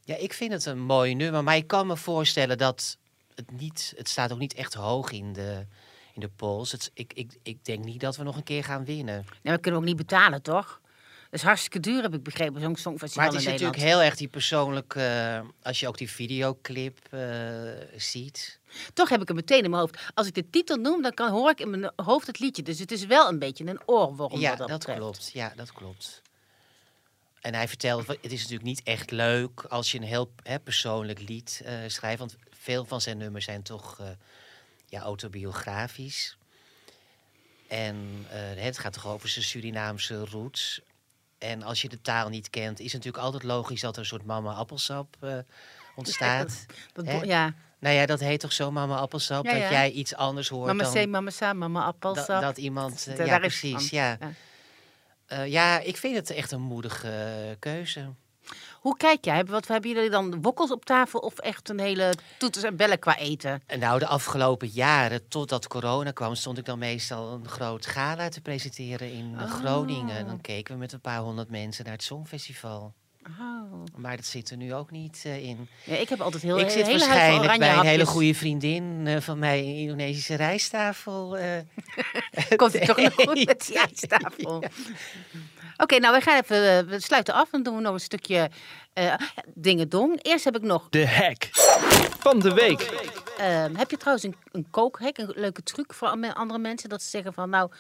ja, 0.04 0.16
ik 0.16 0.34
vind 0.34 0.52
het 0.52 0.66
een 0.66 0.82
mooi 0.82 1.16
nummer. 1.16 1.44
Maar 1.44 1.56
ik 1.56 1.68
kan 1.68 1.88
me 1.88 1.98
voorstellen 1.98 2.58
dat 2.58 2.98
het 3.36 3.52
niet, 3.52 3.94
het 3.98 4.10
staat 4.10 4.32
ook 4.32 4.40
niet 4.40 4.54
echt 4.54 4.74
hoog 4.74 5.12
in 5.12 5.34
de, 5.34 5.66
in 6.14 6.22
de 6.22 6.30
polls. 6.30 6.72
Het, 6.72 6.92
ik, 6.94 7.14
ik, 7.14 7.38
ik 7.44 7.66
denk 7.66 7.84
niet 7.84 8.00
dat 8.00 8.18
we 8.18 8.24
nog 8.24 8.36
een 8.36 8.44
keer 8.44 8.64
gaan 8.64 8.86
winnen. 8.86 9.26
Nee, 9.42 9.54
we 9.54 9.60
kunnen 9.60 9.80
ook 9.80 9.86
niet 9.86 9.96
betalen, 9.96 10.42
toch? 10.42 10.82
Dat 11.30 11.40
is 11.40 11.46
hartstikke 11.46 11.80
duur, 11.80 12.02
heb 12.02 12.14
ik 12.14 12.24
begrepen, 12.24 12.62
zo'n 12.62 12.76
songfestival 12.76 13.24
Maar 13.24 13.34
het 13.34 13.42
is 13.42 13.52
natuurlijk 13.52 13.80
heel 13.80 14.02
erg 14.02 14.16
die 14.16 14.28
persoonlijke... 14.28 15.00
eh, 15.00 15.50
als 15.62 15.80
je 15.80 15.88
ook 15.88 15.98
die 15.98 16.10
videoclip 16.10 16.98
eh, 17.10 17.22
ziet. 17.96 18.60
Toch 18.94 19.10
heb 19.10 19.22
ik 19.22 19.28
hem 19.28 19.36
meteen 19.36 19.64
in 19.64 19.70
mijn 19.70 19.82
hoofd. 19.82 19.98
Als 20.14 20.28
ik 20.28 20.34
de 20.34 20.50
titel 20.50 20.78
noem, 20.78 21.02
dan 21.02 21.14
kan, 21.14 21.30
hoor 21.30 21.50
ik 21.50 21.60
in 21.60 21.70
mijn 21.70 21.92
hoofd 21.96 22.28
het 22.28 22.40
liedje. 22.40 22.64
Dus 22.64 22.80
het 22.80 22.92
is 22.92 23.06
wel 23.06 23.28
een 23.30 23.40
beetje 23.40 23.66
een 23.66 23.82
oorworm 23.86 24.40
ja, 24.40 24.56
dat, 24.56 24.68
dat, 24.68 24.84
klopt. 24.84 25.30
Ja, 25.34 25.54
dat 25.56 25.72
klopt. 25.72 26.22
En 27.42 27.54
hij 27.54 27.68
vertelt, 27.68 28.08
het 28.08 28.32
is 28.32 28.42
natuurlijk 28.42 28.64
niet 28.64 28.84
echt 28.84 29.12
leuk 29.12 29.62
als 29.62 29.92
je 29.92 29.98
een 29.98 30.04
heel 30.04 30.32
hè, 30.44 30.60
persoonlijk 30.60 31.22
lied 31.28 31.62
eh, 31.66 31.74
schrijft. 31.88 32.20
Want 32.20 32.36
veel 32.62 32.86
van 32.86 33.02
zijn 33.02 33.18
nummers 33.18 33.46
zijn 33.46 33.62
toch 33.62 34.00
eh, 34.00 34.08
ja, 34.86 35.02
autobiografisch. 35.02 36.38
En 37.68 38.26
eh, 38.30 38.64
het 38.64 38.78
gaat 38.78 38.94
toch 38.94 39.08
over 39.08 39.30
zijn 39.30 39.46
Surinaamse 39.46 40.26
roots. 40.26 40.82
En 41.38 41.64
als 41.64 41.82
je 41.82 41.90
de 41.90 42.02
taal 42.02 42.30
niet 42.30 42.50
kent, 42.50 42.80
is 42.80 42.86
het 42.86 42.94
natuurlijk 42.94 43.24
altijd 43.24 43.44
logisch 43.44 43.82
dat 43.82 43.94
er 43.94 44.00
een 44.00 44.06
soort 44.06 44.26
mama 44.26 44.54
appelsap 44.54 45.16
eh, 45.20 45.38
ontstaat. 45.96 46.66
Dat, 46.94 47.06
Hè? 47.06 47.22
ja, 47.22 47.54
Nou 47.80 47.96
ja, 47.96 48.06
dat 48.06 48.20
heet 48.20 48.40
toch 48.40 48.54
zo 48.54 48.72
mama 48.72 48.98
appelsap? 48.98 49.46
Ja, 49.46 49.56
ja. 49.56 49.62
Dat 49.62 49.70
jij 49.70 49.92
iets 49.92 50.16
anders 50.16 50.50
hoort 50.50 50.68
mama 50.68 50.84
dan 50.84 50.94
C, 50.94 51.08
mama 51.08 51.30
Sa, 51.30 51.54
mama 51.54 51.84
appelsap. 51.84 52.28
dat, 52.28 52.42
dat 52.42 52.58
iemand... 52.58 53.08
ja, 53.18 53.40
precies. 53.40 53.90
Ja. 53.90 54.18
Ja. 54.20 55.44
Ja, 55.44 55.80
ik 55.80 55.98
vind 55.98 56.16
het 56.16 56.30
echt 56.30 56.52
een 56.52 56.62
moedige 56.62 57.56
keuze. 57.60 58.10
Hoe 58.82 58.98
kijk 58.98 59.26
jij? 59.26 59.46
Wat 59.46 59.68
hebben 59.68 59.92
jullie 59.92 60.10
dan? 60.10 60.42
Wokkels 60.42 60.72
op 60.72 60.86
tafel 60.86 61.20
of 61.20 61.38
echt 61.38 61.70
een 61.70 61.80
hele 61.80 62.14
toeters 62.38 62.64
en 62.64 62.76
bellen 62.76 63.00
qua 63.00 63.18
eten? 63.18 63.62
En 63.66 63.80
nou, 63.80 64.00
de 64.00 64.08
afgelopen 64.08 64.68
jaren, 64.68 65.28
totdat 65.28 65.68
corona 65.68 66.12
kwam, 66.12 66.36
stond 66.36 66.58
ik 66.58 66.66
dan 66.66 66.80
meestal 66.80 67.32
een 67.34 67.48
groot 67.48 67.86
gala 67.86 68.30
te 68.30 68.42
presenteren 68.42 69.12
in 69.14 69.36
Oh. 69.42 69.52
Groningen. 69.52 70.26
Dan 70.26 70.42
keken 70.42 70.74
we 70.74 70.80
met 70.80 70.92
een 70.94 71.02
paar 71.02 71.20
honderd 71.20 71.50
mensen 71.50 71.84
naar 71.84 71.94
het 71.94 72.04
Songfestival. 72.04 72.94
Oh. 73.40 73.84
Maar 73.96 74.16
dat 74.16 74.26
zit 74.26 74.50
er 74.50 74.58
nu 74.58 74.74
ook 74.74 74.92
niet 74.92 75.22
eh, 75.26 75.44
in. 75.44 75.68
Ja, 75.84 75.96
ik 75.96 76.10
heb 76.10 76.22
altijd 76.22 76.44
heel 76.44 76.60
ik 76.60 76.70
zit 76.70 76.86
hele 76.86 77.00
waarschijnlijk 77.00 77.60
bij 77.60 77.74
een 77.74 77.86
hele 77.86 78.06
goede 78.06 78.34
vriendin 78.34 79.04
eh, 79.08 79.20
van 79.20 79.40
mij 79.40 79.66
in 79.66 79.76
Indonesische 79.76 80.36
rijsttafel. 80.36 81.38
eh, 81.38 81.58
Komt 82.56 82.74
het 82.74 82.86
toch 82.86 82.98
nog 82.98 83.14
goed 83.14 83.46
met 83.46 83.66
die 83.68 83.80
ijstafel? 83.88 84.64
Oké, 85.82 85.98
nou 86.00 86.16
we 86.16 86.22
gaan 86.22 86.42
even, 86.42 86.78
eh, 86.78 86.84
we 86.84 87.00
sluiten 87.00 87.34
af 87.34 87.52
en 87.52 87.64
doen 87.64 87.76
we 87.76 87.82
nog 87.82 87.94
een 87.94 88.00
stukje 88.00 88.50
eh 88.94 89.14
dingen 89.54 89.90
dong. 89.90 90.20
Eerst 90.22 90.44
heb 90.46 90.56
ik 90.56 90.62
nog, 90.62 90.88
De 90.90 91.08
hack 91.08 91.48
van 92.20 92.40
de 92.40 92.54
week. 92.54 92.82
ehm, 93.38 93.76
heb 93.76 93.90
je 93.92 93.98
trouwens 93.98 94.26
een, 94.26 94.36
een 94.52 94.68
kookhek, 94.72 95.18
een 95.18 95.32
leuke 95.36 95.64
truc 95.64 95.94
voor 95.94 96.08
an- 96.08 96.34
andere 96.34 96.60
mensen? 96.60 96.90
Dat 96.90 97.02
ze 97.02 97.10
zeggen 97.10 97.34
van 97.34 97.50
nou, 97.50 97.72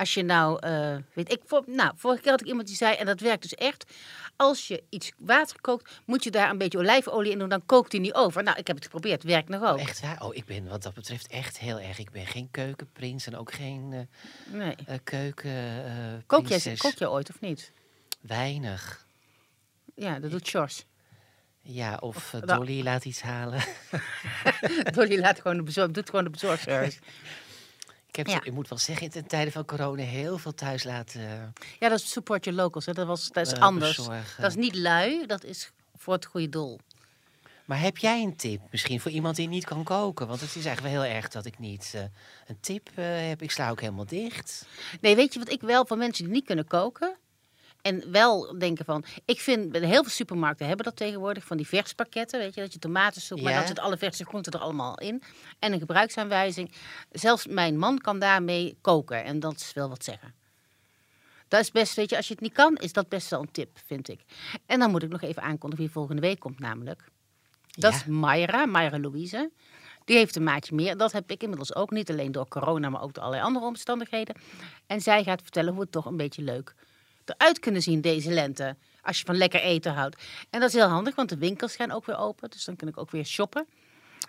als 0.00 0.14
je 0.14 0.22
nou, 0.22 0.58
eh, 0.60 0.96
weet 1.12 1.32
ik, 1.32 1.40
voor, 1.46 1.62
nou 1.66 1.92
vorige 1.96 2.20
keer 2.22 2.30
had 2.30 2.40
ik 2.40 2.46
iemand 2.46 2.66
die 2.66 2.76
zei, 2.76 2.94
en 2.96 3.06
dat 3.06 3.20
werkt 3.20 3.42
dus 3.42 3.54
echt. 3.54 3.84
Als 4.36 4.68
je 4.68 4.82
iets 4.88 5.12
water 5.18 5.60
kookt, 5.60 6.00
moet 6.06 6.24
je 6.24 6.30
daar 6.30 6.50
een 6.50 6.58
beetje 6.58 6.78
olijfolie 6.78 7.32
in 7.32 7.38
doen, 7.38 7.48
dan 7.48 7.66
kookt 7.66 7.90
die 7.90 8.00
niet 8.00 8.14
over. 8.14 8.42
Nou, 8.42 8.58
ik 8.58 8.66
heb 8.66 8.76
het 8.76 8.84
geprobeerd, 8.84 9.22
werkt 9.22 9.48
nog 9.48 9.62
ook. 9.62 9.78
Echt 9.78 10.00
waar? 10.00 10.22
Oh, 10.22 10.34
ik 10.34 10.44
ben 10.44 10.68
wat 10.68 10.82
dat 10.82 10.94
betreft 10.94 11.26
echt 11.26 11.58
heel 11.58 11.80
erg. 11.80 11.98
Ik 11.98 12.10
ben 12.10 12.26
geen 12.26 12.48
keukenprins 12.50 13.26
en 13.26 13.36
ook 13.36 13.52
geen 13.52 13.92
eh, 13.92 14.54
Nee. 14.54 14.74
eh, 14.86 14.98
keuken. 15.04 16.24
Kook 16.26 16.46
jij, 16.46 16.74
kook 16.76 16.94
je 16.98 17.10
ooit 17.10 17.30
of 17.30 17.40
niet? 17.40 17.72
Weinig. 18.20 19.06
Ja, 19.94 20.18
dat 20.18 20.30
doet 20.30 20.46
Sjors. 20.46 20.84
Ja, 21.62 21.96
of 22.00 22.34
da- 22.44 22.56
Dolly 22.56 22.82
laat 22.82 23.04
iets 23.04 23.20
halen. 23.22 23.60
Dolly 24.94 25.18
laat 25.18 25.40
gewoon 25.40 25.56
de 25.56 25.62
bezorg, 25.62 25.90
doet 25.90 26.08
gewoon 26.08 26.24
de 26.24 26.30
bezorgservice. 26.30 26.98
Ik, 28.10 28.16
heb, 28.16 28.26
Ja. 28.26 28.40
ik 28.44 28.52
moet 28.52 28.68
wel 28.68 28.78
zeggen, 28.78 29.10
in 29.12 29.26
tijden 29.26 29.52
van 29.52 29.64
corona 29.64 30.02
heel 30.02 30.38
veel 30.38 30.54
thuis 30.54 30.84
laten. 30.84 31.20
Ja, 31.78 31.88
dat 31.88 31.98
is 31.98 32.10
support 32.10 32.44
your 32.44 32.60
locals. 32.60 32.86
Hè. 32.86 32.92
Dat, 32.92 33.06
was, 33.06 33.28
dat 33.28 33.46
is 33.46 33.52
eh, 33.52 33.60
anders. 33.60 33.96
bezorgen. 33.96 34.42
Dat 34.42 34.50
is 34.50 34.56
niet 34.56 34.74
lui, 34.74 35.26
dat 35.26 35.44
is 35.44 35.70
voor 35.96 36.12
het 36.14 36.24
goede 36.24 36.48
doel. 36.48 36.78
Maar 37.64 37.80
heb 37.80 37.98
jij 37.98 38.22
een 38.22 38.36
tip 38.36 38.60
misschien 38.70 39.00
voor 39.00 39.10
iemand 39.10 39.36
die 39.36 39.48
niet 39.48 39.64
kan 39.64 39.84
koken? 39.84 40.26
Want 40.26 40.40
het 40.40 40.56
is 40.56 40.64
eigenlijk 40.64 40.94
wel 40.94 41.02
heel 41.04 41.14
erg 41.14 41.28
dat 41.28 41.44
ik 41.46 41.58
niet 41.58 41.92
eh, 41.94 42.02
een 42.46 42.60
tip 42.60 42.88
eh, 42.94 43.04
heb. 43.28 43.42
Ik 43.42 43.50
sla 43.50 43.70
ook 43.70 43.80
helemaal 43.80 44.06
dicht. 44.06 44.66
Nee, 45.00 45.16
weet 45.16 45.32
je 45.32 45.38
wat 45.38 45.50
ik 45.50 45.60
wel 45.60 45.86
van 45.86 45.98
mensen 45.98 46.24
die 46.24 46.32
niet 46.32 46.44
kunnen 46.44 46.66
koken? 46.66 47.16
En 47.82 48.10
wel 48.12 48.58
denken 48.58 48.84
van, 48.84 49.04
ik 49.24 49.40
vind, 49.40 49.76
heel 49.76 49.88
veel 50.02 50.04
supermarkten 50.10 50.66
hebben 50.66 50.84
dat 50.84 50.96
tegenwoordig, 50.96 51.44
van 51.44 51.56
die 51.56 51.66
verspakketten, 51.66 52.38
weet 52.38 52.54
je, 52.54 52.60
dat 52.60 52.72
je 52.72 52.78
tomatensoep, 52.78 53.40
maar 53.40 53.50
Ja. 53.52 53.56
dan 53.58 53.66
zitten 53.66 53.84
alle 53.84 53.96
verse 53.96 54.24
groenten 54.24 54.52
er 54.52 54.58
allemaal 54.60 54.98
in. 54.98 55.22
En 55.58 55.72
een 55.72 55.78
gebruiksaanwijzing. 55.78 56.72
Zelfs 57.10 57.46
mijn 57.46 57.78
man 57.78 57.98
kan 57.98 58.18
daarmee 58.18 58.78
koken 58.80 59.24
en 59.24 59.40
dat 59.40 59.54
is 59.56 59.72
wel 59.72 59.88
wat 59.88 60.04
zeggen. 60.04 60.34
Dat 61.48 61.60
is 61.60 61.70
best, 61.70 61.94
weet 61.94 62.10
je, 62.10 62.16
als 62.16 62.26
je 62.28 62.32
het 62.34 62.42
niet 62.42 62.52
kan, 62.52 62.76
is 62.76 62.92
dat 62.92 63.08
best 63.08 63.30
wel 63.30 63.40
een 63.40 63.50
tip, 63.52 63.78
vind 63.86 64.08
ik. 64.08 64.20
En 64.66 64.78
dan 64.78 64.90
moet 64.90 65.02
ik 65.02 65.08
nog 65.10 65.22
even 65.22 65.42
aankondigen 65.42 65.84
wie 65.84 65.92
volgende 65.94 66.20
week 66.22 66.38
komt 66.40 66.58
namelijk. 66.58 67.04
Dat 67.70 67.92
Ja. 67.92 67.98
is 67.98 68.04
Mayra, 68.04 68.66
Mayra 68.66 68.98
Louise. 68.98 69.50
Die 70.04 70.16
heeft 70.16 70.36
een 70.36 70.42
maatje 70.42 70.74
meer. 70.74 70.96
Dat 70.96 71.12
heb 71.12 71.30
ik 71.30 71.42
inmiddels 71.42 71.74
ook. 71.74 71.90
Niet 71.90 72.10
alleen 72.10 72.32
door 72.32 72.48
corona, 72.48 72.88
maar 72.88 73.02
ook 73.02 73.14
door 73.14 73.22
allerlei 73.24 73.46
andere 73.46 73.66
omstandigheden. 73.66 74.34
En 74.86 75.00
zij 75.00 75.22
gaat 75.24 75.42
vertellen 75.42 75.72
hoe 75.72 75.82
het 75.82 75.92
toch 75.92 76.04
een 76.06 76.16
beetje 76.16 76.42
leuk 76.42 76.74
eruit 77.36 77.58
kunnen 77.58 77.82
zien 77.82 78.00
deze 78.00 78.30
lente. 78.30 78.76
Als 79.02 79.18
je 79.18 79.24
van 79.24 79.36
lekker 79.36 79.60
eten 79.60 79.92
houdt. 79.92 80.16
En 80.50 80.60
dat 80.60 80.68
is 80.68 80.74
heel 80.74 80.88
handig, 80.88 81.14
want 81.14 81.28
de 81.28 81.36
winkels 81.38 81.76
gaan 81.76 81.90
ook 81.90 82.06
weer 82.06 82.18
open. 82.18 82.50
Dus 82.50 82.64
dan 82.64 82.76
kan 82.76 82.88
ik 82.88 82.98
ook 82.98 83.10
weer 83.10 83.24
shoppen. 83.24 83.66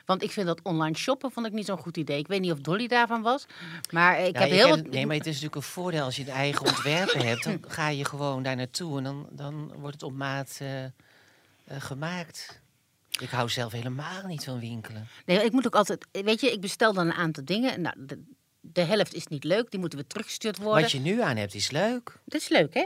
Want 0.06 0.24
ik 0.24 0.32
vind 0.32 0.48
dat 0.48 0.60
online 0.64 0.98
shoppen 0.98 1.32
vond 1.32 1.46
ik 1.46 1.52
niet 1.52 1.66
zo'n 1.66 1.78
goed 1.78 1.98
idee. 1.98 2.20
Ik 2.20 2.28
weet 2.28 2.42
niet 2.42 2.52
of 2.52 2.60
Dolly 2.60 2.88
daarvan 2.88 3.22
was. 3.22 3.46
Maar 3.92 4.20
ik 4.20 4.34
Nou, 4.34 4.46
heb 4.46 4.54
heel 4.54 4.70
wat... 4.70 4.88
Nee, 4.88 5.06
maar 5.06 5.16
het 5.16 5.26
is 5.26 5.34
natuurlijk 5.34 5.56
een 5.56 5.72
voordeel 5.72 6.04
als 6.04 6.16
je 6.16 6.22
een 6.22 6.30
eigen 6.30 6.66
ontwerpen 6.66 7.26
hebt. 7.28 7.44
Dan 7.44 7.64
ga 7.68 7.88
je 7.88 8.06
gewoon 8.06 8.44
daar 8.44 8.56
naartoe 8.56 8.98
en 8.98 9.04
dan, 9.04 9.28
dan 9.32 9.72
wordt 9.78 9.94
het 9.94 10.04
op 10.04 10.14
maat 10.14 10.58
eh, 10.60 10.84
eh, 10.84 10.92
gemaakt. 11.66 12.62
Ik 13.20 13.30
hou 13.30 13.50
zelf 13.50 13.72
helemaal 13.72 14.26
niet 14.28 14.44
van 14.44 14.60
winkelen. 14.60 15.08
Nee, 15.26 15.44
ik 15.44 15.52
moet 15.52 15.66
ook 15.66 15.76
altijd... 15.76 16.08
Weet 16.12 16.42
je, 16.42 16.52
ik 16.52 16.62
bestel 16.62 16.94
dan 16.94 17.08
een 17.08 17.14
aantal 17.14 17.46
dingen. 17.46 17.82
Nou, 17.82 17.96
de, 18.62 18.82
helft 18.82 19.13
is 19.13 19.28
niet 19.28 19.43
leuk. 19.43 19.71
Die 19.71 19.80
moeten 19.80 20.00
weer 20.00 20.08
teruggestuurd 20.08 20.58
worden. 20.58 20.82
Wat 20.82 20.91
je 20.91 21.00
nu 21.00 21.21
aan 21.21 21.38
hebt 21.38 21.54
is 21.54 21.71
leuk. 21.71 22.19
Dat 22.26 22.41
is 22.41 22.50
leuk, 22.50 22.74
hè? 22.74 22.86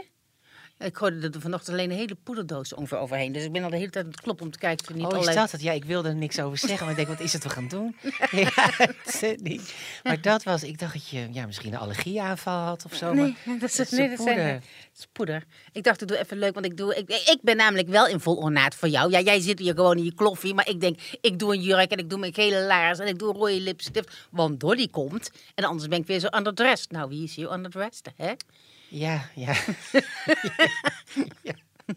Ik 0.78 0.96
gooide 0.96 1.30
er 1.30 1.40
vanochtend 1.40 1.76
alleen 1.76 1.90
een 1.90 1.96
hele 1.96 2.16
poederdoos 2.22 2.74
ongeveer 2.74 2.98
overheen. 2.98 3.32
Dus 3.32 3.44
ik 3.44 3.52
ben 3.52 3.64
al 3.64 3.70
de 3.70 3.76
hele 3.76 3.90
tijd 3.90 4.04
aan 4.04 4.10
het 4.10 4.20
kloppen 4.20 4.46
om 4.46 4.52
te 4.52 4.58
kijken 4.58 4.84
of 4.84 4.90
er 4.90 4.96
niet 4.96 5.04
oh, 5.04 5.10
is 5.10 5.16
allerlei... 5.16 5.40
dat 5.40 5.52
het? 5.52 5.62
Ja, 5.62 5.72
ik 5.72 5.84
wilde 5.84 6.08
er 6.08 6.14
niks 6.14 6.40
over 6.40 6.58
zeggen, 6.58 6.80
maar 6.80 6.90
ik 6.90 6.96
denk, 6.96 7.18
wat 7.18 7.26
is 7.26 7.32
het 7.32 7.42
we 7.42 7.50
gaan 7.50 7.68
doen? 7.68 7.96
ja, 8.30 8.50
het 8.76 9.22
is 9.22 9.40
niet. 9.42 9.74
Maar 10.02 10.20
dat 10.20 10.42
was, 10.42 10.62
ik 10.62 10.78
dacht 10.78 10.92
dat 10.92 11.08
je 11.08 11.28
ja, 11.32 11.46
misschien 11.46 11.72
een 11.72 11.78
allergieaanval 11.78 12.64
had 12.64 12.84
of 12.84 12.94
zo. 12.94 13.12
Nee, 13.12 13.36
maar 13.44 13.58
dat 13.58 13.68
is, 13.68 13.78
het 13.78 13.92
is 13.92 13.98
nee, 13.98 14.08
dat 14.08 14.20
zijn, 14.20 14.34
poeder. 14.34 14.52
het 14.52 14.98
is 14.98 15.06
poeder. 15.12 15.44
Ik 15.72 15.84
dacht, 15.84 16.02
ik 16.02 16.08
doe 16.08 16.18
even 16.18 16.38
leuk, 16.38 16.54
want 16.54 16.66
ik, 16.66 16.76
doe, 16.76 16.96
ik, 16.96 17.08
ik 17.08 17.38
ben 17.42 17.56
namelijk 17.56 17.88
wel 17.88 18.06
in 18.06 18.20
vol 18.20 18.36
ornaat 18.36 18.74
voor 18.74 18.88
jou. 18.88 19.10
Ja, 19.10 19.20
jij 19.20 19.40
zit 19.40 19.58
hier 19.58 19.74
gewoon 19.74 19.96
in 19.96 20.04
je 20.04 20.14
kloffie, 20.14 20.54
maar 20.54 20.68
ik 20.68 20.80
denk, 20.80 20.98
ik 21.20 21.38
doe 21.38 21.54
een 21.54 21.62
jurk 21.62 21.90
en 21.90 21.98
ik 21.98 22.10
doe 22.10 22.18
mijn 22.18 22.34
gele 22.34 22.60
laars 22.60 22.98
en 22.98 23.06
ik 23.06 23.18
doe 23.18 23.28
een 23.28 23.36
rode 23.36 23.60
lipstift. 23.60 24.26
Want 24.30 24.60
Dolly 24.60 24.88
komt 24.88 25.30
en 25.54 25.64
anders 25.64 25.88
ben 25.88 25.98
ik 25.98 26.06
weer 26.06 26.20
zo 26.20 26.28
underdressed. 26.36 26.90
Nou, 26.90 27.08
wie 27.08 27.22
is 27.22 27.34
hier 27.34 27.52
underdressed, 27.52 28.12
hè? 28.16 28.32
Ja, 28.88 29.28
ja. 29.34 29.54
ja. 31.42 31.54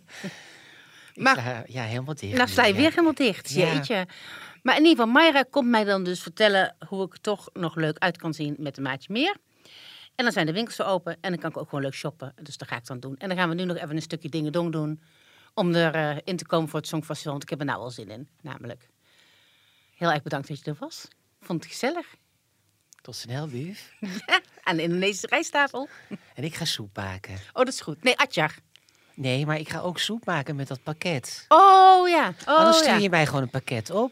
Maar- 1.16 1.64
ja, 1.72 1.84
helemaal 1.84 2.16
dicht. 2.16 2.36
Nou, 2.38 2.50
sta 2.50 2.66
je 2.66 2.74
ja. 2.74 2.80
weer 2.80 2.90
helemaal 2.90 3.14
dicht, 3.14 3.50
Ja. 3.50 3.74
jeetje. 3.74 4.08
Maar 4.64 4.76
in 4.78 4.84
ieder 4.86 4.98
geval, 5.06 5.12
Mayra 5.22 5.44
komt 5.50 5.70
mij 5.70 5.84
dan 5.84 6.04
dus 6.04 6.22
vertellen 6.22 6.76
hoe 6.88 7.06
ik 7.06 7.14
er 7.14 7.22
toch 7.22 7.50
nog 7.54 7.76
leuk 7.76 7.98
uit 7.98 8.18
kan 8.18 8.34
zien 8.34 8.56
met 8.58 8.78
een 8.78 8.84
maatje 8.84 9.14
meer. 9.14 9.36
En 10.16 10.24
dan 10.26 10.32
zijn 10.32 10.46
de 10.46 10.52
winkels 10.52 10.78
weer 10.78 10.88
open 10.88 11.18
en 11.22 11.32
dan 11.32 11.40
kan 11.40 11.50
ik 11.50 11.58
ook 11.58 11.70
gewoon 11.70 11.84
leuk 11.84 11.94
shoppen. 11.94 12.34
Dus 12.42 12.58
dat 12.58 12.68
ga 12.68 12.76
ik 12.76 12.86
dan 12.86 13.00
doen. 13.00 13.18
En 13.18 13.28
dan 13.28 13.38
gaan 13.38 13.50
we 13.50 13.56
nu 13.56 13.64
nog 13.66 13.78
even 13.78 13.96
een 13.96 14.02
stukje 14.02 14.30
dingen 14.30 14.52
dong 14.52 14.72
doen. 14.72 15.02
Om 15.54 15.76
erin 15.76 16.22
in 16.24 16.38
te 16.38 16.46
komen 16.46 16.70
voor 16.70 16.80
het 16.80 16.88
Songfestival. 16.88 17.32
Want 17.32 17.44
ik 17.44 17.50
heb 17.50 17.60
er 17.60 17.66
nou 17.66 17.80
al 17.80 17.90
zin 17.92 18.10
in, 18.10 18.28
namelijk. 18.42 18.90
Heel 19.96 20.12
erg 20.12 20.22
bedankt 20.22 20.48
dat 20.48 20.60
je 20.60 20.72
er 20.72 20.78
was. 20.80 21.08
Vond 21.42 21.64
het 21.64 21.72
gezellig. 21.72 22.16
Tot 23.02 23.16
snel, 23.16 23.48
lief. 23.48 23.92
Aan 24.64 24.76
de 24.76 24.82
Indonesische 24.84 25.28
rijsttafel. 25.30 25.88
En 26.36 26.44
ik 26.44 26.56
ga 26.56 26.66
soep 26.66 26.96
maken. 26.96 27.34
Oh, 27.34 27.40
dat 27.54 27.68
is 27.68 27.82
goed. 27.82 28.04
Nee, 28.04 28.18
Atjar. 28.18 28.56
Nee, 29.14 29.46
maar 29.46 29.60
ik 29.60 29.70
ga 29.70 29.80
ook 29.80 30.00
soep 30.00 30.26
maken 30.26 30.56
met 30.56 30.68
dat 30.68 30.84
pakket. 30.84 31.46
Oh 31.48 32.10
ja. 32.10 32.34
Oh, 32.48 32.58
Anders 32.58 32.78
stuur 32.78 32.90
ja. 32.90 32.98
je 32.98 33.10
mij 33.10 33.26
gewoon 33.26 33.42
een 33.42 33.50
pakket 33.50 33.90
op. 33.90 34.12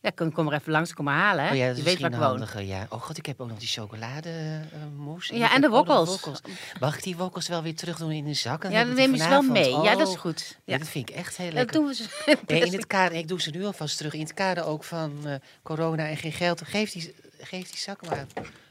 Ja, 0.00 0.10
kom, 0.14 0.32
kom 0.32 0.46
er 0.48 0.52
even 0.54 0.72
langs, 0.72 0.92
kom 0.94 1.04
maar 1.04 1.18
halen. 1.18 1.44
Hè? 1.44 1.50
Oh 1.50 1.56
ja, 1.56 1.66
dat 1.66 1.76
je 1.76 1.82
is 1.82 1.88
weet 1.88 2.00
waar 2.00 2.10
misschien 2.10 2.12
ik 2.12 2.38
woon. 2.38 2.48
handiger. 2.48 2.62
Ja. 2.62 2.86
Oh 2.88 3.02
god, 3.02 3.18
ik 3.18 3.26
heb 3.26 3.40
ook 3.40 3.48
nog 3.48 3.58
die 3.58 3.68
chocolademousse. 3.68 5.36
Ja, 5.36 5.46
ik 5.46 5.52
en 5.54 5.60
de 5.60 5.68
nog 5.68 5.76
wokkels. 5.86 6.40
Mag 6.80 6.96
ik 6.96 7.02
die 7.02 7.16
wokkels 7.16 7.48
wel 7.48 7.62
weer 7.62 7.76
terug 7.76 7.96
doen 7.98 8.10
in 8.10 8.24
de 8.24 8.34
zak? 8.34 8.62
Dan 8.62 8.70
Ja, 8.70 8.84
dan 8.84 8.94
neem 8.94 9.12
je 9.14 9.18
ze 9.22 9.28
wel 9.28 9.42
mee. 9.42 9.70
Ja, 9.70 9.94
dat 9.96 10.08
is 10.08 10.14
Oh, 10.14 10.20
goed. 10.20 10.48
ja, 10.64 10.72
Ja. 10.72 10.78
dat 10.78 10.88
vind 10.88 11.08
ik 11.10 11.14
echt 11.16 11.36
heel 11.36 11.46
Dat 11.46 11.54
lekker. 11.54 11.76
doen 11.76 11.86
we 11.86 11.94
ze. 11.94 12.04
Nee, 12.46 12.60
in 12.66 12.72
het 12.72 12.86
kader, 12.86 13.18
ik 13.18 13.28
doe 13.28 13.40
ze 13.40 13.50
nu 13.50 13.64
alvast 13.64 13.96
terug. 13.96 14.12
In 14.14 14.20
het 14.20 14.34
kader 14.34 14.64
ook 14.64 14.84
van 14.84 15.26
eh, 15.26 15.34
corona 15.62 16.08
en 16.08 16.16
geen 16.16 16.32
geld. 16.32 16.62
Geef 16.64 16.90
die, 16.92 17.14
geef 17.44 17.70
die 17.70 17.78
zak 17.80 18.08
maar. 18.08 18.26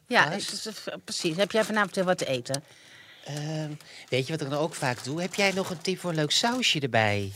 Ja, 0.07 0.31
is- 0.31 0.67
precies. 1.03 1.35
Heb 1.35 1.51
jij 1.51 1.63
vanavond 1.63 1.95
weer 1.95 2.03
wat 2.05 2.17
te 2.17 2.25
eten? 2.25 2.63
Ehm, 3.25 3.71
weet 4.09 4.25
je 4.27 4.31
wat 4.31 4.41
ik 4.41 4.49
dan 4.49 4.59
ook 4.59 4.75
vaak 4.75 5.03
doe? 5.03 5.21
Heb 5.21 5.33
jij 5.33 5.51
nog 5.51 5.69
een 5.69 5.81
tip 5.81 5.99
voor 5.99 6.09
een 6.09 6.15
leuk 6.15 6.31
sausje 6.31 6.79
erbij? 6.79 7.31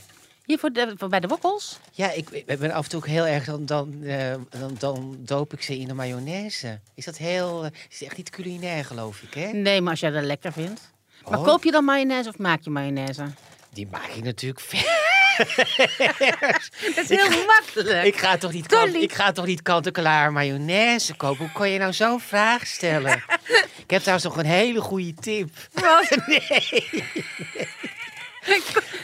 Hier 0.46 0.60
voor 0.60 0.72
de, 0.72 0.94
voor 0.98 1.10
bij 1.10 1.20
de 1.20 1.28
wokkels? 1.28 1.80
Ja, 1.92 2.12
ik, 2.12 2.30
ik 2.30 2.46
ben 2.60 2.72
af 2.72 2.84
en 2.84 2.90
toe 2.90 3.00
ook 3.00 3.08
heel 3.08 3.26
erg, 3.26 3.46
dan, 3.46 3.66
dan, 3.66 4.04
eh, 4.04 4.36
dan, 4.50 4.76
dan 4.80 5.18
doop 5.20 5.54
ik 5.54 5.62
ze 5.62 5.78
in 5.78 5.88
de 5.88 5.94
mayonaise. 5.94 6.80
Is 6.94 7.06
dat 7.06 7.18
heel, 7.18 7.64
eh, 7.66 7.72
is 7.90 8.04
echt 8.04 8.18
niet 8.18 8.30
culinair 8.30 8.86
geloof 8.86 9.22
ik, 9.22 9.34
hè? 9.34 9.48
Nee, 9.52 9.82
maar 9.82 9.92
als 9.92 10.00
jij 10.00 10.10
dat 10.10 10.24
lekker 10.24 10.52
vindt. 10.54 10.92
Maar 11.30 11.40
Oh. 11.40 11.46
koop 11.46 11.64
je 11.64 11.72
dan 11.72 11.86
mayonaise 11.86 12.30
of 12.30 12.38
maak 12.38 12.62
je 12.64 12.70
mayonaise? 12.70 13.26
Die 13.70 13.88
maak 13.92 14.08
ik 14.08 14.24
natuurlijk 14.24 14.60
ver. 14.62 15.06
Dat 16.96 17.10
is 17.10 17.10
heel 17.10 17.46
makkelijk. 17.46 18.06
Ik 18.06 18.18
ga 18.18 18.38
toch 18.38 18.52
niet, 18.52 18.68
kant, 18.68 18.94
ik 18.94 19.14
ga 19.14 19.32
toch 19.32 19.46
niet 19.46 19.62
kant-en-klaar 19.62 20.32
mayonaise 20.32 21.16
kopen? 21.16 21.38
Hoe 21.38 21.52
kon 21.52 21.70
je 21.70 21.80
nou 21.80 21.94
zo'n 21.94 22.20
vraag 22.20 22.68
stellen? 22.68 23.24
ik 23.86 23.90
heb 23.90 24.02
trouwens 24.02 24.28
nog 24.28 24.38
een 24.38 24.46
hele 24.46 24.82
goede 24.82 25.14
tip. 25.14 25.50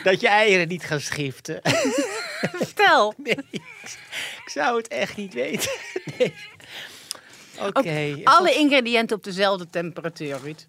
Dat 0.03 0.21
je 0.21 0.27
eieren 0.27 0.67
niet 0.67 0.83
gaan 0.83 0.99
schiften. 0.99 1.59
Vertel. 2.53 3.13
Nee, 3.17 3.37
ik 3.51 4.49
zou 4.51 4.77
het 4.77 4.87
echt 4.87 5.15
niet 5.15 5.33
weten. 5.33 5.71
Nee. 6.17 6.33
Oké. 7.59 8.21
Alle 8.23 8.53
ingrediënten 8.53 9.17
op 9.17 9.23
dezelfde 9.23 9.69
temperatuur, 9.69 10.39
Ruud. 10.43 10.65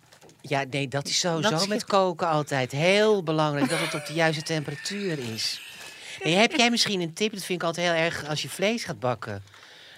Ja, 0.49 0.65
nee, 0.71 0.89
dat 0.89 1.09
is 1.09 1.19
sowieso 1.21 1.51
Dat 1.51 1.61
is- 1.61 1.67
met 1.67 1.85
koken 1.85 2.29
altijd 2.29 2.73
heel 2.73 3.23
belangrijk. 3.23 3.69
dat 3.71 3.79
het 3.81 3.95
op 3.95 4.07
de 4.07 4.13
juiste 4.13 4.43
temperatuur 4.43 5.19
is. 5.33 5.61
Nee, 6.25 6.35
heb 6.35 6.53
jij 6.53 6.71
misschien 6.71 7.01
een 7.01 7.13
tip? 7.13 7.33
Dat 7.33 7.45
vind 7.45 7.61
ik 7.63 7.67
altijd 7.67 7.87
heel 7.87 7.97
erg 7.97 8.29
als 8.29 8.43
je 8.43 8.49
vlees 8.49 8.85
gaat 8.85 9.01
bakken. 9.01 9.43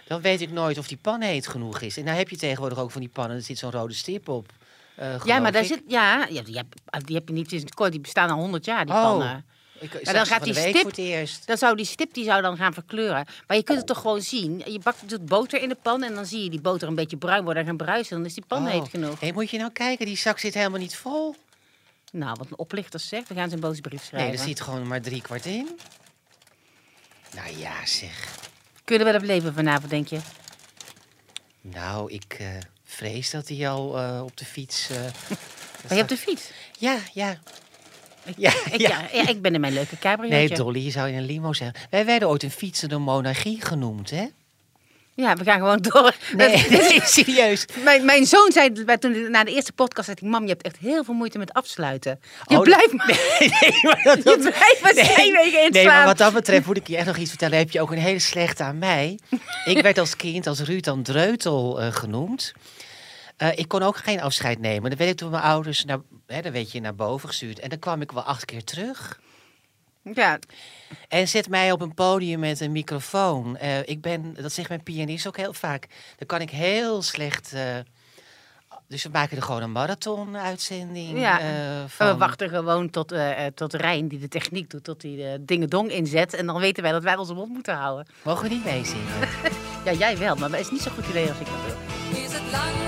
Dan 0.06 0.20
weet 0.20 0.40
ik 0.40 0.50
nooit 0.50 0.78
of 0.78 0.86
die 0.88 0.96
pan 0.96 1.20
heet 1.22 1.48
genoeg 1.48 1.80
is. 1.80 1.96
En 1.96 2.04
nou 2.04 2.16
heb 2.16 2.28
je 2.28 2.36
tegenwoordig 2.36 2.78
ook 2.78 2.90
van 2.90 3.00
die 3.00 3.10
pannen. 3.10 3.36
Er 3.36 3.42
zit 3.42 3.58
zo'n 3.58 3.70
rode 3.70 3.94
stip 3.94 4.28
op. 4.28 4.52
eh, 4.94 5.14
Ja, 5.24 5.38
maar 5.38 5.52
daar 5.52 5.62
ik. 5.62 5.68
zit... 5.68 5.82
Ja, 5.88 6.26
ja 6.30 6.42
die, 6.42 6.56
heb, 6.56 6.66
die 7.04 7.16
heb 7.16 7.28
je 7.28 7.34
niet 7.34 7.48
sinds 7.48 7.72
kort. 7.72 7.90
Die 7.90 8.00
bestaan 8.00 8.30
al 8.30 8.38
100 8.38 8.64
jaar, 8.64 8.86
die 8.86 8.94
Oh. 8.94 9.02
pannen. 9.02 9.44
Ik, 9.80 10.04
dan 10.04 10.14
dan 10.14 10.26
gaat 10.26 10.44
die 10.44 10.54
stip-. 10.54 11.46
Dan 11.46 11.56
zou 11.56 11.76
die 11.76 11.84
stip 11.86 12.14
die 12.14 12.24
zou 12.24 12.42
dan 12.42 12.56
gaan 12.56 12.72
verkleuren. 12.72 13.26
Maar 13.46 13.56
je 13.56 13.62
kunt 13.62 13.78
het 13.78 13.86
toch 13.86 13.98
gewoon 14.00 14.22
zien. 14.22 14.62
Je 14.66 14.78
bakt, 14.78 15.08
doet 15.08 15.26
boter 15.26 15.62
in 15.62 15.68
de 15.68 15.76
pan 15.82 16.02
en 16.02 16.14
dan 16.14 16.26
zie 16.26 16.42
je 16.44 16.50
die 16.50 16.60
boter 16.60 16.88
een 16.88 16.94
beetje 16.94 17.16
bruin 17.16 17.44
worden 17.44 17.62
en 17.62 17.68
gaan 17.68 17.76
bruisen. 17.76 18.16
Dan 18.16 18.26
is 18.26 18.34
die 18.34 18.44
pan 18.46 18.66
Oh. 18.66 18.70
heet 18.72 18.88
genoeg. 18.88 19.20
Hé, 19.20 19.32
moet 19.32 19.50
je 19.50 19.58
nou 19.58 19.70
kijken, 19.72 20.06
die 20.06 20.16
zak 20.16 20.38
zit 20.38 20.54
helemaal 20.54 20.78
niet 20.80 20.96
vol. 20.96 21.34
Nou, 22.12 22.34
wat 22.38 22.46
een 22.50 22.58
oplichter 22.58 23.00
zegt. 23.00 23.28
We 23.28 23.34
gaan 23.34 23.48
ze 23.48 23.54
een 23.54 23.60
boze 23.60 23.80
brief 23.80 24.04
schrijven. 24.04 24.30
Nee, 24.30 24.38
er 24.38 24.44
zit 24.46 24.60
gewoon 24.60 24.86
maar 24.86 25.00
drie 25.00 25.22
kwart 25.22 25.46
in. 25.46 25.78
Nou 27.34 27.56
ja, 27.58 27.86
zeg. 27.86 28.34
Kun 28.84 28.98
je 28.98 29.04
er 29.04 29.10
wel 29.12 29.20
op 29.20 29.26
leven 29.26 29.54
vanavond, 29.54 29.90
denk 29.90 30.08
je? 30.08 30.18
Nou, 31.60 32.12
ik 32.12 32.36
eh, 32.38 32.46
vrees 32.84 33.30
dat 33.30 33.48
hij 33.48 33.68
al 33.68 33.98
eh, 33.98 34.20
op 34.24 34.36
de 34.36 34.44
fiets... 34.44 34.90
eh, 34.90 34.96
Ben 35.88 35.96
je 35.96 36.02
op 36.02 36.08
de 36.08 36.16
fiets? 36.26 36.50
Ja, 36.78 36.98
ja. 37.12 37.38
Ja, 38.36 38.52
Ik, 38.70 38.80
ja. 38.80 39.10
ik 39.28 39.42
ben 39.42 39.54
in 39.54 39.60
mijn 39.60 39.72
leuke 39.72 39.98
cabriootje. 39.98 40.36
Nee, 40.38 40.48
Dolly, 40.56 40.84
je 40.84 40.90
zou 40.90 41.08
in 41.08 41.14
een 41.16 41.24
limo 41.26 41.52
zeggen. 41.52 41.80
Wij 41.90 42.04
werden 42.04 42.28
ooit 42.28 42.42
een 42.42 42.50
fietsende 42.50 42.98
monarchie 42.98 43.64
genoemd, 43.64 44.10
hè? 44.10 44.26
Ja, 45.14 45.36
we 45.36 45.44
gaan 45.44 45.58
gewoon 45.58 45.78
door. 45.82 46.14
Nee, 46.36 46.48
nee 46.70 47.00
serieus. 47.04 47.64
Mijn, 47.84 48.04
mijn 48.04 48.26
zoon 48.26 48.52
zei 48.52 48.72
toen 48.98 49.30
na 49.30 49.44
de 49.44 49.50
eerste 49.54 49.72
podcast, 49.72 50.06
zei 50.06 50.16
hij, 50.20 50.28
mam, 50.30 50.42
je 50.42 50.48
hebt 50.48 50.62
echt 50.62 50.76
heel 50.80 51.04
veel 51.04 51.14
moeite 51.14 51.38
met 51.38 51.52
afsluiten. 51.52 52.20
Je 52.46 52.56
Oh, 52.56 52.62
blijft 52.62 52.92
maar, 52.92 53.06
Nee, 53.38 53.48
nee, 53.60 53.80
maar 53.82 54.00
dat, 54.02 54.16
je 54.16 54.22
dat- 54.22 54.38
blijft 54.40 54.78
maar 54.82 54.92
twee 54.92 55.32
weken 55.32 55.64
in 55.64 55.70
nee, 55.72 55.86
maar 55.86 56.04
wat 56.04 56.18
dat 56.18 56.32
betreft 56.32 56.66
moet 56.66 56.76
ik 56.76 56.88
je 56.88 56.96
echt 56.96 57.06
nog 57.06 57.16
iets 57.16 57.28
vertellen. 57.30 57.58
Heb 57.58 57.70
je 57.70 57.80
ook 57.80 57.90
een 57.90 57.98
hele 57.98 58.18
slechte 58.18 58.62
aan 58.62 58.78
mij. 58.78 59.18
Ik 59.64 59.82
werd 59.82 59.98
als 59.98 60.16
kind, 60.16 60.46
als 60.46 60.60
Ruud 60.60 60.84
dan 60.84 61.02
Dreutel 61.02 61.80
eh, 61.80 61.92
genoemd. 61.94 62.52
Eh, 63.36 63.58
ik 63.58 63.68
kon 63.68 63.82
ook 63.82 63.96
geen 63.96 64.20
afscheid 64.20 64.58
nemen. 64.60 64.88
Dan 64.90 64.98
werd 64.98 65.10
ik 65.10 65.18
door 65.18 65.30
mijn 65.30 65.42
ouders 65.42 65.84
naar, 65.84 65.98
hè, 66.26 66.40
dan 66.42 66.52
werd 66.52 66.72
je 66.72 66.80
naar 66.80 66.94
boven 66.94 67.28
gestuurd. 67.28 67.58
En 67.58 67.68
dan 67.68 67.78
kwam 67.78 68.00
ik 68.00 68.12
wel 68.12 68.22
acht 68.22 68.44
keer 68.44 68.64
terug. 68.64 69.20
Ja, 70.14 70.38
En 71.08 71.28
zet 71.28 71.48
mij 71.48 71.72
op 71.72 71.80
een 71.80 71.94
podium 71.94 72.40
met 72.40 72.60
een 72.60 72.72
microfoon. 72.72 73.56
Eh, 73.56 73.78
ik 73.88 74.00
ben, 74.00 74.34
dat 74.34 74.52
zegt 74.52 74.68
mijn 74.68 74.82
pianist 74.82 75.26
ook 75.26 75.36
heel 75.36 75.52
vaak. 75.52 75.86
Dan 76.18 76.26
kan 76.26 76.40
ik 76.40 76.50
heel 76.50 77.02
slecht 77.02 77.52
eh, 77.52 77.76
Dus 78.88 79.02
we 79.02 79.08
maken 79.12 79.36
er 79.36 79.42
gewoon 79.42 79.62
een 79.62 79.72
marathon-uitzending 79.72 81.18
Ja. 81.18 81.40
eh, 81.40 81.84
van. 81.88 82.06
we 82.06 82.16
wachten 82.16 82.48
gewoon 82.48 82.90
tot, 82.90 83.14
tot 83.54 83.74
Rijn, 83.74 84.08
die 84.08 84.18
de 84.18 84.28
techniek 84.28 84.70
doet, 84.70 84.84
tot 84.84 85.02
hij 85.02 85.10
de 85.16 85.38
dingedong 85.44 85.90
inzet. 85.90 86.34
En 86.34 86.46
dan 86.46 86.58
weten 86.60 86.82
wij 86.82 86.92
dat 86.92 87.02
wij 87.02 87.16
onze 87.16 87.34
mond 87.34 87.52
moeten 87.52 87.74
houden. 87.74 88.06
Mogen 88.22 88.48
we 88.48 88.54
niet 88.54 88.64
meezingen? 88.64 89.04
Ja, 89.84 89.92
jij 89.92 90.18
wel, 90.18 90.36
maar 90.36 90.50
het 90.50 90.60
is 90.60 90.70
niet 90.70 90.80
zo'n 90.82 90.92
goed 90.92 91.06
idee 91.08 91.28
als 91.28 91.38
ik 91.38 91.46
dat 91.46 91.54
wil. 91.64 92.22
Is 92.22 92.32
het 92.32 92.42
lang 92.52 92.85